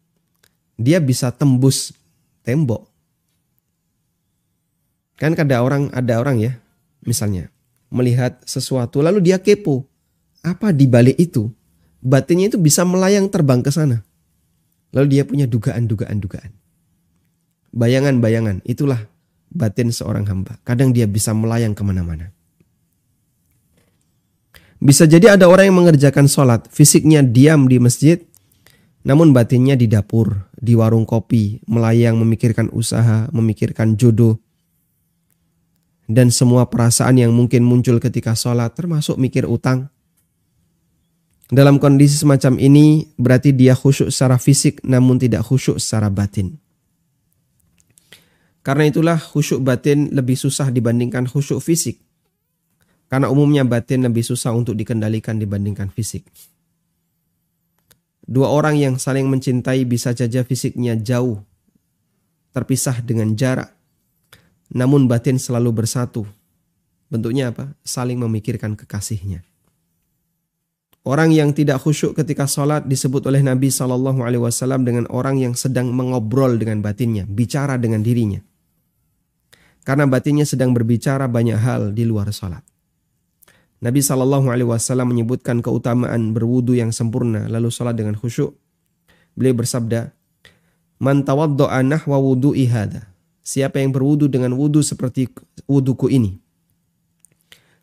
dia 0.80 0.98
bisa 0.98 1.30
tembus 1.32 1.92
tembok. 2.42 2.88
Kan 5.20 5.38
ada 5.38 5.62
orang 5.62 5.92
ada 5.94 6.18
orang 6.18 6.42
ya, 6.42 6.52
misalnya 7.06 7.52
melihat 7.92 8.42
sesuatu 8.42 9.04
lalu 9.04 9.22
dia 9.22 9.38
kepo. 9.38 9.86
Apa 10.42 10.74
di 10.74 10.90
balik 10.90 11.22
itu? 11.22 11.54
Batinnya 12.02 12.50
itu 12.50 12.58
bisa 12.58 12.82
melayang 12.82 13.30
terbang 13.30 13.62
ke 13.62 13.70
sana. 13.70 14.02
Lalu 14.90 15.06
dia 15.14 15.22
punya 15.22 15.46
dugaan-dugaan-dugaan. 15.46 16.50
Bayangan-bayangan, 17.70 18.66
itulah 18.66 19.06
batin 19.54 19.94
seorang 19.94 20.26
hamba. 20.26 20.58
Kadang 20.66 20.90
dia 20.90 21.06
bisa 21.06 21.30
melayang 21.30 21.78
ke 21.78 21.86
mana-mana. 21.86 22.34
Bisa 24.82 25.06
jadi 25.06 25.38
ada 25.38 25.46
orang 25.46 25.70
yang 25.70 25.78
mengerjakan 25.78 26.26
sholat, 26.26 26.66
fisiknya 26.66 27.22
diam 27.22 27.70
di 27.70 27.78
masjid, 27.78 28.18
namun 29.06 29.30
batinnya 29.30 29.78
di 29.78 29.86
dapur, 29.86 30.50
di 30.58 30.74
warung 30.74 31.06
kopi, 31.06 31.62
melayang 31.70 32.18
memikirkan 32.18 32.66
usaha, 32.74 33.30
memikirkan 33.30 33.94
jodoh, 33.94 34.42
dan 36.10 36.34
semua 36.34 36.66
perasaan 36.66 37.14
yang 37.14 37.30
mungkin 37.30 37.62
muncul 37.62 38.02
ketika 38.02 38.34
sholat, 38.34 38.74
termasuk 38.74 39.14
mikir 39.22 39.46
utang. 39.46 39.86
Dalam 41.46 41.78
kondisi 41.78 42.18
semacam 42.18 42.58
ini, 42.58 43.06
berarti 43.14 43.54
dia 43.54 43.78
khusyuk 43.78 44.10
secara 44.10 44.34
fisik 44.34 44.82
namun 44.82 45.14
tidak 45.14 45.46
khusyuk 45.46 45.78
secara 45.78 46.10
batin. 46.10 46.58
Karena 48.66 48.90
itulah 48.90 49.18
khusyuk 49.18 49.62
batin 49.62 50.10
lebih 50.10 50.34
susah 50.34 50.74
dibandingkan 50.74 51.30
khusyuk 51.30 51.62
fisik. 51.62 52.02
Karena 53.12 53.28
umumnya 53.28 53.60
batin 53.60 54.08
lebih 54.08 54.24
susah 54.24 54.56
untuk 54.56 54.72
dikendalikan 54.72 55.36
dibandingkan 55.36 55.92
fisik. 55.92 56.24
Dua 58.24 58.48
orang 58.48 58.80
yang 58.80 58.96
saling 58.96 59.28
mencintai 59.28 59.84
bisa 59.84 60.16
saja 60.16 60.40
fisiknya 60.40 60.96
jauh, 60.96 61.44
terpisah 62.56 63.04
dengan 63.04 63.36
jarak, 63.36 63.68
namun 64.72 65.12
batin 65.12 65.36
selalu 65.36 65.84
bersatu. 65.84 66.24
Bentuknya 67.12 67.52
apa? 67.52 67.76
Saling 67.84 68.16
memikirkan 68.16 68.80
kekasihnya. 68.80 69.44
Orang 71.04 71.36
yang 71.36 71.52
tidak 71.52 71.84
khusyuk 71.84 72.16
ketika 72.16 72.48
sholat 72.48 72.88
disebut 72.88 73.28
oleh 73.28 73.44
Nabi 73.44 73.68
Shallallahu 73.68 74.24
Alaihi 74.24 74.40
Wasallam 74.40 74.88
dengan 74.88 75.04
orang 75.12 75.36
yang 75.36 75.52
sedang 75.52 75.92
mengobrol 75.92 76.56
dengan 76.56 76.80
batinnya, 76.80 77.28
bicara 77.28 77.76
dengan 77.76 78.00
dirinya. 78.00 78.40
Karena 79.84 80.08
batinnya 80.08 80.48
sedang 80.48 80.72
berbicara 80.72 81.28
banyak 81.28 81.60
hal 81.60 81.92
di 81.92 82.08
luar 82.08 82.32
sholat. 82.32 82.71
Nabi 83.82 83.98
Shallallahu 83.98 84.46
Alaihi 84.46 84.70
Wasallam 84.70 85.10
menyebutkan 85.10 85.58
keutamaan 85.58 86.30
berwudu 86.30 86.78
yang 86.78 86.94
sempurna 86.94 87.50
lalu 87.50 87.66
sholat 87.66 87.98
dengan 87.98 88.14
khusyuk. 88.14 88.54
Beliau 89.34 89.58
bersabda, 89.58 90.14
"Man 91.02 91.26
tawaddo'a 91.26 91.82
nahwa 91.82 92.22
wudu'i 92.22 92.70
ihada. 92.70 93.10
Siapa 93.42 93.82
yang 93.82 93.90
berwudu 93.90 94.30
dengan 94.30 94.54
wudu 94.54 94.86
seperti 94.86 95.26
wuduku 95.66 96.06
ini. 96.14 96.38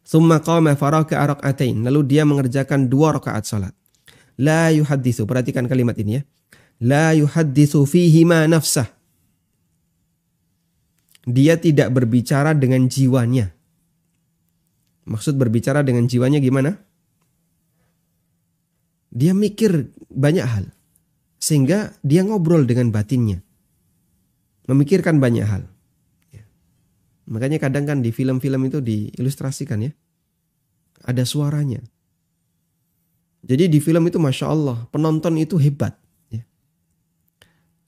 Thumma 0.07 0.39
qama 0.39 0.79
faraka 0.79 1.19
raka'atain. 1.19 1.83
Lalu 1.83 2.15
dia 2.15 2.23
mengerjakan 2.23 2.87
dua 2.87 3.19
rakaat 3.19 3.43
salat. 3.43 3.75
La 4.39 4.71
yuhadithu. 4.71 5.27
Perhatikan 5.27 5.67
kalimat 5.67 5.99
ini 5.99 6.15
ya. 6.15 6.21
La 6.79 7.11
yuhadithu 7.11 7.83
fihi 7.83 8.23
ma 8.23 8.47
nafsah. 8.47 8.87
Dia 11.27 11.59
tidak 11.59 11.91
berbicara 11.91 12.55
dengan 12.55 12.87
jiwanya 12.87 13.58
Maksud 15.09 15.41
berbicara 15.41 15.81
dengan 15.81 16.05
jiwanya 16.05 16.37
gimana? 16.37 16.77
Dia 19.09 19.33
mikir 19.33 19.89
banyak 20.13 20.45
hal. 20.45 20.69
Sehingga 21.41 21.97
dia 22.05 22.21
ngobrol 22.21 22.69
dengan 22.69 22.93
batinnya. 22.93 23.41
Memikirkan 24.69 25.17
banyak 25.17 25.45
hal. 25.49 25.65
Ya. 26.29 26.45
Makanya 27.25 27.57
kadang 27.57 27.89
kan 27.89 28.05
di 28.05 28.13
film-film 28.13 28.69
itu 28.69 28.85
diilustrasikan 28.85 29.89
ya. 29.89 29.91
Ada 31.01 31.25
suaranya. 31.25 31.81
Jadi 33.41 33.65
di 33.65 33.81
film 33.81 34.05
itu 34.05 34.21
Masya 34.21 34.45
Allah 34.45 34.85
penonton 34.93 35.41
itu 35.41 35.57
hebat. 35.57 35.97
Ya. 36.29 36.45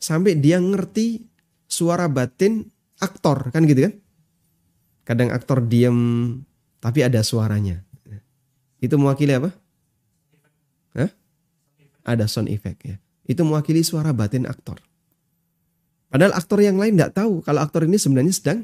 Sampai 0.01 0.41
dia 0.41 0.57
ngerti 0.57 1.22
suara 1.69 2.09
batin 2.09 2.65
aktor 2.97 3.53
kan 3.53 3.69
gitu 3.69 3.86
kan. 3.86 3.93
Kadang 5.05 5.30
aktor 5.30 5.61
diam 5.69 5.99
tapi 6.82 7.05
ada 7.05 7.21
suaranya. 7.21 7.86
Itu 8.82 8.97
mewakili 8.97 9.38
apa? 9.38 9.53
Hah? 10.97 11.09
Ada 12.01 12.25
sound 12.25 12.49
effect 12.49 12.82
ya. 12.82 12.97
Itu 13.29 13.45
mewakili 13.45 13.86
suara 13.86 14.09
batin 14.11 14.49
aktor. 14.49 14.82
Padahal 16.11 16.36
aktor 16.36 16.59
yang 16.59 16.75
lain 16.82 16.97
nggak 16.97 17.15
tahu 17.15 17.45
kalau 17.45 17.61
aktor 17.61 17.88
ini 17.88 17.95
sebenarnya 17.95 18.34
sedang 18.34 18.59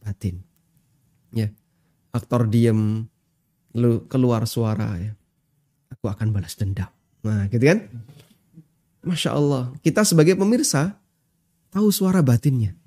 batin. 0.00 0.40
Ya. 1.34 1.50
Aktor 2.14 2.46
diem 2.46 3.10
lalu 3.74 4.06
keluar 4.06 4.46
suara 4.46 4.96
ya. 5.02 5.12
Aku 5.98 6.08
akan 6.08 6.30
balas 6.32 6.56
dendam. 6.56 6.88
Nah, 7.26 7.50
gitu 7.50 7.62
kan? 7.66 7.90
Masya 9.02 9.34
Allah. 9.34 9.74
Kita 9.82 10.06
sebagai 10.06 10.38
pemirsa 10.38 10.96
tahu 11.74 11.90
suara 11.90 12.22
batinnya. 12.22 12.78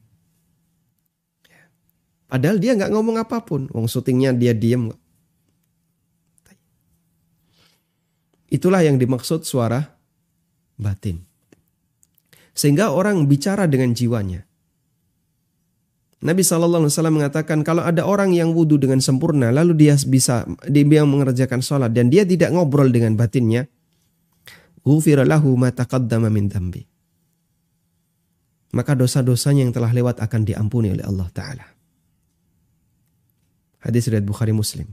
Padahal 2.25 2.57
dia 2.57 2.73
nggak 2.73 2.91
ngomong 2.91 3.21
apa 3.21 3.41
pun. 3.45 3.69
Wong 3.69 3.85
syutingnya 3.85 4.33
dia 4.33 4.51
diem. 4.51 4.89
Itulah 8.49 8.81
yang 8.81 8.97
dimaksud 8.97 9.45
suara 9.45 9.83
batin. 10.79 11.21
Sehingga 12.55 12.95
orang 12.95 13.27
bicara 13.27 13.67
dengan 13.67 13.91
jiwanya. 13.91 14.47
Nabi 16.25 16.41
Shallallahu 16.41 16.87
Alaihi 16.87 16.93
Wasallam 16.95 17.15
mengatakan 17.21 17.59
kalau 17.61 17.85
ada 17.85 18.01
orang 18.07 18.33
yang 18.33 18.55
wudhu 18.55 18.81
dengan 18.81 18.97
sempurna 18.97 19.53
lalu 19.53 19.77
dia 19.77 19.93
bisa 20.09 20.47
dia 20.65 21.05
mengerjakan 21.05 21.61
sholat 21.61 21.93
dan 21.93 22.09
dia 22.09 22.25
tidak 22.25 22.49
ngobrol 22.49 22.89
dengan 22.89 23.13
batinnya, 23.13 23.69
min 26.31 26.47
dhanbi. 26.49 26.81
Maka 28.73 28.91
dosa-dosanya 28.97 29.69
yang 29.69 29.73
telah 29.75 29.91
lewat 29.93 30.17
akan 30.23 30.41
diampuni 30.47 30.91
oleh 30.91 31.05
Allah 31.05 31.29
Ta'ala. 31.29 31.74
Hadis 33.85 34.09
riwayat 34.09 34.25
Bukhari 34.25 34.49
Muslim. 34.49 34.89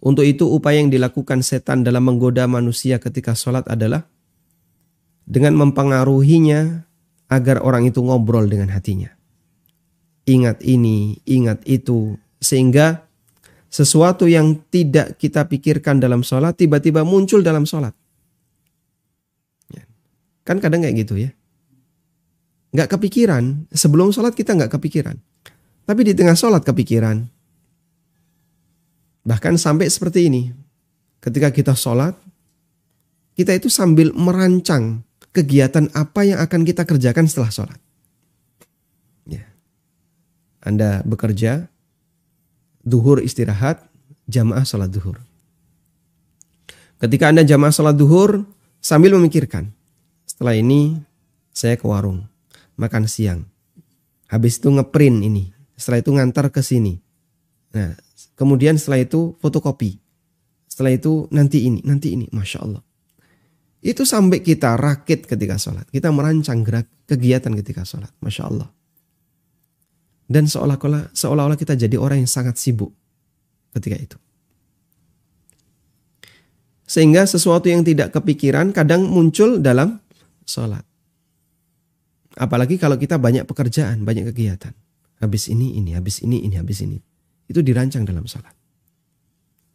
Untuk 0.00 0.28
itu 0.28 0.44
upaya 0.44 0.80
yang 0.80 0.92
dilakukan 0.92 1.40
setan 1.40 1.80
dalam 1.80 2.04
menggoda 2.04 2.44
manusia 2.44 3.00
ketika 3.00 3.32
sholat 3.32 3.64
adalah 3.68 4.04
dengan 5.24 5.56
mempengaruhinya 5.56 6.84
agar 7.32 7.64
orang 7.64 7.88
itu 7.88 8.04
ngobrol 8.04 8.44
dengan 8.44 8.72
hatinya. 8.72 9.08
Ingat 10.28 10.60
ini, 10.64 11.20
ingat 11.24 11.64
itu, 11.64 12.16
sehingga 12.40 13.08
sesuatu 13.70 14.26
yang 14.28 14.60
tidak 14.68 15.16
kita 15.16 15.48
pikirkan 15.48 16.02
dalam 16.02 16.26
sholat 16.26 16.56
tiba-tiba 16.60 17.04
muncul 17.06 17.40
dalam 17.40 17.64
sholat. 17.64 17.94
Ya. 19.72 19.84
Kan 20.44 20.60
kadang 20.60 20.84
kayak 20.84 20.96
gitu 21.06 21.16
ya. 21.16 21.30
Nggak 22.72 22.98
kepikiran, 22.98 23.70
sebelum 23.72 24.10
sholat 24.10 24.32
kita 24.34 24.56
nggak 24.56 24.76
kepikiran. 24.76 25.16
Tapi 25.90 26.06
di 26.06 26.14
tengah 26.14 26.38
sholat 26.38 26.62
kepikiran. 26.62 27.26
Bahkan 29.26 29.58
sampai 29.58 29.90
seperti 29.90 30.30
ini. 30.30 30.46
Ketika 31.18 31.50
kita 31.50 31.74
sholat, 31.74 32.14
kita 33.34 33.58
itu 33.58 33.66
sambil 33.66 34.14
merancang 34.14 35.02
kegiatan 35.34 35.90
apa 35.90 36.22
yang 36.22 36.38
akan 36.38 36.62
kita 36.62 36.86
kerjakan 36.86 37.26
setelah 37.26 37.50
sholat. 37.50 37.78
Ya. 39.26 39.50
Anda 40.62 41.02
bekerja, 41.02 41.66
duhur 42.86 43.18
istirahat, 43.18 43.82
jamaah 44.30 44.62
sholat 44.62 44.94
duhur. 44.94 45.18
Ketika 47.02 47.34
Anda 47.34 47.42
jamaah 47.42 47.74
sholat 47.74 47.98
duhur, 47.98 48.46
sambil 48.78 49.18
memikirkan, 49.18 49.74
setelah 50.22 50.54
ini 50.54 51.02
saya 51.50 51.74
ke 51.74 51.82
warung, 51.82 52.30
makan 52.78 53.10
siang. 53.10 53.42
Habis 54.30 54.62
itu 54.62 54.70
ngeprint 54.70 55.26
ini, 55.26 55.50
setelah 55.80 56.04
itu 56.04 56.12
ngantar 56.12 56.52
ke 56.52 56.60
sini. 56.60 57.00
Nah, 57.72 57.96
kemudian 58.36 58.76
setelah 58.76 59.00
itu 59.00 59.40
fotokopi. 59.40 59.96
Setelah 60.68 60.92
itu 60.92 61.24
nanti 61.32 61.64
ini, 61.64 61.80
nanti 61.88 62.12
ini, 62.12 62.28
masya 62.28 62.60
Allah. 62.60 62.84
Itu 63.80 64.04
sampai 64.04 64.44
kita 64.44 64.76
rakit 64.76 65.24
ketika 65.24 65.56
sholat. 65.56 65.88
Kita 65.88 66.12
merancang 66.12 66.60
gerak 66.60 67.08
kegiatan 67.08 67.48
ketika 67.56 67.88
sholat. 67.88 68.12
Masya 68.20 68.44
Allah. 68.44 68.68
Dan 70.30 70.46
seolah-olah 70.46 71.16
seolah-olah 71.16 71.58
kita 71.58 71.74
jadi 71.74 71.96
orang 71.96 72.22
yang 72.22 72.30
sangat 72.30 72.60
sibuk 72.60 72.92
ketika 73.72 73.96
itu. 73.96 74.18
Sehingga 76.84 77.24
sesuatu 77.24 77.72
yang 77.72 77.80
tidak 77.82 78.12
kepikiran 78.12 78.76
kadang 78.76 79.08
muncul 79.08 79.58
dalam 79.64 79.96
sholat. 80.44 80.84
Apalagi 82.36 82.76
kalau 82.76 83.00
kita 83.00 83.16
banyak 83.16 83.48
pekerjaan, 83.48 84.04
banyak 84.04 84.28
kegiatan. 84.30 84.76
Habis 85.20 85.52
ini, 85.52 85.76
ini, 85.76 85.92
habis 85.92 86.24
ini, 86.24 86.40
ini, 86.42 86.56
habis 86.56 86.80
ini. 86.80 86.96
Itu 87.44 87.60
dirancang 87.60 88.08
dalam. 88.08 88.24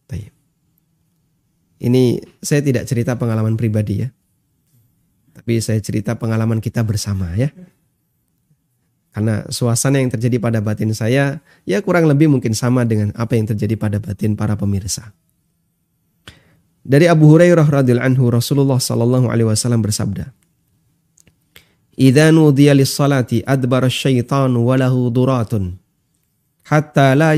Baik. 0.09 0.33
Ini 1.85 2.17
saya 2.41 2.65
tidak 2.65 2.89
cerita 2.89 3.13
pengalaman 3.13 3.53
pribadi 3.53 4.01
ya. 4.01 4.09
Tapi 5.35 5.59
saya 5.59 5.77
cerita 5.83 6.15
pengalaman 6.15 6.63
kita 6.63 6.81
bersama 6.81 7.35
ya. 7.37 7.51
Karena 9.15 9.47
suasana 9.47 10.03
yang 10.03 10.11
terjadi 10.11 10.43
pada 10.43 10.59
batin 10.59 10.91
saya 10.91 11.39
ya 11.63 11.79
kurang 11.79 12.07
lebih 12.07 12.27
mungkin 12.27 12.51
sama 12.51 12.83
dengan 12.83 13.15
apa 13.15 13.39
yang 13.39 13.47
terjadi 13.47 13.75
pada 13.79 13.97
batin 13.99 14.35
para 14.35 14.59
pemirsa. 14.59 15.15
Dari 16.85 17.09
Abu 17.09 17.31
Hurairah 17.31 17.65
radhiyallahu 17.65 18.07
anhu 18.11 18.29
Rasulullah 18.29 18.77
sallallahu 18.77 19.31
alaihi 19.31 19.47
wasallam 19.47 19.81
bersabda, 19.81 20.35
Syaitan 23.87 24.51
hatta 26.65 27.15
la. 27.15 27.31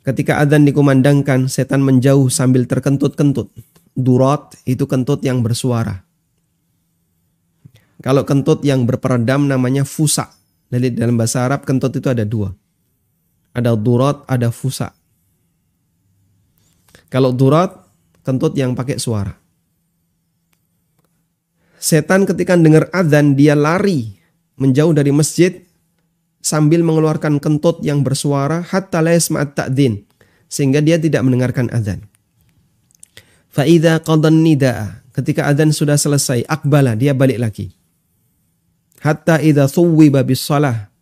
Ketika 0.00 0.40
adzan 0.40 0.64
dikumandangkan, 0.64 1.50
setan 1.50 1.82
menjauh 1.82 2.30
sambil 2.32 2.64
terkentut-kentut. 2.64 3.52
Durat 3.92 4.54
itu 4.64 4.86
kentut 4.86 5.20
yang 5.26 5.42
bersuara. 5.42 6.06
Kalau 8.00 8.24
kentut 8.24 8.64
yang 8.64 8.88
berperedam 8.88 9.44
namanya 9.44 9.84
fusa. 9.84 10.32
Jadi 10.70 10.96
dalam 10.96 11.20
bahasa 11.20 11.44
Arab 11.44 11.68
kentut 11.68 11.92
itu 11.92 12.08
ada 12.08 12.24
dua. 12.24 12.54
Ada 13.52 13.76
durat, 13.76 14.24
ada 14.30 14.48
fusa. 14.54 14.94
Kalau 17.10 17.34
durat, 17.34 17.74
kentut 18.22 18.54
yang 18.54 18.78
pakai 18.78 18.96
suara. 18.96 19.39
Setan 21.80 22.28
ketika 22.28 22.60
dengar 22.60 22.92
adzan 22.92 23.32
dia 23.32 23.56
lari 23.56 24.20
menjauh 24.60 24.92
dari 24.92 25.08
masjid 25.16 25.64
sambil 26.44 26.84
mengeluarkan 26.84 27.40
kentut 27.40 27.80
yang 27.80 28.04
bersuara 28.04 28.60
hatta 28.60 29.00
la 29.00 29.16
yasma'at 29.16 29.56
ta'din 29.56 30.04
sehingga 30.44 30.84
dia 30.84 31.00
tidak 31.00 31.24
mendengarkan 31.24 31.72
adzan. 31.72 32.04
Fa 33.48 33.64
idza 33.64 33.96
nidaa 34.28 35.00
ketika 35.16 35.48
adzan 35.48 35.72
sudah 35.72 35.96
selesai 35.96 36.44
akbala 36.44 36.92
dia 37.00 37.16
balik 37.16 37.40
lagi. 37.40 37.72
Hatta 39.00 39.40
idza 39.40 39.64
thuwiba 39.64 40.20
bis 40.20 40.44
salah 40.44 40.92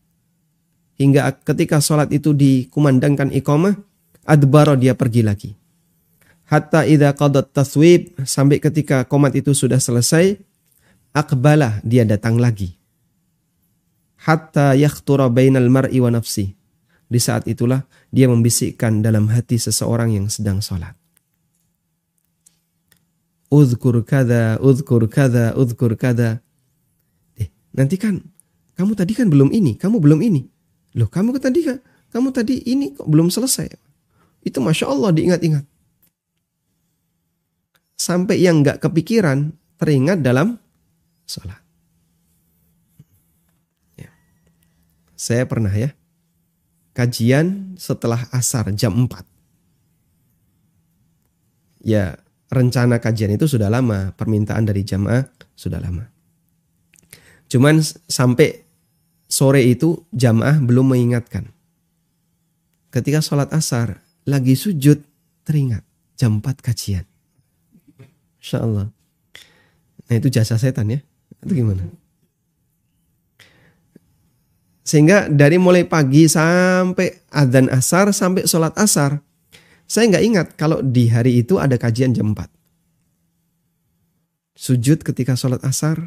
hingga 0.95 1.27
ketika 1.43 1.83
salat 1.83 2.15
itu 2.15 2.31
dikumandangkan 2.31 3.35
iqamah 3.35 3.75
adbara 4.23 4.79
dia 4.79 4.95
pergi 4.95 5.27
lagi. 5.27 5.51
Hatta 6.47 6.87
idza 6.87 7.19
qadat 7.19 7.51
taswib 7.51 8.15
sampai 8.23 8.63
ketika 8.63 9.03
komat 9.11 9.35
itu 9.35 9.51
sudah 9.53 9.83
selesai 9.83 10.48
akbalah 11.19 11.83
dia 11.83 12.07
datang 12.07 12.39
lagi. 12.39 12.79
Hatta 14.23 14.79
yakhtura 14.79 15.27
bainal 15.27 15.67
mar'i 15.67 15.99
wa 15.99 16.15
nafsi. 16.15 16.55
Di 17.09 17.19
saat 17.19 17.49
itulah 17.51 17.83
dia 18.15 18.31
membisikkan 18.31 19.03
dalam 19.03 19.27
hati 19.33 19.59
seseorang 19.59 20.15
yang 20.15 20.27
sedang 20.31 20.63
sholat. 20.63 20.95
Udhkur 23.49 24.05
kada, 24.05 24.61
udhkur 24.61 25.09
kada, 25.09 25.57
udhkur 25.57 25.97
kada. 25.97 26.45
Eh, 27.41 27.49
nanti 27.73 27.97
kan, 27.97 28.21
kamu 28.77 28.93
tadi 28.93 29.17
kan 29.17 29.33
belum 29.33 29.49
ini, 29.51 29.81
kamu 29.81 29.99
belum 30.05 30.21
ini. 30.21 30.45
Loh, 31.01 31.09
kamu 31.09 31.41
tadi 31.41 31.65
kan, 31.65 31.81
kamu 32.13 32.29
tadi 32.29 32.61
ini 32.69 32.93
kok 32.93 33.09
belum 33.09 33.33
selesai. 33.33 33.73
Itu 34.45 34.61
Masya 34.61 34.93
Allah 34.93 35.17
diingat-ingat. 35.17 35.65
Sampai 37.97 38.45
yang 38.45 38.61
nggak 38.61 38.85
kepikiran 38.85 39.49
teringat 39.81 40.21
dalam 40.21 40.61
sholat. 41.29 41.61
Ya. 44.01 44.09
Saya 45.15 45.45
pernah 45.45 45.71
ya, 45.71 45.93
kajian 46.97 47.77
setelah 47.77 48.27
asar 48.33 48.73
jam 48.73 48.97
4. 48.97 49.23
Ya, 51.85 52.19
rencana 52.51 52.99
kajian 52.99 53.37
itu 53.37 53.47
sudah 53.47 53.69
lama, 53.69 54.17
permintaan 54.17 54.67
dari 54.67 54.83
jamaah 54.83 55.29
sudah 55.53 55.79
lama. 55.79 56.09
Cuman 57.49 57.81
sampai 58.09 58.65
sore 59.29 59.63
itu 59.69 60.09
jamaah 60.11 60.59
belum 60.59 60.97
mengingatkan. 60.97 61.53
Ketika 62.89 63.21
sholat 63.21 63.53
asar, 63.53 64.01
lagi 64.25 64.57
sujud, 64.57 65.05
teringat 65.45 65.85
jam 66.17 66.41
4 66.41 66.65
kajian. 66.65 67.05
Insya 68.41 68.65
Allah. 68.65 68.89
Nah 70.09 70.15
itu 70.17 70.33
jasa 70.33 70.57
setan 70.57 70.89
ya. 70.89 71.01
Itu 71.43 71.53
gimana? 71.55 71.85
Sehingga 74.89 75.29
dari 75.29 75.61
mulai 75.61 75.85
pagi 75.85 76.25
sampai 76.25 77.29
adzan 77.29 77.69
asar 77.69 78.09
sampai 78.09 78.49
sholat 78.49 78.73
asar, 78.81 79.21
saya 79.85 80.09
nggak 80.09 80.25
ingat 80.25 80.47
kalau 80.57 80.81
di 80.81 81.13
hari 81.13 81.45
itu 81.45 81.61
ada 81.61 81.77
kajian 81.77 82.17
jam 82.17 82.33
4. 82.33 82.49
Sujud 84.57 85.05
ketika 85.05 85.37
sholat 85.37 85.61
asar, 85.61 86.01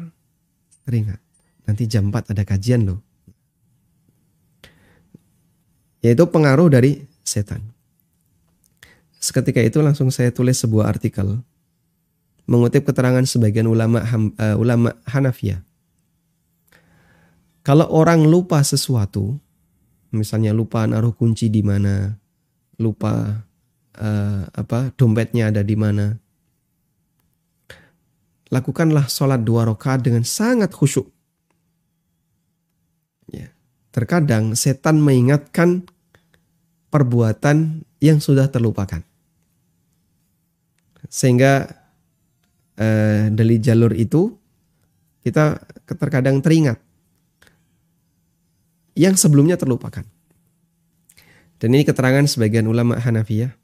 teringat. 0.82 1.22
Nanti 1.62 1.86
jam 1.86 2.10
4 2.10 2.34
ada 2.34 2.42
kajian 2.42 2.82
loh. 2.90 2.98
Yaitu 6.02 6.26
pengaruh 6.26 6.66
dari 6.66 7.06
setan. 7.22 7.62
Seketika 9.22 9.62
itu 9.62 9.78
langsung 9.78 10.10
saya 10.10 10.34
tulis 10.34 10.58
sebuah 10.58 10.90
artikel 10.90 11.38
mengutip 12.46 12.88
keterangan 12.88 13.22
sebagian 13.22 13.70
ulama 13.70 14.02
uh, 14.02 14.56
ulama 14.58 14.94
Hanafiyah. 15.06 15.62
Kalau 17.62 17.86
orang 17.94 18.26
lupa 18.26 18.58
sesuatu, 18.66 19.38
misalnya 20.10 20.50
lupa 20.50 20.82
naruh 20.82 21.14
kunci 21.14 21.46
di 21.46 21.62
mana, 21.62 22.18
lupa 22.82 23.46
uh, 23.98 24.42
apa 24.50 24.90
dompetnya 24.98 25.54
ada 25.54 25.62
di 25.62 25.78
mana, 25.78 26.18
lakukanlah 28.50 29.06
sholat 29.06 29.46
dua 29.46 29.70
rakaat 29.70 30.02
dengan 30.02 30.26
sangat 30.26 30.74
khusyuk. 30.74 31.06
Ya. 33.30 33.54
Terkadang 33.94 34.58
setan 34.58 34.98
mengingatkan 34.98 35.86
perbuatan 36.90 37.86
yang 38.02 38.18
sudah 38.18 38.50
terlupakan. 38.50 39.06
Sehingga 41.06 41.81
eh, 42.82 43.30
dari 43.30 43.62
jalur 43.62 43.94
itu 43.94 44.34
kita 45.22 45.62
terkadang 45.86 46.42
teringat 46.42 46.82
yang 48.98 49.14
sebelumnya 49.14 49.54
terlupakan. 49.54 50.04
Dan 51.62 51.78
ini 51.78 51.86
keterangan 51.86 52.26
sebagian 52.26 52.66
ulama 52.66 52.98
Hanafiyah. 52.98 53.54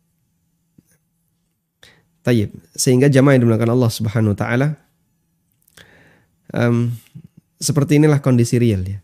Tayyib. 2.23 2.55
Sehingga 2.79 3.11
jamaah 3.11 3.35
yang 3.35 3.43
dimulakan 3.43 3.75
Allah 3.75 3.91
Subhanahu 3.91 4.33
wa 4.33 4.39
taala 4.39 4.69
um, 6.55 6.95
seperti 7.59 7.99
inilah 7.99 8.23
kondisi 8.23 8.57
real 8.57 8.87
ya. 8.87 9.03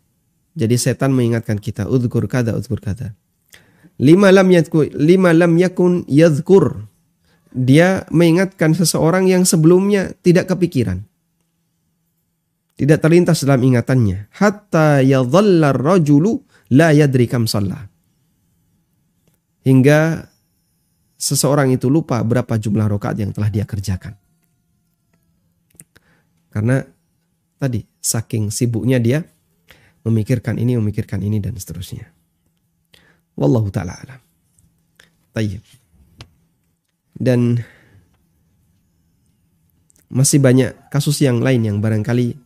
Jadi 0.55 0.79
setan 0.79 1.11
mengingatkan 1.11 1.59
kita 1.59 1.91
udzkur 1.91 2.31
kada 2.31 2.55
udzkur 2.55 2.79
kada. 2.79 3.11
Lima 3.99 4.31
lam 4.31 4.47
yakun 4.55 4.87
lima 4.95 5.35
lam 5.35 5.59
yakun 5.59 6.07
yadhkur. 6.07 6.87
Dia 7.55 8.03
mengingatkan 8.11 8.75
seseorang 8.75 9.31
yang 9.31 9.47
sebelumnya 9.47 10.11
tidak 10.27 10.51
kepikiran. 10.51 11.07
Tidak 12.75 12.99
terlintas 12.99 13.47
dalam 13.47 13.63
ingatannya. 13.63 14.27
Hatta 14.35 14.99
yadhalla 14.99 15.71
rajulu 15.71 16.43
la 16.75 16.91
yadri 16.91 17.31
kam 17.31 17.47
sallah 17.47 17.95
hingga 19.65 20.29
seseorang 21.17 21.73
itu 21.73 21.89
lupa 21.89 22.21
berapa 22.21 22.61
jumlah 22.61 22.87
rokaat 22.87 23.17
yang 23.19 23.33
telah 23.33 23.49
dia 23.49 23.65
kerjakan. 23.65 24.15
Karena 26.53 26.85
tadi 27.59 27.83
saking 27.99 28.53
sibuknya 28.53 29.03
dia 29.03 29.25
memikirkan 30.07 30.61
ini, 30.61 30.79
memikirkan 30.79 31.19
ini 31.25 31.43
dan 31.43 31.57
seterusnya. 31.59 32.07
Wallahu 33.35 33.73
taala 33.75 33.99
alam. 33.99 34.21
Tayyib. 35.35 35.65
Dan 37.15 37.63
masih 40.11 40.39
banyak 40.39 40.75
kasus 40.91 41.19
yang 41.23 41.43
lain 41.43 41.67
yang 41.67 41.79
barangkali 41.83 42.39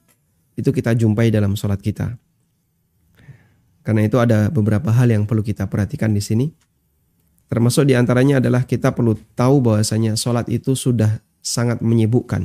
itu 0.58 0.70
kita 0.72 0.96
jumpai 0.96 1.28
dalam 1.28 1.54
sholat 1.54 1.80
kita. 1.80 2.16
Karena 3.84 4.04
itu 4.04 4.20
ada 4.20 4.52
beberapa 4.52 4.92
hal 4.92 5.08
yang 5.08 5.24
perlu 5.24 5.40
kita 5.40 5.64
perhatikan 5.64 6.12
di 6.12 6.20
sini. 6.20 6.46
Termasuk 7.48 7.88
di 7.88 7.96
antaranya 7.96 8.36
adalah 8.36 8.68
kita 8.68 8.92
perlu 8.92 9.16
tahu 9.32 9.64
bahwasanya 9.64 10.20
sholat 10.20 10.44
itu 10.52 10.76
sudah 10.76 11.24
sangat 11.40 11.80
menyibukkan. 11.80 12.44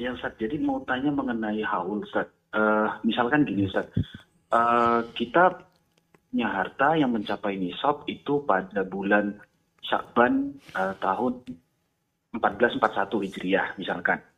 Ya 0.00 0.16
Ustaz, 0.16 0.32
jadi 0.40 0.56
mau 0.56 0.80
tanya 0.88 1.12
mengenai 1.12 1.60
haul 1.60 2.00
Ustaz. 2.00 2.32
Uh, 2.56 2.88
misalkan 3.04 3.44
gini 3.44 3.68
Ustaz, 3.68 3.92
uh, 4.56 5.04
kita 5.12 5.68
punya 6.32 6.48
harta 6.48 6.96
yang 6.96 7.12
mencapai 7.12 7.60
nisab 7.60 8.08
itu 8.08 8.40
pada 8.48 8.88
bulan 8.88 9.36
Syakban 9.84 10.56
uh, 10.72 10.96
tahun 10.96 11.44
1441 12.40 13.26
Hijriah 13.26 13.76
misalkan. 13.76 14.29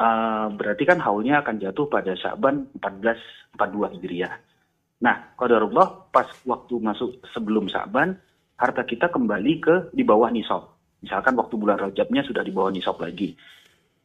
Uh, 0.00 0.48
berarti 0.56 0.88
kan 0.88 0.96
haulnya 0.96 1.44
akan 1.44 1.60
jatuh 1.60 1.84
pada 1.92 2.16
Syakban 2.16 2.72
1442 2.80 4.00
Hijriah. 4.00 4.32
Nah, 5.04 5.36
qadarullah 5.36 6.08
pas 6.08 6.24
waktu 6.48 6.80
masuk 6.80 7.20
sebelum 7.36 7.68
Sa'ban, 7.68 8.16
harta 8.56 8.88
kita 8.88 9.12
kembali 9.12 9.52
ke 9.60 9.74
di 9.92 10.00
bawah 10.00 10.32
nisab. 10.32 10.72
Misalkan 11.04 11.36
waktu 11.36 11.52
bulan 11.56 11.76
Rajabnya 11.80 12.24
sudah 12.24 12.40
di 12.40 12.52
bawah 12.52 12.72
nisab 12.72 12.96
lagi. 12.96 13.36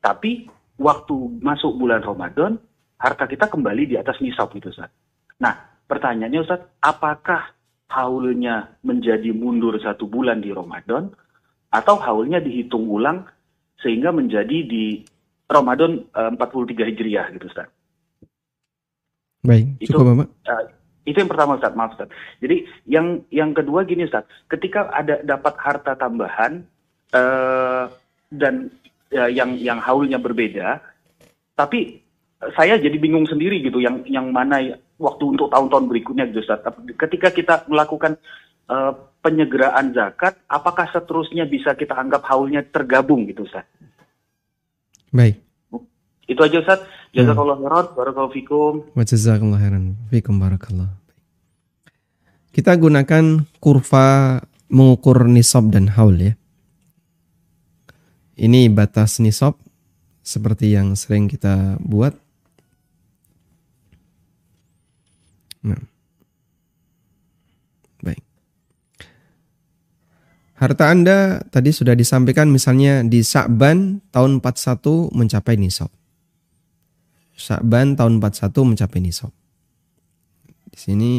Tapi 0.04 0.48
waktu 0.80 1.16
masuk 1.40 1.80
bulan 1.80 2.04
Ramadan, 2.04 2.60
harta 3.00 3.28
kita 3.28 3.48
kembali 3.48 3.92
di 3.92 3.96
atas 3.96 4.20
nisab 4.20 4.52
gitu 4.52 4.72
Ustaz. 4.72 4.92
Nah, 5.40 5.80
pertanyaannya 5.88 6.44
Ustaz, 6.44 6.60
apakah 6.84 7.56
haulnya 7.92 8.80
menjadi 8.84 9.32
mundur 9.32 9.80
satu 9.80 10.08
bulan 10.08 10.44
di 10.44 10.52
Ramadan 10.52 11.08
atau 11.72 11.96
haulnya 12.00 12.44
dihitung 12.44 12.88
ulang 12.88 13.28
sehingga 13.80 14.16
menjadi 14.16 14.64
di 14.64 15.04
Ramadan 15.46 16.06
uh, 16.14 16.34
eh, 16.34 16.42
43 16.42 16.90
Hijriah 16.90 17.26
gitu 17.38 17.46
Ustaz. 17.50 17.70
Baik, 19.46 19.78
cukup 19.86 20.06
Bapak. 20.10 20.28
Uh, 20.50 20.64
itu 21.06 21.18
yang 21.22 21.30
pertama 21.30 21.62
Ustaz, 21.62 21.74
maaf 21.78 21.94
Ustaz. 21.94 22.10
Jadi 22.42 22.66
yang 22.90 23.22
yang 23.30 23.54
kedua 23.54 23.86
gini 23.86 24.10
Ustaz, 24.10 24.26
ketika 24.50 24.90
ada 24.90 25.22
dapat 25.22 25.54
harta 25.62 25.94
tambahan 25.94 26.66
uh, 27.14 27.86
dan 28.34 28.74
uh, 29.14 29.30
yang 29.30 29.54
yang 29.62 29.78
haulnya 29.78 30.18
berbeda, 30.18 30.82
tapi 31.54 32.02
saya 32.58 32.82
jadi 32.82 32.98
bingung 32.98 33.30
sendiri 33.30 33.62
gitu 33.62 33.78
yang 33.78 34.02
yang 34.10 34.34
mana 34.34 34.82
waktu 34.98 35.24
untuk 35.38 35.54
tahun-tahun 35.54 35.86
berikutnya 35.94 36.26
gitu 36.34 36.42
Ustaz. 36.42 36.66
Ketika 36.98 37.30
kita 37.30 37.70
melakukan 37.70 38.18
uh, 38.66 38.98
penyegeraan 39.22 39.94
zakat, 39.94 40.42
apakah 40.50 40.90
seterusnya 40.90 41.46
bisa 41.46 41.78
kita 41.78 41.94
anggap 41.94 42.26
haulnya 42.26 42.66
tergabung 42.66 43.30
gitu 43.30 43.46
Ustaz? 43.46 43.70
Baik. 45.16 45.40
Itu 46.28 46.42
aja 46.44 46.60
Ustaz. 46.60 46.80
Jazakallah 47.16 47.56
khairan, 47.56 47.86
barakallahu 47.96 48.36
fikum. 48.36 48.74
Wa 48.92 49.08
jazakallahu 49.08 49.56
khairan. 49.56 49.96
Fikum 50.12 50.36
barakallah. 50.36 50.92
Kita 52.52 52.76
gunakan 52.76 53.48
kurva 53.64 54.40
mengukur 54.68 55.24
nisab 55.32 55.72
dan 55.72 55.88
haul 55.96 56.20
ya. 56.20 56.34
Ini 58.36 58.68
batas 58.68 59.24
nisab 59.24 59.56
seperti 60.20 60.76
yang 60.76 61.00
sering 61.00 61.32
kita 61.32 61.80
buat. 61.80 62.12
Nah. 65.64 65.95
Harta 70.56 70.88
Anda 70.88 71.44
tadi 71.52 71.76
sudah 71.76 72.00
disampaikan 72.00 72.48
misalnya 72.48 73.04
di 73.04 73.20
Sa'ban 73.20 74.00
tahun 74.16 74.40
41 74.40 75.12
mencapai 75.12 75.60
nisab. 75.60 75.92
Sya'ban 77.36 78.00
tahun 78.00 78.24
41 78.24 78.56
mencapai 78.64 79.04
nisab. 79.04 79.36
Di 80.72 80.80
sini 80.80 81.12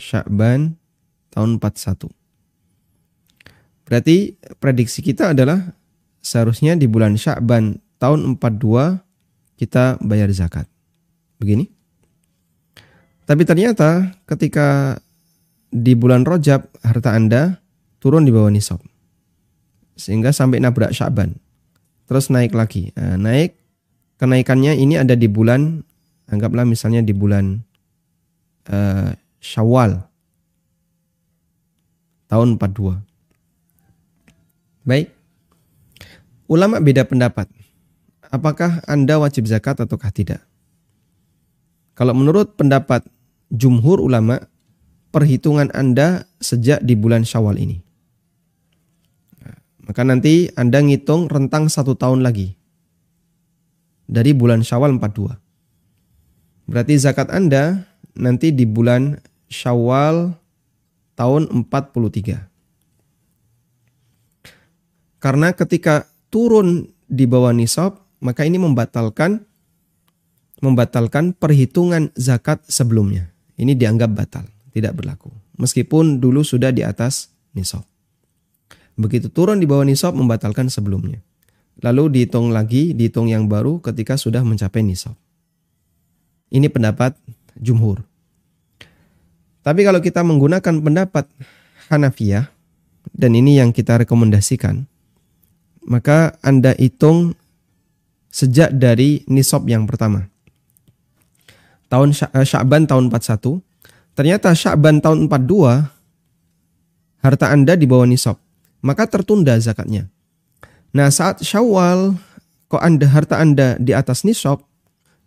Sya'ban 0.00 0.80
tahun 1.28 1.60
41. 1.60 2.08
Berarti 3.84 4.40
prediksi 4.56 5.04
kita 5.04 5.36
adalah 5.36 5.76
seharusnya 6.24 6.80
di 6.80 6.88
bulan 6.88 7.20
Sya'ban 7.20 7.76
tahun 8.00 8.40
42 8.40 9.04
kita 9.60 10.00
bayar 10.00 10.32
zakat. 10.32 10.64
Begini. 11.36 11.68
Tapi 13.28 13.44
ternyata 13.44 14.16
ketika 14.24 14.96
di 15.70 15.94
bulan 15.94 16.26
Rojab 16.26 16.66
harta 16.82 17.14
Anda 17.14 17.62
turun 18.02 18.26
di 18.26 18.34
bawah 18.34 18.50
nisab. 18.50 18.82
Sehingga 19.94 20.34
sampai 20.34 20.58
nabrak 20.58 20.90
Syaban. 20.90 21.38
Terus 22.10 22.26
naik 22.28 22.52
lagi. 22.58 22.90
Nah, 22.98 23.14
naik 23.14 23.54
kenaikannya 24.18 24.74
ini 24.74 24.98
ada 24.98 25.14
di 25.14 25.30
bulan 25.30 25.86
anggaplah 26.26 26.66
misalnya 26.66 27.06
di 27.06 27.14
bulan 27.14 27.62
uh, 28.66 29.14
Syawal 29.38 30.02
tahun 32.26 32.58
42. 32.58 32.98
Baik. 34.86 35.08
Ulama 36.50 36.82
beda 36.82 37.06
pendapat. 37.06 37.46
Apakah 38.30 38.82
Anda 38.86 39.18
wajib 39.22 39.46
zakat 39.46 39.78
ataukah 39.78 40.10
tidak? 40.10 40.42
Kalau 41.94 42.14
menurut 42.14 42.54
pendapat 42.54 43.02
jumhur 43.50 43.98
ulama, 44.02 44.38
perhitungan 45.10 45.70
Anda 45.74 46.26
sejak 46.38 46.82
di 46.82 46.94
bulan 46.96 47.26
Syawal 47.26 47.58
ini. 47.60 47.78
maka 49.90 50.06
nanti 50.06 50.46
Anda 50.54 50.78
ngitung 50.86 51.26
rentang 51.26 51.66
satu 51.66 51.98
tahun 51.98 52.22
lagi. 52.22 52.54
Dari 54.06 54.30
bulan 54.30 54.62
Syawal 54.62 54.94
42. 55.02 55.34
Berarti 56.70 56.94
zakat 56.94 57.26
Anda 57.34 57.90
nanti 58.14 58.54
di 58.54 58.62
bulan 58.70 59.18
Syawal 59.50 60.30
tahun 61.18 61.66
43. 61.66 62.46
Karena 65.18 65.50
ketika 65.58 66.06
turun 66.30 66.86
di 67.10 67.26
bawah 67.26 67.50
nisab, 67.50 67.98
maka 68.22 68.46
ini 68.46 68.62
membatalkan 68.62 69.42
membatalkan 70.62 71.34
perhitungan 71.34 72.14
zakat 72.14 72.62
sebelumnya. 72.70 73.32
Ini 73.58 73.76
dianggap 73.76 74.10
batal, 74.14 74.46
tidak 74.70 74.98
berlaku. 74.98 75.30
Meskipun 75.58 76.18
dulu 76.22 76.40
sudah 76.42 76.70
di 76.70 76.86
atas 76.86 77.30
nisab. 77.52 77.84
Begitu 78.96 79.32
turun 79.32 79.58
di 79.58 79.66
bawah 79.66 79.86
nisab 79.86 80.16
membatalkan 80.16 80.68
sebelumnya. 80.70 81.22
Lalu 81.80 82.20
dihitung 82.20 82.52
lagi, 82.52 82.92
dihitung 82.92 83.32
yang 83.32 83.48
baru 83.48 83.80
ketika 83.80 84.20
sudah 84.20 84.44
mencapai 84.44 84.84
nisab. 84.84 85.16
Ini 86.52 86.68
pendapat 86.68 87.16
jumhur. 87.56 88.04
Tapi 89.60 89.80
kalau 89.84 90.00
kita 90.00 90.20
menggunakan 90.24 90.74
pendapat 90.80 91.28
Hanafiyah, 91.88 92.48
dan 93.16 93.32
ini 93.34 93.58
yang 93.58 93.72
kita 93.72 94.00
rekomendasikan, 94.00 94.84
maka 95.84 96.36
Anda 96.44 96.76
hitung 96.76 97.34
sejak 98.30 98.76
dari 98.76 99.24
nisab 99.26 99.66
yang 99.66 99.88
pertama 99.88 100.30
tahun 101.90 102.14
eh, 102.14 102.46
Sya'ban 102.46 102.86
tahun 102.86 103.10
41, 103.10 103.60
ternyata 104.14 104.54
Sya'ban 104.54 105.02
tahun 105.02 105.26
42 105.28 105.86
harta 107.20 107.46
Anda 107.52 107.76
di 107.76 107.84
bawah 107.84 108.08
nisab, 108.08 108.36
maka 108.80 109.06
tertunda 109.06 109.56
zakatnya. 109.60 110.08
Nah, 110.90 111.12
saat 111.12 111.44
Syawal 111.44 112.18
kok 112.66 112.82
Anda 112.82 113.06
harta 113.06 113.38
Anda 113.38 113.78
di 113.78 113.94
atas 113.94 114.26
nisab, 114.26 114.64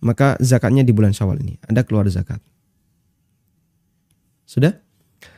maka 0.03 0.35
zakatnya 0.43 0.83
di 0.83 0.91
bulan 0.91 1.15
Syawal 1.15 1.39
ini. 1.39 1.55
Anda 1.69 1.87
keluar 1.87 2.09
zakat. 2.11 2.43
Sudah? 4.43 4.75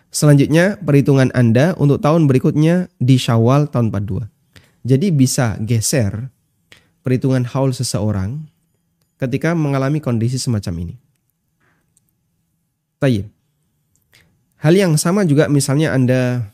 Selanjutnya 0.10 0.80
perhitungan 0.80 1.30
Anda 1.36 1.76
untuk 1.76 2.00
tahun 2.00 2.26
berikutnya 2.26 2.88
di 2.98 3.20
Syawal 3.20 3.68
tahun 3.68 3.92
42. 3.92 4.26
Jadi 4.86 5.08
bisa 5.12 5.60
geser 5.60 6.32
perhitungan 7.04 7.44
haul 7.46 7.76
seseorang 7.76 8.48
ketika 9.20 9.52
mengalami 9.54 10.00
kondisi 10.00 10.40
semacam 10.40 10.88
ini. 10.88 10.96
Tayyib. 12.98 13.35
Hal 14.60 14.74
yang 14.76 14.96
sama 14.96 15.28
juga 15.28 15.52
misalnya 15.52 15.92
Anda 15.92 16.52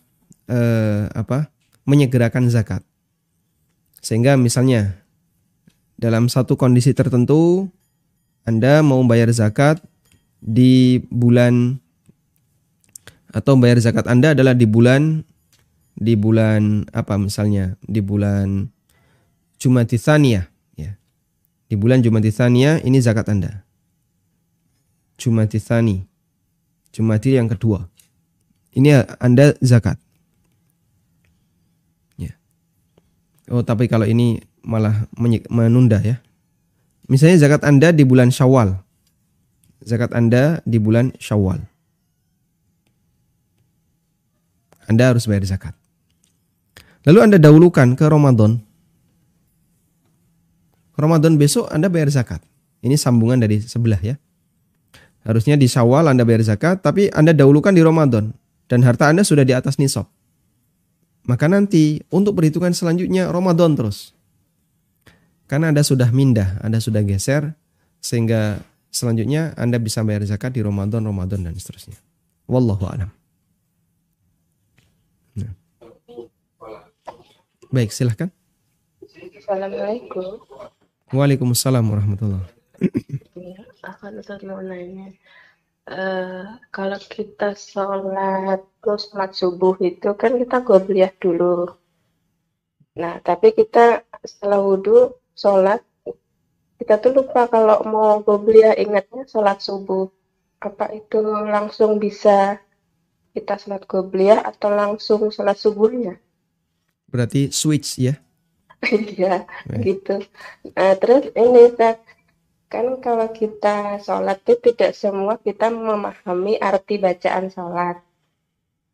eh, 0.50 1.06
apa? 1.14 1.54
menyegerakan 1.82 2.46
zakat. 2.54 2.86
Sehingga 4.06 4.38
misalnya 4.38 5.02
dalam 5.98 6.30
satu 6.30 6.54
kondisi 6.58 6.94
tertentu 6.94 7.70
Anda 8.46 8.82
mau 8.86 9.02
bayar 9.06 9.30
zakat 9.34 9.82
di 10.42 11.02
bulan 11.10 11.78
atau 13.30 13.58
bayar 13.58 13.78
zakat 13.82 14.10
Anda 14.10 14.34
adalah 14.34 14.58
di 14.58 14.66
bulan 14.66 15.26
di 15.98 16.18
bulan 16.18 16.90
apa 16.94 17.18
misalnya 17.22 17.78
di 17.86 18.02
bulan 18.02 18.70
Jumatitsaniyah 19.62 20.46
ya. 20.78 20.92
Di 21.70 21.76
bulan 21.78 22.02
Jumatitsaniyah 22.02 22.82
ini 22.82 22.98
zakat 22.98 23.30
Anda. 23.30 23.62
Jumatitsani 25.22 26.10
Jumati 26.92 27.40
yang 27.40 27.48
kedua. 27.48 27.88
Ini 28.72 29.04
Anda 29.20 29.52
zakat. 29.60 30.00
Ya. 32.16 32.32
Oh, 33.52 33.64
tapi 33.64 33.92
kalau 33.92 34.08
ini 34.08 34.40
malah 34.64 35.12
menunda 35.52 36.00
ya. 36.00 36.24
Misalnya 37.12 37.44
zakat 37.44 37.68
Anda 37.68 37.92
di 37.92 38.08
bulan 38.08 38.32
Syawal. 38.32 38.80
Zakat 39.84 40.16
Anda 40.16 40.64
di 40.64 40.80
bulan 40.80 41.12
Syawal. 41.20 41.60
Anda 44.88 45.12
harus 45.12 45.28
bayar 45.28 45.44
zakat. 45.44 45.76
Lalu 47.04 47.20
Anda 47.20 47.38
dahulukan 47.42 48.00
ke 48.00 48.06
Ramadan. 48.08 48.64
Ramadan 50.96 51.36
besok 51.36 51.68
Anda 51.74 51.92
bayar 51.92 52.08
zakat. 52.08 52.40
Ini 52.80 52.96
sambungan 52.96 53.42
dari 53.44 53.60
sebelah 53.60 54.00
ya. 54.00 54.16
Harusnya 55.28 55.60
di 55.60 55.68
Syawal 55.68 56.08
Anda 56.08 56.24
bayar 56.24 56.46
zakat, 56.48 56.80
tapi 56.80 57.12
Anda 57.12 57.36
dahulukan 57.36 57.76
di 57.76 57.84
Ramadan 57.84 58.32
dan 58.72 58.88
harta 58.88 59.12
Anda 59.12 59.28
sudah 59.28 59.44
di 59.44 59.52
atas 59.52 59.76
nisab. 59.76 60.08
Maka 61.28 61.52
nanti 61.52 62.00
untuk 62.08 62.40
perhitungan 62.40 62.72
selanjutnya 62.72 63.28
Ramadan 63.28 63.76
terus. 63.76 64.16
Karena 65.52 65.76
Anda 65.76 65.84
sudah 65.84 66.08
mindah, 66.16 66.56
Anda 66.64 66.80
sudah 66.80 67.04
geser 67.04 67.52
sehingga 68.00 68.64
selanjutnya 68.88 69.52
Anda 69.60 69.76
bisa 69.76 70.08
bayar 70.08 70.24
zakat 70.24 70.56
di 70.56 70.64
Ramadan, 70.64 71.04
Ramadan 71.04 71.44
dan 71.44 71.54
seterusnya. 71.60 72.00
Wallahu 72.48 72.88
a'lam. 72.88 73.12
Nah. 75.36 75.52
Baik, 77.76 77.92
silahkan. 77.92 78.32
Assalamualaikum. 79.36 80.48
Waalaikumsalam 81.12 81.84
warahmatullahi 81.92 82.48
Ya, 83.36 83.60
akan 83.84 84.24
Ustaz 84.24 84.40
mau 84.48 84.64
nanya. 84.64 85.12
Uh, 85.92 86.56
kalau 86.72 86.96
kita 87.04 87.52
sholat 87.52 88.64
terus 88.80 89.12
sholat 89.12 89.36
subuh 89.36 89.76
itu 89.84 90.16
kan 90.16 90.40
kita 90.40 90.64
gobliyah 90.64 91.12
dulu. 91.20 91.68
Nah, 92.96 93.20
tapi 93.20 93.52
kita 93.52 94.08
setelah 94.24 94.64
wudhu 94.64 95.12
sholat 95.36 95.84
kita 96.80 96.96
tuh 96.98 97.12
lupa 97.12 97.46
kalau 97.52 97.84
mau 97.84 98.24
gobliyah 98.24 98.80
ingatnya 98.80 99.28
sholat 99.28 99.60
subuh. 99.60 100.08
Apa 100.64 100.96
itu 100.96 101.20
langsung 101.28 102.00
bisa 102.00 102.58
kita 103.36 103.60
sholat 103.60 103.84
gobliyah 103.84 104.48
atau 104.48 104.72
langsung 104.72 105.28
sholat 105.28 105.60
subuhnya? 105.60 106.18
Berarti 107.12 107.52
switch 107.52 108.00
ya? 108.00 108.16
Iya, 108.90 109.46
gitu. 109.86 110.26
Nah, 110.74 110.98
terus 110.98 111.30
ini 111.38 111.70
Ustaz, 111.70 112.02
kan 112.72 113.04
kalau 113.04 113.28
kita 113.36 114.00
sholat 114.00 114.40
itu 114.48 114.56
tidak 114.72 114.96
semua 114.96 115.36
kita 115.36 115.68
memahami 115.68 116.56
arti 116.56 116.96
bacaan 116.96 117.52
sholat. 117.52 118.00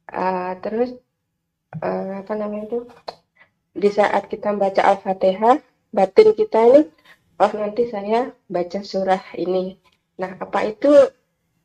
Uh, 0.09 0.57
terus 0.65 0.97
uh, 1.77 2.25
apa 2.25 2.33
namanya 2.33 2.73
itu 2.73 2.79
di 3.77 3.93
saat 3.93 4.25
kita 4.33 4.57
baca 4.57 4.81
al-fatihah 4.81 5.61
batin 5.93 6.33
kita 6.33 6.57
ini 6.73 6.81
oh 7.37 7.51
nanti 7.53 7.85
saya 7.85 8.33
baca 8.49 8.81
surah 8.81 9.21
ini. 9.37 9.77
Nah 10.17 10.41
apa 10.41 10.65
itu 10.65 10.89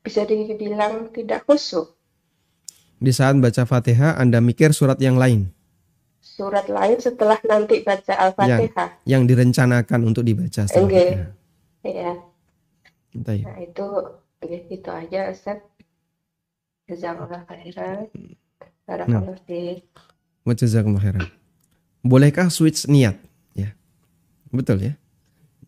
bisa 0.04 0.28
dibilang 0.28 1.08
tidak 1.16 1.48
khusyuk? 1.48 1.96
Di 3.00 3.10
saat 3.10 3.40
baca 3.40 3.64
fatihah 3.64 4.20
Anda 4.20 4.44
mikir 4.44 4.76
surat 4.76 5.00
yang 5.00 5.16
lain. 5.16 5.48
Surat 6.20 6.68
lain 6.68 7.00
setelah 7.00 7.40
nanti 7.48 7.80
baca 7.80 8.14
al-fatihah. 8.20 9.00
Yang, 9.02 9.08
yang 9.08 9.22
direncanakan 9.24 10.00
untuk 10.04 10.28
dibaca. 10.28 10.68
Oke. 10.76 10.76
Okay. 10.76 11.08
Iya. 11.82 12.22
Nah 13.12 13.58
itu 13.60 13.86
ya 14.42 14.58
gitu 14.66 14.90
aja 14.90 15.20
Ustaz. 15.30 15.58
Jazakallah 16.86 17.46
khairan. 17.46 18.10
Barakallah 18.86 19.38
nah. 19.38 20.54
Jazakallah 20.54 21.02
khairan. 21.02 21.28
Bolehkah 22.02 22.50
switch 22.50 22.90
niat? 22.90 23.18
Ya. 23.54 23.74
Betul 24.50 24.82
ya. 24.82 24.94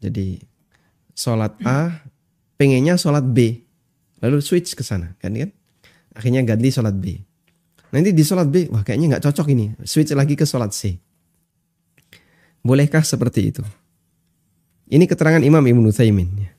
Jadi 0.02 0.42
sholat 1.14 1.54
A 1.62 2.02
pengennya 2.58 2.98
sholat 2.98 3.22
B. 3.22 3.62
Lalu 4.18 4.42
switch 4.42 4.74
ke 4.74 4.82
sana 4.82 5.14
kan 5.22 5.34
kan? 5.34 5.50
Akhirnya 6.14 6.42
ganti 6.46 6.70
sholat 6.70 6.94
B. 6.94 7.18
Nanti 7.94 8.10
di 8.10 8.26
sholat 8.26 8.50
B, 8.50 8.66
wah 8.74 8.82
kayaknya 8.82 9.14
nggak 9.14 9.24
cocok 9.30 9.54
ini. 9.54 9.70
Switch 9.86 10.10
lagi 10.18 10.34
ke 10.34 10.42
sholat 10.42 10.74
C. 10.74 10.98
Bolehkah 12.58 13.06
seperti 13.06 13.54
itu? 13.54 13.62
Ini 14.88 15.04
keterangan 15.08 15.40
Imam 15.40 15.64
Ibn 15.64 15.84
Uthaymin. 15.88 16.30
Ya. 16.38 16.50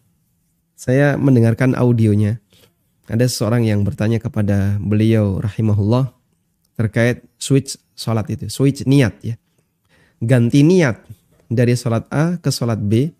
saya 0.75 1.07
mendengarkan 1.15 1.73
audionya. 1.73 2.41
Ada 3.05 3.29
seseorang 3.29 3.63
yang 3.69 3.85
bertanya 3.85 4.17
kepada 4.17 4.81
beliau 4.81 5.37
rahimahullah 5.37 6.09
terkait 6.73 7.21
switch 7.37 7.77
sholat 7.93 8.25
itu, 8.33 8.49
switch 8.49 8.83
niat 8.89 9.13
ya. 9.21 9.35
Ganti 10.19 10.65
niat 10.65 11.05
dari 11.45 11.77
sholat 11.77 12.09
A 12.09 12.41
ke 12.41 12.49
sholat 12.49 12.81
B 12.81 13.13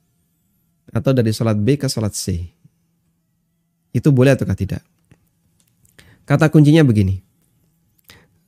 atau 0.90 1.14
dari 1.14 1.30
sholat 1.30 1.58
B 1.62 1.78
ke 1.78 1.86
sholat 1.86 2.18
C. 2.18 2.50
Itu 3.94 4.10
boleh 4.10 4.34
ataukah 4.34 4.58
tidak? 4.58 4.82
Kata 6.26 6.50
kuncinya 6.50 6.82
begini. 6.82 7.22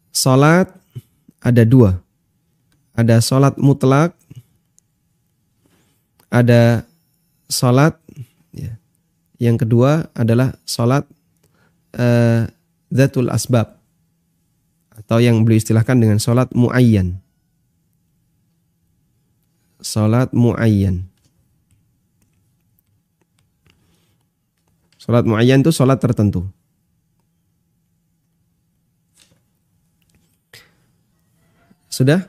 Sholat 0.09 0.73
ada 1.37 1.63
dua. 1.63 2.01
Ada 2.97 3.21
sholat 3.21 3.55
mutlak, 3.61 4.17
ada 6.27 6.83
sholat 7.47 7.95
ya, 8.51 8.75
yang 9.39 9.55
kedua 9.55 10.11
adalah 10.11 10.55
sholat 10.67 11.07
uh, 11.95 12.49
zatul 12.91 13.31
asbab 13.31 13.77
atau 14.97 15.17
yang 15.21 15.45
beliau 15.45 15.61
istilahkan 15.61 15.97
dengan 16.01 16.17
sholat 16.17 16.49
muayyan. 16.51 17.21
Sholat 19.79 20.33
muayyan. 20.33 21.05
Sholat 24.97 25.23
muayyan 25.23 25.63
itu 25.63 25.71
sholat 25.71 26.01
tertentu. 26.01 26.49
Sudah? 31.87 32.27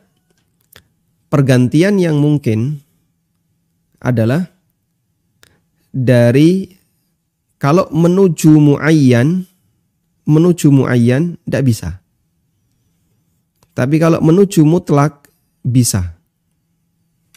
Pergantian 1.28 2.01
yang 2.01 2.22
mungkin 2.22 2.80
adalah 3.99 4.46
dari 5.90 6.70
kalau 7.59 7.90
menuju 7.90 8.55
muayyan 8.55 9.49
menuju 10.28 10.68
muayyan 10.68 11.40
tidak 11.49 11.64
bisa. 11.64 11.88
Tapi 13.72 13.96
kalau 13.96 14.20
menuju 14.20 14.61
mutlak 14.68 15.24
bisa. 15.64 16.20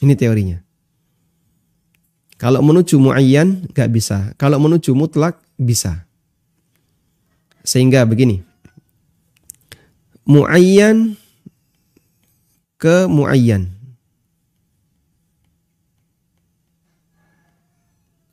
Ini 0.04 0.14
teorinya. 0.20 0.60
Kalau 2.36 2.60
menuju 2.60 3.00
muayyan 3.00 3.72
nggak 3.72 3.90
bisa. 3.94 4.36
Kalau 4.36 4.60
menuju 4.60 4.92
mutlak 4.92 5.40
bisa. 5.56 6.04
Sehingga 7.64 8.04
begini. 8.04 8.44
Muayyan 10.28 11.16
ke 12.82 13.06
muayyan. 13.08 13.81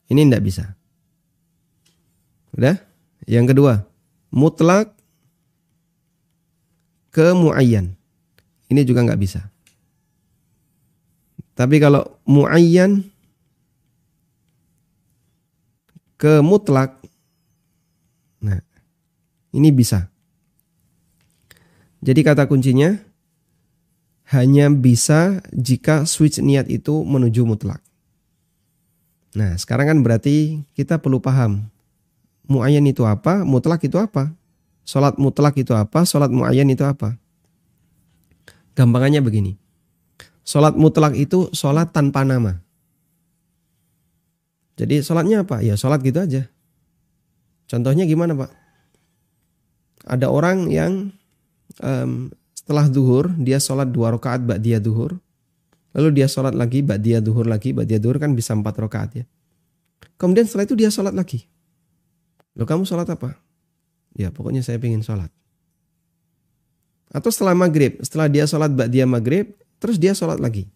Ini 0.09 0.25
tidak 0.25 0.43
bisa. 0.43 0.65
Udah? 2.57 2.81
Yang 3.29 3.45
kedua, 3.53 3.73
mutlak 4.33 4.93
ke 7.13 7.33
muayyan. 7.37 7.93
Ini 8.69 8.81
juga 8.85 9.05
nggak 9.05 9.21
bisa. 9.21 9.49
Tapi 11.53 11.75
kalau 11.77 12.05
muayyan 12.23 13.05
ke 16.15 16.39
mutlak, 16.39 16.99
nah 18.39 18.63
ini 19.51 19.69
bisa. 19.71 20.07
Jadi 21.99 22.23
kata 22.23 22.47
kuncinya 22.47 22.95
hanya 24.31 24.71
bisa 24.71 25.43
jika 25.51 26.07
switch 26.07 26.39
niat 26.39 26.71
itu 26.71 27.03
menuju 27.03 27.43
mutlak. 27.43 27.83
Nah, 29.37 29.53
sekarang 29.57 29.93
kan 29.93 29.99
berarti 30.01 30.65
kita 30.73 30.97
perlu 30.97 31.21
paham 31.21 31.69
muayyan 32.49 32.85
itu 32.89 33.05
apa, 33.05 33.45
mutlak 33.45 33.85
itu 33.85 33.97
apa. 34.01 34.33
Salat 34.81 35.21
mutlak 35.21 35.53
itu 35.53 35.69
apa, 35.77 36.01
salat 36.01 36.33
muayyan 36.33 36.69
itu 36.73 36.81
apa. 36.81 37.13
Gampangannya 38.73 39.21
begini. 39.21 39.53
Salat 40.41 40.73
mutlak 40.73 41.13
itu 41.13 41.53
salat 41.53 41.93
tanpa 41.93 42.25
nama. 42.25 42.57
Jadi 44.81 45.05
salatnya 45.05 45.45
apa? 45.45 45.61
Ya 45.61 45.77
salat 45.77 46.01
gitu 46.01 46.17
aja. 46.17 46.49
Contohnya 47.69 48.09
gimana 48.09 48.33
Pak? 48.33 48.49
Ada 50.09 50.25
orang 50.25 50.73
yang 50.73 51.13
um, 51.85 52.33
setelah 52.57 52.89
duhur 52.89 53.29
dia 53.37 53.61
sholat 53.61 53.89
dua 53.93 54.13
rakaat 54.13 54.41
dia 54.57 54.81
duhur 54.81 55.21
Lalu 55.97 56.21
dia 56.21 56.27
sholat 56.29 56.53
lagi, 56.53 56.85
dia 56.85 57.17
duhur 57.17 57.49
lagi, 57.49 57.73
dia 57.73 57.97
duhur 57.97 58.21
kan 58.21 58.37
bisa 58.37 58.53
empat 58.53 58.77
rakaat 58.77 59.09
ya. 59.23 59.25
Kemudian 60.21 60.45
setelah 60.45 60.69
itu 60.69 60.75
dia 60.77 60.91
sholat 60.93 61.15
lagi. 61.15 61.49
Lo 62.53 62.67
kamu 62.67 62.85
sholat 62.85 63.09
apa? 63.09 63.39
Ya 64.13 64.29
pokoknya 64.29 64.61
saya 64.61 64.77
pengen 64.77 65.01
sholat. 65.01 65.31
Atau 67.09 67.33
setelah 67.33 67.57
maghrib, 67.57 67.97
setelah 68.05 68.29
dia 68.29 68.45
sholat 68.45 68.69
dia 68.91 69.09
maghrib, 69.09 69.49
terus 69.81 69.97
dia 69.97 70.13
sholat 70.13 70.37
lagi. 70.37 70.69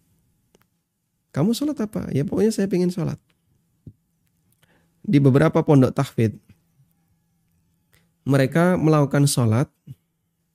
Kamu 1.30 1.54
sholat 1.54 1.78
apa? 1.78 2.10
Ya 2.10 2.26
pokoknya 2.26 2.50
saya 2.50 2.66
pengen 2.66 2.90
sholat. 2.90 3.18
Di 5.04 5.20
beberapa 5.20 5.62
pondok 5.62 5.92
tahfidz, 5.92 6.40
mereka 8.24 8.80
melakukan 8.80 9.28
sholat 9.28 9.68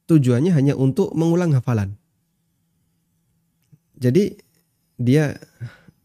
tujuannya 0.09 0.51
hanya 0.51 0.73
untuk 0.73 1.13
mengulang 1.13 1.53
hafalan. 1.53 1.93
Jadi 3.99 4.48
dia 4.99 5.39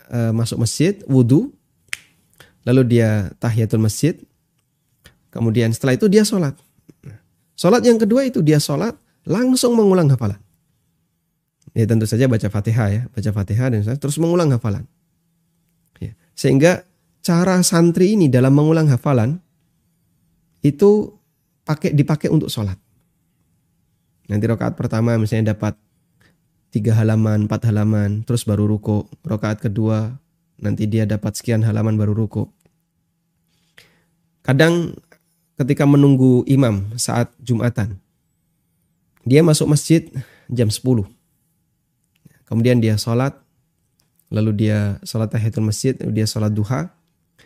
uh, 0.09 0.31
masuk 0.31 0.63
masjid, 0.63 1.03
wudhu, 1.11 1.51
lalu 2.63 2.97
dia 2.97 3.35
tahiyatul 3.43 3.83
masjid, 3.83 4.15
kemudian 5.35 5.75
setelah 5.75 5.99
itu 5.99 6.07
dia 6.07 6.23
sholat. 6.23 6.55
Sholat 7.59 7.83
yang 7.83 7.99
kedua 7.99 8.27
itu 8.27 8.39
dia 8.41 8.63
sholat 8.63 8.95
langsung 9.27 9.75
mengulang 9.75 10.07
hafalan. 10.11 10.39
Ya 11.75 11.91
tentu 11.91 12.07
saja 12.07 12.31
baca 12.31 12.47
fatihah 12.47 12.89
ya, 12.89 13.03
baca 13.11 13.31
fatihah 13.35 13.67
dan 13.75 13.83
terus 13.99 14.17
mengulang 14.23 14.55
hafalan. 14.55 14.87
Ya. 15.99 16.15
Sehingga 16.39 16.87
cara 17.19 17.59
santri 17.67 18.15
ini 18.15 18.31
dalam 18.31 18.55
mengulang 18.55 18.87
hafalan 18.87 19.43
itu 20.63 21.11
pakai 21.67 21.91
dipakai 21.91 22.31
untuk 22.31 22.47
sholat. 22.47 22.79
Nanti 24.31 24.45
rakaat 24.49 24.79
pertama 24.79 25.19
misalnya 25.21 25.53
dapat 25.53 25.77
tiga 26.75 26.99
halaman, 26.99 27.47
empat 27.47 27.71
halaman, 27.71 28.27
terus 28.27 28.43
baru 28.43 28.67
ruko. 28.67 29.07
Rokaat 29.23 29.63
kedua, 29.63 30.19
nanti 30.59 30.91
dia 30.91 31.07
dapat 31.07 31.39
sekian 31.39 31.63
halaman 31.63 31.95
baru 31.95 32.19
ruko. 32.19 32.51
Kadang 34.43 34.99
ketika 35.55 35.87
menunggu 35.87 36.43
imam 36.51 36.91
saat 36.99 37.31
Jumatan, 37.39 38.03
dia 39.23 39.47
masuk 39.47 39.71
masjid 39.71 40.03
jam 40.51 40.67
10. 40.67 41.07
Kemudian 42.43 42.83
dia 42.83 42.99
sholat, 42.99 43.39
lalu 44.35 44.67
dia 44.67 44.99
sholat 45.07 45.31
tahiyatul 45.31 45.63
masjid, 45.63 45.95
dia 45.95 46.27
sholat 46.27 46.51
duha. 46.51 46.91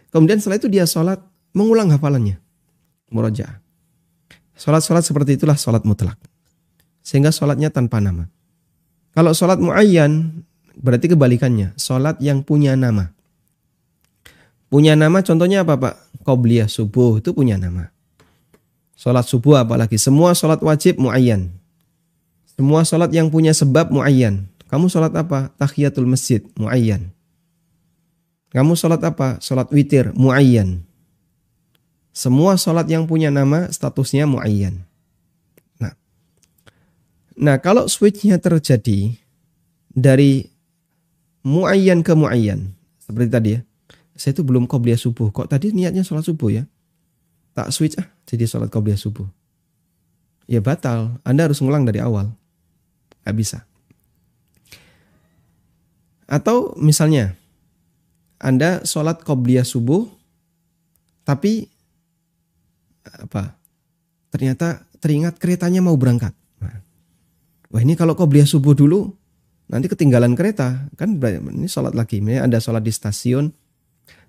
Kemudian 0.09 0.41
setelah 0.41 0.57
itu 0.57 0.72
dia 0.72 0.89
sholat 0.89 1.20
mengulang 1.53 1.93
hafalannya. 1.93 2.41
Murojaah. 3.12 3.61
Sholat-sholat 4.59 5.05
seperti 5.05 5.37
itulah 5.39 5.55
sholat 5.55 5.85
mutlak. 5.85 6.18
Sehingga 7.05 7.31
sholatnya 7.31 7.70
tanpa 7.70 8.03
nama. 8.03 8.26
Kalau 9.19 9.35
sholat 9.35 9.59
muayyan 9.59 10.31
berarti 10.79 11.11
kebalikannya. 11.11 11.75
Sholat 11.75 12.23
yang 12.23 12.47
punya 12.47 12.79
nama. 12.79 13.11
Punya 14.71 14.95
nama 14.95 15.19
contohnya 15.27 15.66
apa 15.66 15.75
Pak? 15.75 16.23
Qobliyah 16.23 16.71
subuh 16.71 17.19
itu 17.19 17.35
punya 17.35 17.59
nama. 17.59 17.91
Sholat 18.95 19.27
subuh 19.27 19.59
apalagi. 19.59 19.99
Semua 19.99 20.39
sholat 20.39 20.62
wajib 20.62 21.03
muayyan. 21.03 21.51
Semua 22.55 22.87
sholat 22.87 23.11
yang 23.11 23.27
punya 23.27 23.51
sebab 23.51 23.91
muayyan. 23.91 24.47
Kamu 24.71 24.87
sholat 24.87 25.11
apa? 25.19 25.51
Tahiyatul 25.59 26.07
masjid 26.07 26.47
muayyan. 26.55 27.11
Kamu 28.55 28.79
sholat 28.79 29.03
apa? 29.03 29.43
Sholat 29.43 29.66
witir 29.75 30.14
muayyan. 30.14 30.87
Semua 32.14 32.55
sholat 32.55 32.87
yang 32.87 33.11
punya 33.11 33.35
nama 33.35 33.66
statusnya 33.66 34.31
muayyan. 34.31 34.88
Nah, 37.39 37.62
kalau 37.62 37.86
switchnya 37.86 38.43
terjadi 38.43 39.14
dari 39.95 40.51
muayyan 41.47 42.03
ke 42.03 42.12
muayyan, 42.18 42.74
seperti 42.99 43.28
tadi 43.30 43.49
ya, 43.55 43.61
saya 44.18 44.34
itu 44.34 44.43
belum 44.43 44.66
qobliyah 44.66 44.99
subuh. 44.99 45.30
Kok 45.30 45.47
tadi 45.47 45.70
niatnya 45.70 46.03
sholat 46.03 46.26
subuh 46.26 46.51
ya? 46.51 46.66
Tak 47.55 47.70
switch 47.70 47.95
ah, 48.03 48.11
jadi 48.26 48.51
sholat 48.51 48.66
qobliyah 48.74 48.99
subuh. 48.99 49.26
Ya 50.51 50.59
batal, 50.59 51.22
Anda 51.22 51.47
harus 51.47 51.62
ngulang 51.62 51.86
dari 51.86 52.03
awal. 52.03 52.34
Gak 53.22 53.36
bisa. 53.39 53.59
Atau 56.26 56.74
misalnya, 56.74 57.39
Anda 58.43 58.82
sholat 58.82 59.22
qobliyah 59.22 59.62
subuh, 59.62 60.11
tapi 61.22 61.70
apa? 63.07 63.55
Ternyata 64.34 64.82
teringat 64.99 65.39
keretanya 65.39 65.80
mau 65.80 65.95
berangkat. 65.95 66.34
Wah 67.69 67.81
ini 67.85 67.93
kalau 67.95 68.16
kau 68.16 68.25
beli 68.25 68.49
subuh 68.49 68.73
dulu, 68.73 69.12
nanti 69.69 69.93
ketinggalan 69.93 70.33
kereta. 70.33 70.89
Kan 70.97 71.21
ini 71.21 71.69
sholat 71.69 71.93
lagi. 71.93 72.25
Ini 72.25 72.41
ada 72.41 72.57
sholat 72.57 72.81
di 72.81 72.93
stasiun 72.93 73.53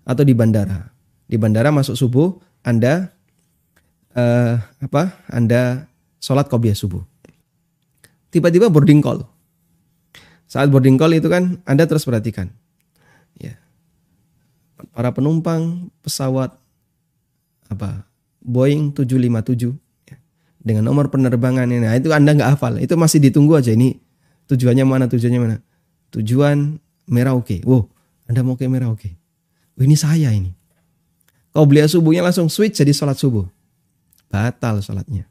atau 0.04 0.24
di 0.28 0.36
bandara. 0.36 0.92
Di 1.30 1.40
bandara 1.40 1.72
masuk 1.72 1.96
subuh, 1.96 2.36
Anda 2.68 3.16
uh, 4.18 4.60
apa? 4.60 5.24
Anda 5.32 5.88
sholat 6.20 6.52
qobliyah 6.52 6.76
subuh. 6.76 7.02
Tiba-tiba 8.30 8.68
boarding 8.68 9.00
call. 9.00 9.24
Saat 10.50 10.70
boarding 10.70 11.00
call 11.00 11.16
itu 11.18 11.32
kan 11.32 11.64
Anda 11.64 11.88
terus 11.88 12.04
perhatikan. 12.04 12.52
Ya. 13.40 13.56
Para 14.92 15.16
penumpang 15.16 15.90
pesawat 16.04 16.60
apa? 17.72 18.04
Boeing 18.44 18.96
757 18.96 19.76
ya, 19.76 19.89
dengan 20.60 20.88
nomor 20.88 21.07
penerbangan 21.07 21.68
ini. 21.72 21.88
Nah, 21.88 21.95
itu 21.95 22.12
Anda 22.12 22.36
nggak 22.36 22.60
hafal. 22.60 22.78
Itu 22.84 22.99
masih 22.99 23.24
ditunggu 23.24 23.55
aja 23.57 23.72
ini 23.72 23.95
tujuannya 24.51 24.86
mana, 24.86 25.05
tujuannya 25.07 25.39
mana. 25.39 25.57
Tujuan 26.12 26.78
Merauke. 27.10 27.64
Wow, 27.66 27.89
Anda 28.28 28.45
mau 28.45 28.60
ke 28.60 28.68
Merauke. 28.68 29.16
Oh, 29.80 29.84
ini 29.86 29.95
saya 29.95 30.30
ini. 30.36 30.51
Kau 31.49 31.66
beli 31.66 31.82
subuhnya 31.88 32.22
langsung 32.22 32.51
switch 32.51 32.78
jadi 32.78 32.93
sholat 32.93 33.18
subuh. 33.18 33.47
Batal 34.30 34.84
sholatnya. 34.86 35.26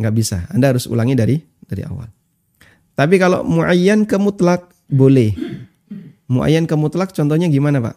Nggak 0.00 0.14
bisa. 0.16 0.48
Anda 0.48 0.72
harus 0.72 0.88
ulangi 0.88 1.12
dari 1.12 1.36
dari 1.68 1.82
awal. 1.84 2.08
Tapi 2.96 3.20
kalau 3.20 3.44
muayyan 3.44 4.08
ke 4.08 4.16
mutlak 4.16 4.72
boleh. 4.88 5.36
Muayyan 6.26 6.64
ke 6.64 6.74
mutlak 6.74 7.12
contohnya 7.12 7.52
gimana 7.52 7.78
Pak? 7.84 7.96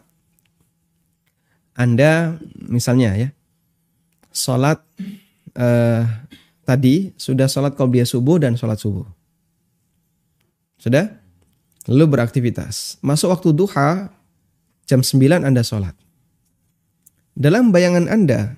Anda 1.74 2.36
misalnya 2.60 3.16
ya, 3.16 3.28
sholat 4.30 4.84
eh, 5.54 6.02
tadi 6.66 7.10
sudah 7.18 7.50
sholat 7.50 7.74
qobliyah 7.74 8.06
subuh 8.06 8.38
dan 8.38 8.54
sholat 8.54 8.78
subuh. 8.78 9.06
Sudah? 10.80 11.20
Lalu 11.88 12.04
beraktivitas. 12.16 13.00
Masuk 13.04 13.32
waktu 13.32 13.52
duha, 13.52 14.08
jam 14.88 15.00
9 15.00 15.44
Anda 15.44 15.60
sholat. 15.60 15.92
Dalam 17.36 17.72
bayangan 17.72 18.10
Anda, 18.10 18.56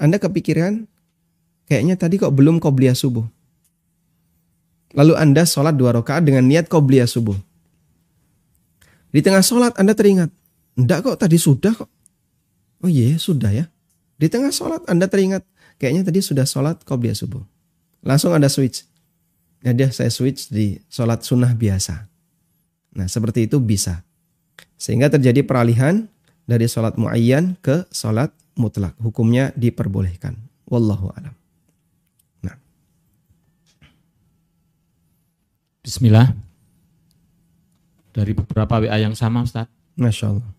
Anda 0.00 0.16
kepikiran, 0.16 0.88
kayaknya 1.68 2.00
tadi 2.00 2.16
kok 2.16 2.32
belum 2.32 2.62
qobliyah 2.62 2.96
subuh. 2.96 3.26
Lalu 4.96 5.12
Anda 5.20 5.44
sholat 5.44 5.76
dua 5.76 5.92
rakaat 5.92 6.24
dengan 6.24 6.48
niat 6.48 6.70
qobliyah 6.70 7.04
subuh. 7.04 7.36
Di 9.12 9.20
tengah 9.20 9.44
sholat 9.44 9.76
Anda 9.76 9.92
teringat, 9.92 10.32
enggak 10.80 11.04
kok 11.04 11.18
tadi 11.20 11.36
sudah 11.36 11.72
kok. 11.76 11.90
Oh 12.84 12.88
iya 12.88 13.18
sudah 13.20 13.52
ya. 13.52 13.64
Di 14.16 14.32
tengah 14.32 14.48
sholat 14.48 14.88
Anda 14.88 15.10
teringat, 15.10 15.44
kayaknya 15.78 16.02
tadi 16.04 16.20
sudah 16.20 16.44
sholat 16.44 16.82
qobliyah 16.84 17.16
subuh. 17.16 17.42
Langsung 18.02 18.34
Anda 18.34 18.50
switch. 18.50 18.84
Ya 19.62 19.74
dia 19.74 19.90
saya 19.90 20.10
switch 20.10 20.50
di 20.50 20.78
sholat 20.86 21.26
sunnah 21.26 21.54
biasa. 21.54 22.06
Nah 22.94 23.06
seperti 23.10 23.50
itu 23.50 23.58
bisa. 23.58 24.06
Sehingga 24.78 25.10
terjadi 25.10 25.42
peralihan 25.42 26.06
dari 26.46 26.70
sholat 26.70 26.94
muayyan 26.94 27.58
ke 27.58 27.86
sholat 27.90 28.30
mutlak. 28.54 28.94
Hukumnya 29.02 29.50
diperbolehkan. 29.58 30.38
Wallahu 30.70 31.10
alam. 31.14 31.34
Nah. 32.46 32.56
Bismillah. 35.82 36.30
Dari 38.14 38.34
beberapa 38.34 38.82
WA 38.82 38.98
yang 38.98 39.14
sama 39.14 39.42
Ustaz. 39.46 39.70
Masya 39.98 40.26
Allah. 40.30 40.50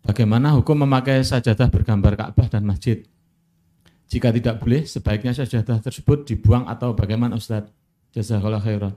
Bagaimana 0.00 0.56
hukum 0.56 0.80
memakai 0.80 1.20
sajadah 1.20 1.68
bergambar 1.68 2.16
Ka'bah 2.16 2.48
dan 2.48 2.64
masjid? 2.64 3.04
Jika 4.10 4.34
tidak 4.34 4.58
boleh, 4.58 4.82
sebaiknya 4.82 5.30
sajadah 5.30 5.78
tersebut 5.78 6.26
dibuang 6.26 6.66
atau 6.66 6.98
bagaimana 6.98 7.38
Ustaz? 7.38 7.70
Jazakallah 8.10 8.58
khairan. 8.58 8.94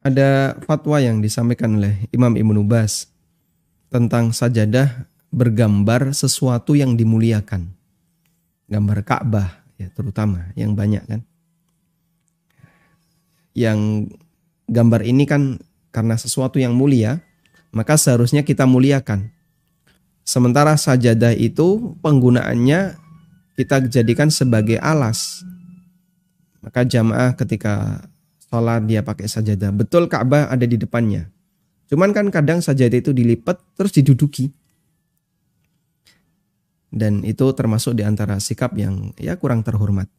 Ada 0.00 0.56
fatwa 0.64 0.96
yang 0.96 1.20
disampaikan 1.20 1.76
oleh 1.76 2.08
Imam 2.08 2.32
Ibnu 2.32 2.64
Bas 2.64 3.12
tentang 3.92 4.32
sajadah 4.32 5.04
bergambar 5.28 6.16
sesuatu 6.16 6.72
yang 6.72 6.96
dimuliakan. 6.96 7.68
Gambar 8.64 9.04
Ka'bah 9.04 9.66
ya 9.76 9.92
terutama 9.92 10.48
yang 10.56 10.72
banyak 10.72 11.04
kan. 11.04 11.20
Yang 13.52 14.08
gambar 14.72 15.04
ini 15.04 15.28
kan 15.28 15.60
karena 15.92 16.16
sesuatu 16.16 16.56
yang 16.56 16.72
mulia, 16.72 17.20
maka 17.76 18.00
seharusnya 18.00 18.40
kita 18.40 18.64
muliakan. 18.64 19.35
Sementara 20.26 20.74
sajadah 20.74 21.38
itu 21.38 21.94
penggunaannya 22.02 22.98
kita 23.54 23.86
jadikan 23.86 24.26
sebagai 24.28 24.76
alas 24.82 25.46
maka 26.66 26.82
jamaah 26.82 27.38
ketika 27.38 28.02
sholat 28.50 28.82
dia 28.90 29.06
pakai 29.06 29.30
sajadah. 29.30 29.70
Betul 29.70 30.10
Ka'bah 30.10 30.50
ada 30.50 30.66
di 30.66 30.74
depannya. 30.74 31.30
Cuman 31.86 32.10
kan 32.10 32.26
kadang 32.34 32.58
sajadah 32.58 32.98
itu 32.98 33.14
dilipat 33.14 33.62
terus 33.78 33.94
diduduki. 33.94 34.50
Dan 36.90 37.22
itu 37.22 37.46
termasuk 37.54 37.94
di 37.94 38.02
antara 38.02 38.42
sikap 38.42 38.74
yang 38.74 39.14
ya 39.14 39.38
kurang 39.38 39.62
terhormat. 39.62 40.10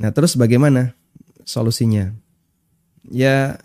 Nah 0.00 0.08
terus 0.08 0.40
bagaimana 0.40 0.96
solusinya? 1.44 2.16
Ya 3.12 3.60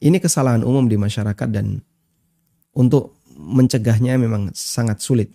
ini 0.00 0.16
kesalahan 0.24 0.64
umum 0.64 0.88
di 0.88 0.96
masyarakat 0.96 1.48
dan 1.52 1.84
untuk 2.72 3.19
mencegahnya 3.40 4.20
memang 4.20 4.52
sangat 4.52 5.00
sulit. 5.00 5.32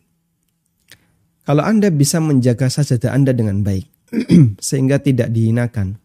Kalau 1.45 1.61
Anda 1.61 1.89
bisa 1.93 2.17
menjaga 2.21 2.69
sajadah 2.69 3.13
Anda 3.13 3.33
dengan 3.33 3.61
baik, 3.61 3.85
sehingga 4.67 4.97
tidak 4.97 5.29
dihinakan, 5.29 5.97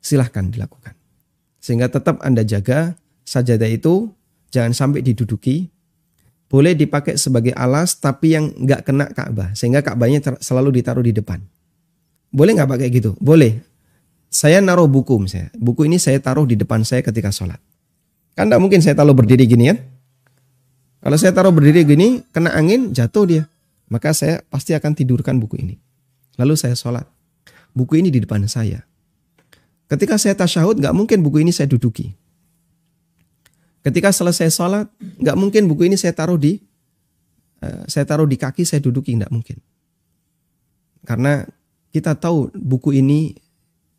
silahkan 0.00 0.48
dilakukan. 0.52 0.92
Sehingga 1.62 1.88
tetap 1.88 2.20
Anda 2.20 2.42
jaga 2.42 2.98
sajadah 3.24 3.70
itu 3.70 4.10
jangan 4.52 4.76
sampai 4.76 5.00
diduduki. 5.00 5.70
Boleh 6.52 6.76
dipakai 6.76 7.16
sebagai 7.16 7.56
alas 7.56 7.96
tapi 7.96 8.36
yang 8.36 8.52
nggak 8.52 8.84
kena 8.84 9.08
Ka'bah. 9.08 9.56
Sehingga 9.56 9.80
Ka'bahnya 9.80 10.20
selalu 10.44 10.82
ditaruh 10.82 11.00
di 11.00 11.16
depan. 11.16 11.40
Boleh 12.28 12.52
nggak 12.52 12.68
pakai 12.68 12.88
gitu? 12.92 13.16
Boleh. 13.16 13.64
Saya 14.28 14.60
naruh 14.60 14.88
buku 14.88 15.16
misalnya. 15.16 15.48
Buku 15.56 15.88
ini 15.88 15.96
saya 15.96 16.20
taruh 16.20 16.44
di 16.44 16.56
depan 16.60 16.84
saya 16.84 17.00
ketika 17.00 17.32
sholat. 17.32 17.56
Kan 18.36 18.52
nggak 18.52 18.60
mungkin 18.60 18.84
saya 18.84 18.92
taruh 18.92 19.16
berdiri 19.16 19.48
gini 19.48 19.72
kan? 19.72 19.80
Kalau 21.02 21.16
saya 21.18 21.34
taruh 21.34 21.50
berdiri 21.50 21.82
gini, 21.82 22.22
kena 22.30 22.54
angin, 22.54 22.94
jatuh 22.94 23.26
dia. 23.26 23.44
Maka 23.90 24.14
saya 24.14 24.40
pasti 24.46 24.70
akan 24.72 24.94
tidurkan 24.94 25.36
buku 25.42 25.58
ini. 25.58 25.74
Lalu 26.38 26.54
saya 26.54 26.78
sholat. 26.78 27.04
Buku 27.74 27.98
ini 27.98 28.08
di 28.08 28.22
depan 28.22 28.46
saya. 28.46 28.86
Ketika 29.90 30.16
saya 30.16 30.38
tasyahud, 30.38 30.78
nggak 30.78 30.94
mungkin 30.94 31.20
buku 31.20 31.42
ini 31.42 31.50
saya 31.50 31.66
duduki. 31.66 32.14
Ketika 33.82 34.14
selesai 34.14 34.48
sholat, 34.54 34.86
nggak 35.18 35.36
mungkin 35.36 35.66
buku 35.66 35.90
ini 35.90 35.98
saya 35.98 36.14
taruh 36.14 36.38
di 36.38 36.62
uh, 37.60 37.82
saya 37.90 38.06
taruh 38.06 38.24
di 38.24 38.38
kaki, 38.38 38.62
saya 38.62 38.78
duduki, 38.78 39.18
nggak 39.18 39.32
mungkin. 39.34 39.58
Karena 41.02 41.42
kita 41.90 42.14
tahu 42.14 42.54
buku 42.54 42.94
ini 42.94 43.34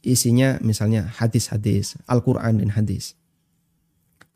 isinya 0.02 0.56
misalnya 0.64 1.12
hadis-hadis, 1.20 2.00
Al-Quran 2.08 2.64
dan 2.64 2.72
hadis. 2.74 3.14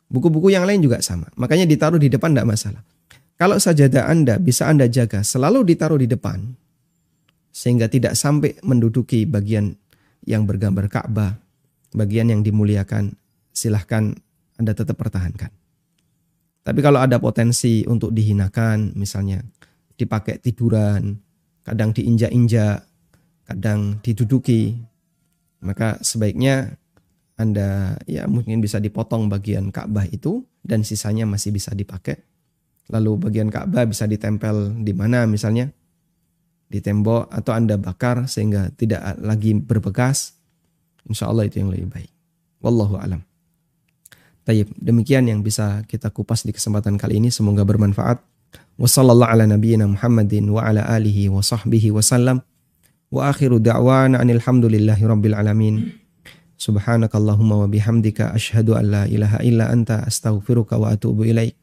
Buku-buku 0.07 0.55
yang 0.55 0.63
lain 0.63 0.79
juga 0.79 1.03
sama. 1.03 1.27
Makanya 1.35 1.67
ditaruh 1.67 1.99
di 1.99 2.07
depan 2.07 2.31
tidak 2.31 2.47
masalah. 2.47 2.81
Kalau 3.37 3.59
sajadah 3.59 4.09
Anda 4.09 4.41
bisa 4.41 4.65
Anda 4.65 4.89
jaga 4.89 5.21
selalu 5.21 5.67
ditaruh 5.67 5.99
di 6.01 6.07
depan, 6.09 6.57
sehingga 7.53 7.85
tidak 7.85 8.17
sampai 8.17 8.57
menduduki 8.65 9.29
bagian 9.29 9.77
yang 10.25 10.49
bergambar 10.49 10.89
Ka'bah, 10.89 11.37
bagian 11.93 12.33
yang 12.33 12.41
dimuliakan, 12.41 13.13
silahkan 13.53 14.15
Anda 14.57 14.73
tetap 14.73 14.97
pertahankan. 14.97 15.53
Tapi 16.67 16.79
kalau 16.83 16.99
ada 16.99 17.21
potensi 17.21 17.87
untuk 17.87 18.11
dihinakan, 18.11 18.97
misalnya 18.97 19.39
dipakai 19.95 20.41
tiduran, 20.41 21.15
kadang 21.63 21.95
diinjak-injak, 21.95 22.83
kadang 23.47 24.03
diduduki, 24.03 24.75
maka 25.63 25.97
sebaiknya 26.03 26.75
Anda 27.37 27.93
ya 28.09 28.25
mungkin 28.25 28.59
bisa 28.65 28.81
dipotong 28.81 29.29
bagian 29.29 29.69
Ka'bah 29.69 30.09
itu 30.09 30.41
dan 30.65 30.81
sisanya 30.81 31.29
masih 31.29 31.53
bisa 31.53 31.71
dipakai. 31.77 32.17
Lalu 32.89 33.29
bagian 33.29 33.53
Ka'bah 33.53 33.85
bisa 33.85 34.09
ditempel 34.09 34.73
di 34.81 34.91
mana 34.97 35.29
misalnya 35.29 35.69
di 36.67 36.81
tembok 36.81 37.29
atau 37.29 37.53
Anda 37.53 37.77
bakar 37.77 38.25
sehingga 38.25 38.73
tidak 38.73 39.21
lagi 39.21 39.53
berbekas. 39.53 40.33
Insya 41.07 41.29
Allah 41.29 41.47
itu 41.47 41.61
yang 41.61 41.71
lebih 41.71 41.87
baik. 41.93 42.11
Wallahu 42.59 42.97
alam. 42.99 43.21
Tayyib, 44.47 44.71
demikian 44.79 45.27
yang 45.27 45.43
bisa 45.43 45.83
kita 45.85 46.07
kupas 46.07 46.47
di 46.47 46.55
kesempatan 46.55 46.95
kali 46.95 47.19
ini. 47.19 47.29
Semoga 47.29 47.67
bermanfaat. 47.67 48.23
Wassallallahu 48.79 49.27
ala 49.27 49.43
nabiyyina 49.43 49.85
Muhammadin 49.85 50.47
wa 50.47 50.63
ala 50.63 50.87
alihi 50.87 51.27
wa 51.27 51.43
sahbihi 51.43 51.91
wa 51.91 51.99
sallam. 51.99 52.37
Wa 53.11 53.31
akhiru 53.31 53.59
da'wana 53.59 54.19
anil 54.23 54.39
hamdulillahi 54.39 55.03
rabbil 55.03 55.35
alamin. 55.35 56.06
Subhanakallahumma 56.57 57.61
wa 57.61 57.67
bihamdika 57.69 58.33
ashhadu 58.33 58.73
an 58.73 58.89
la 58.89 59.03
ilaha 59.05 59.45
illa 59.45 59.69
anta 59.69 60.01
astaghfiruka 60.01 60.77
wa 60.81 60.89
atubu 60.89 61.25
ilaik. 61.25 61.53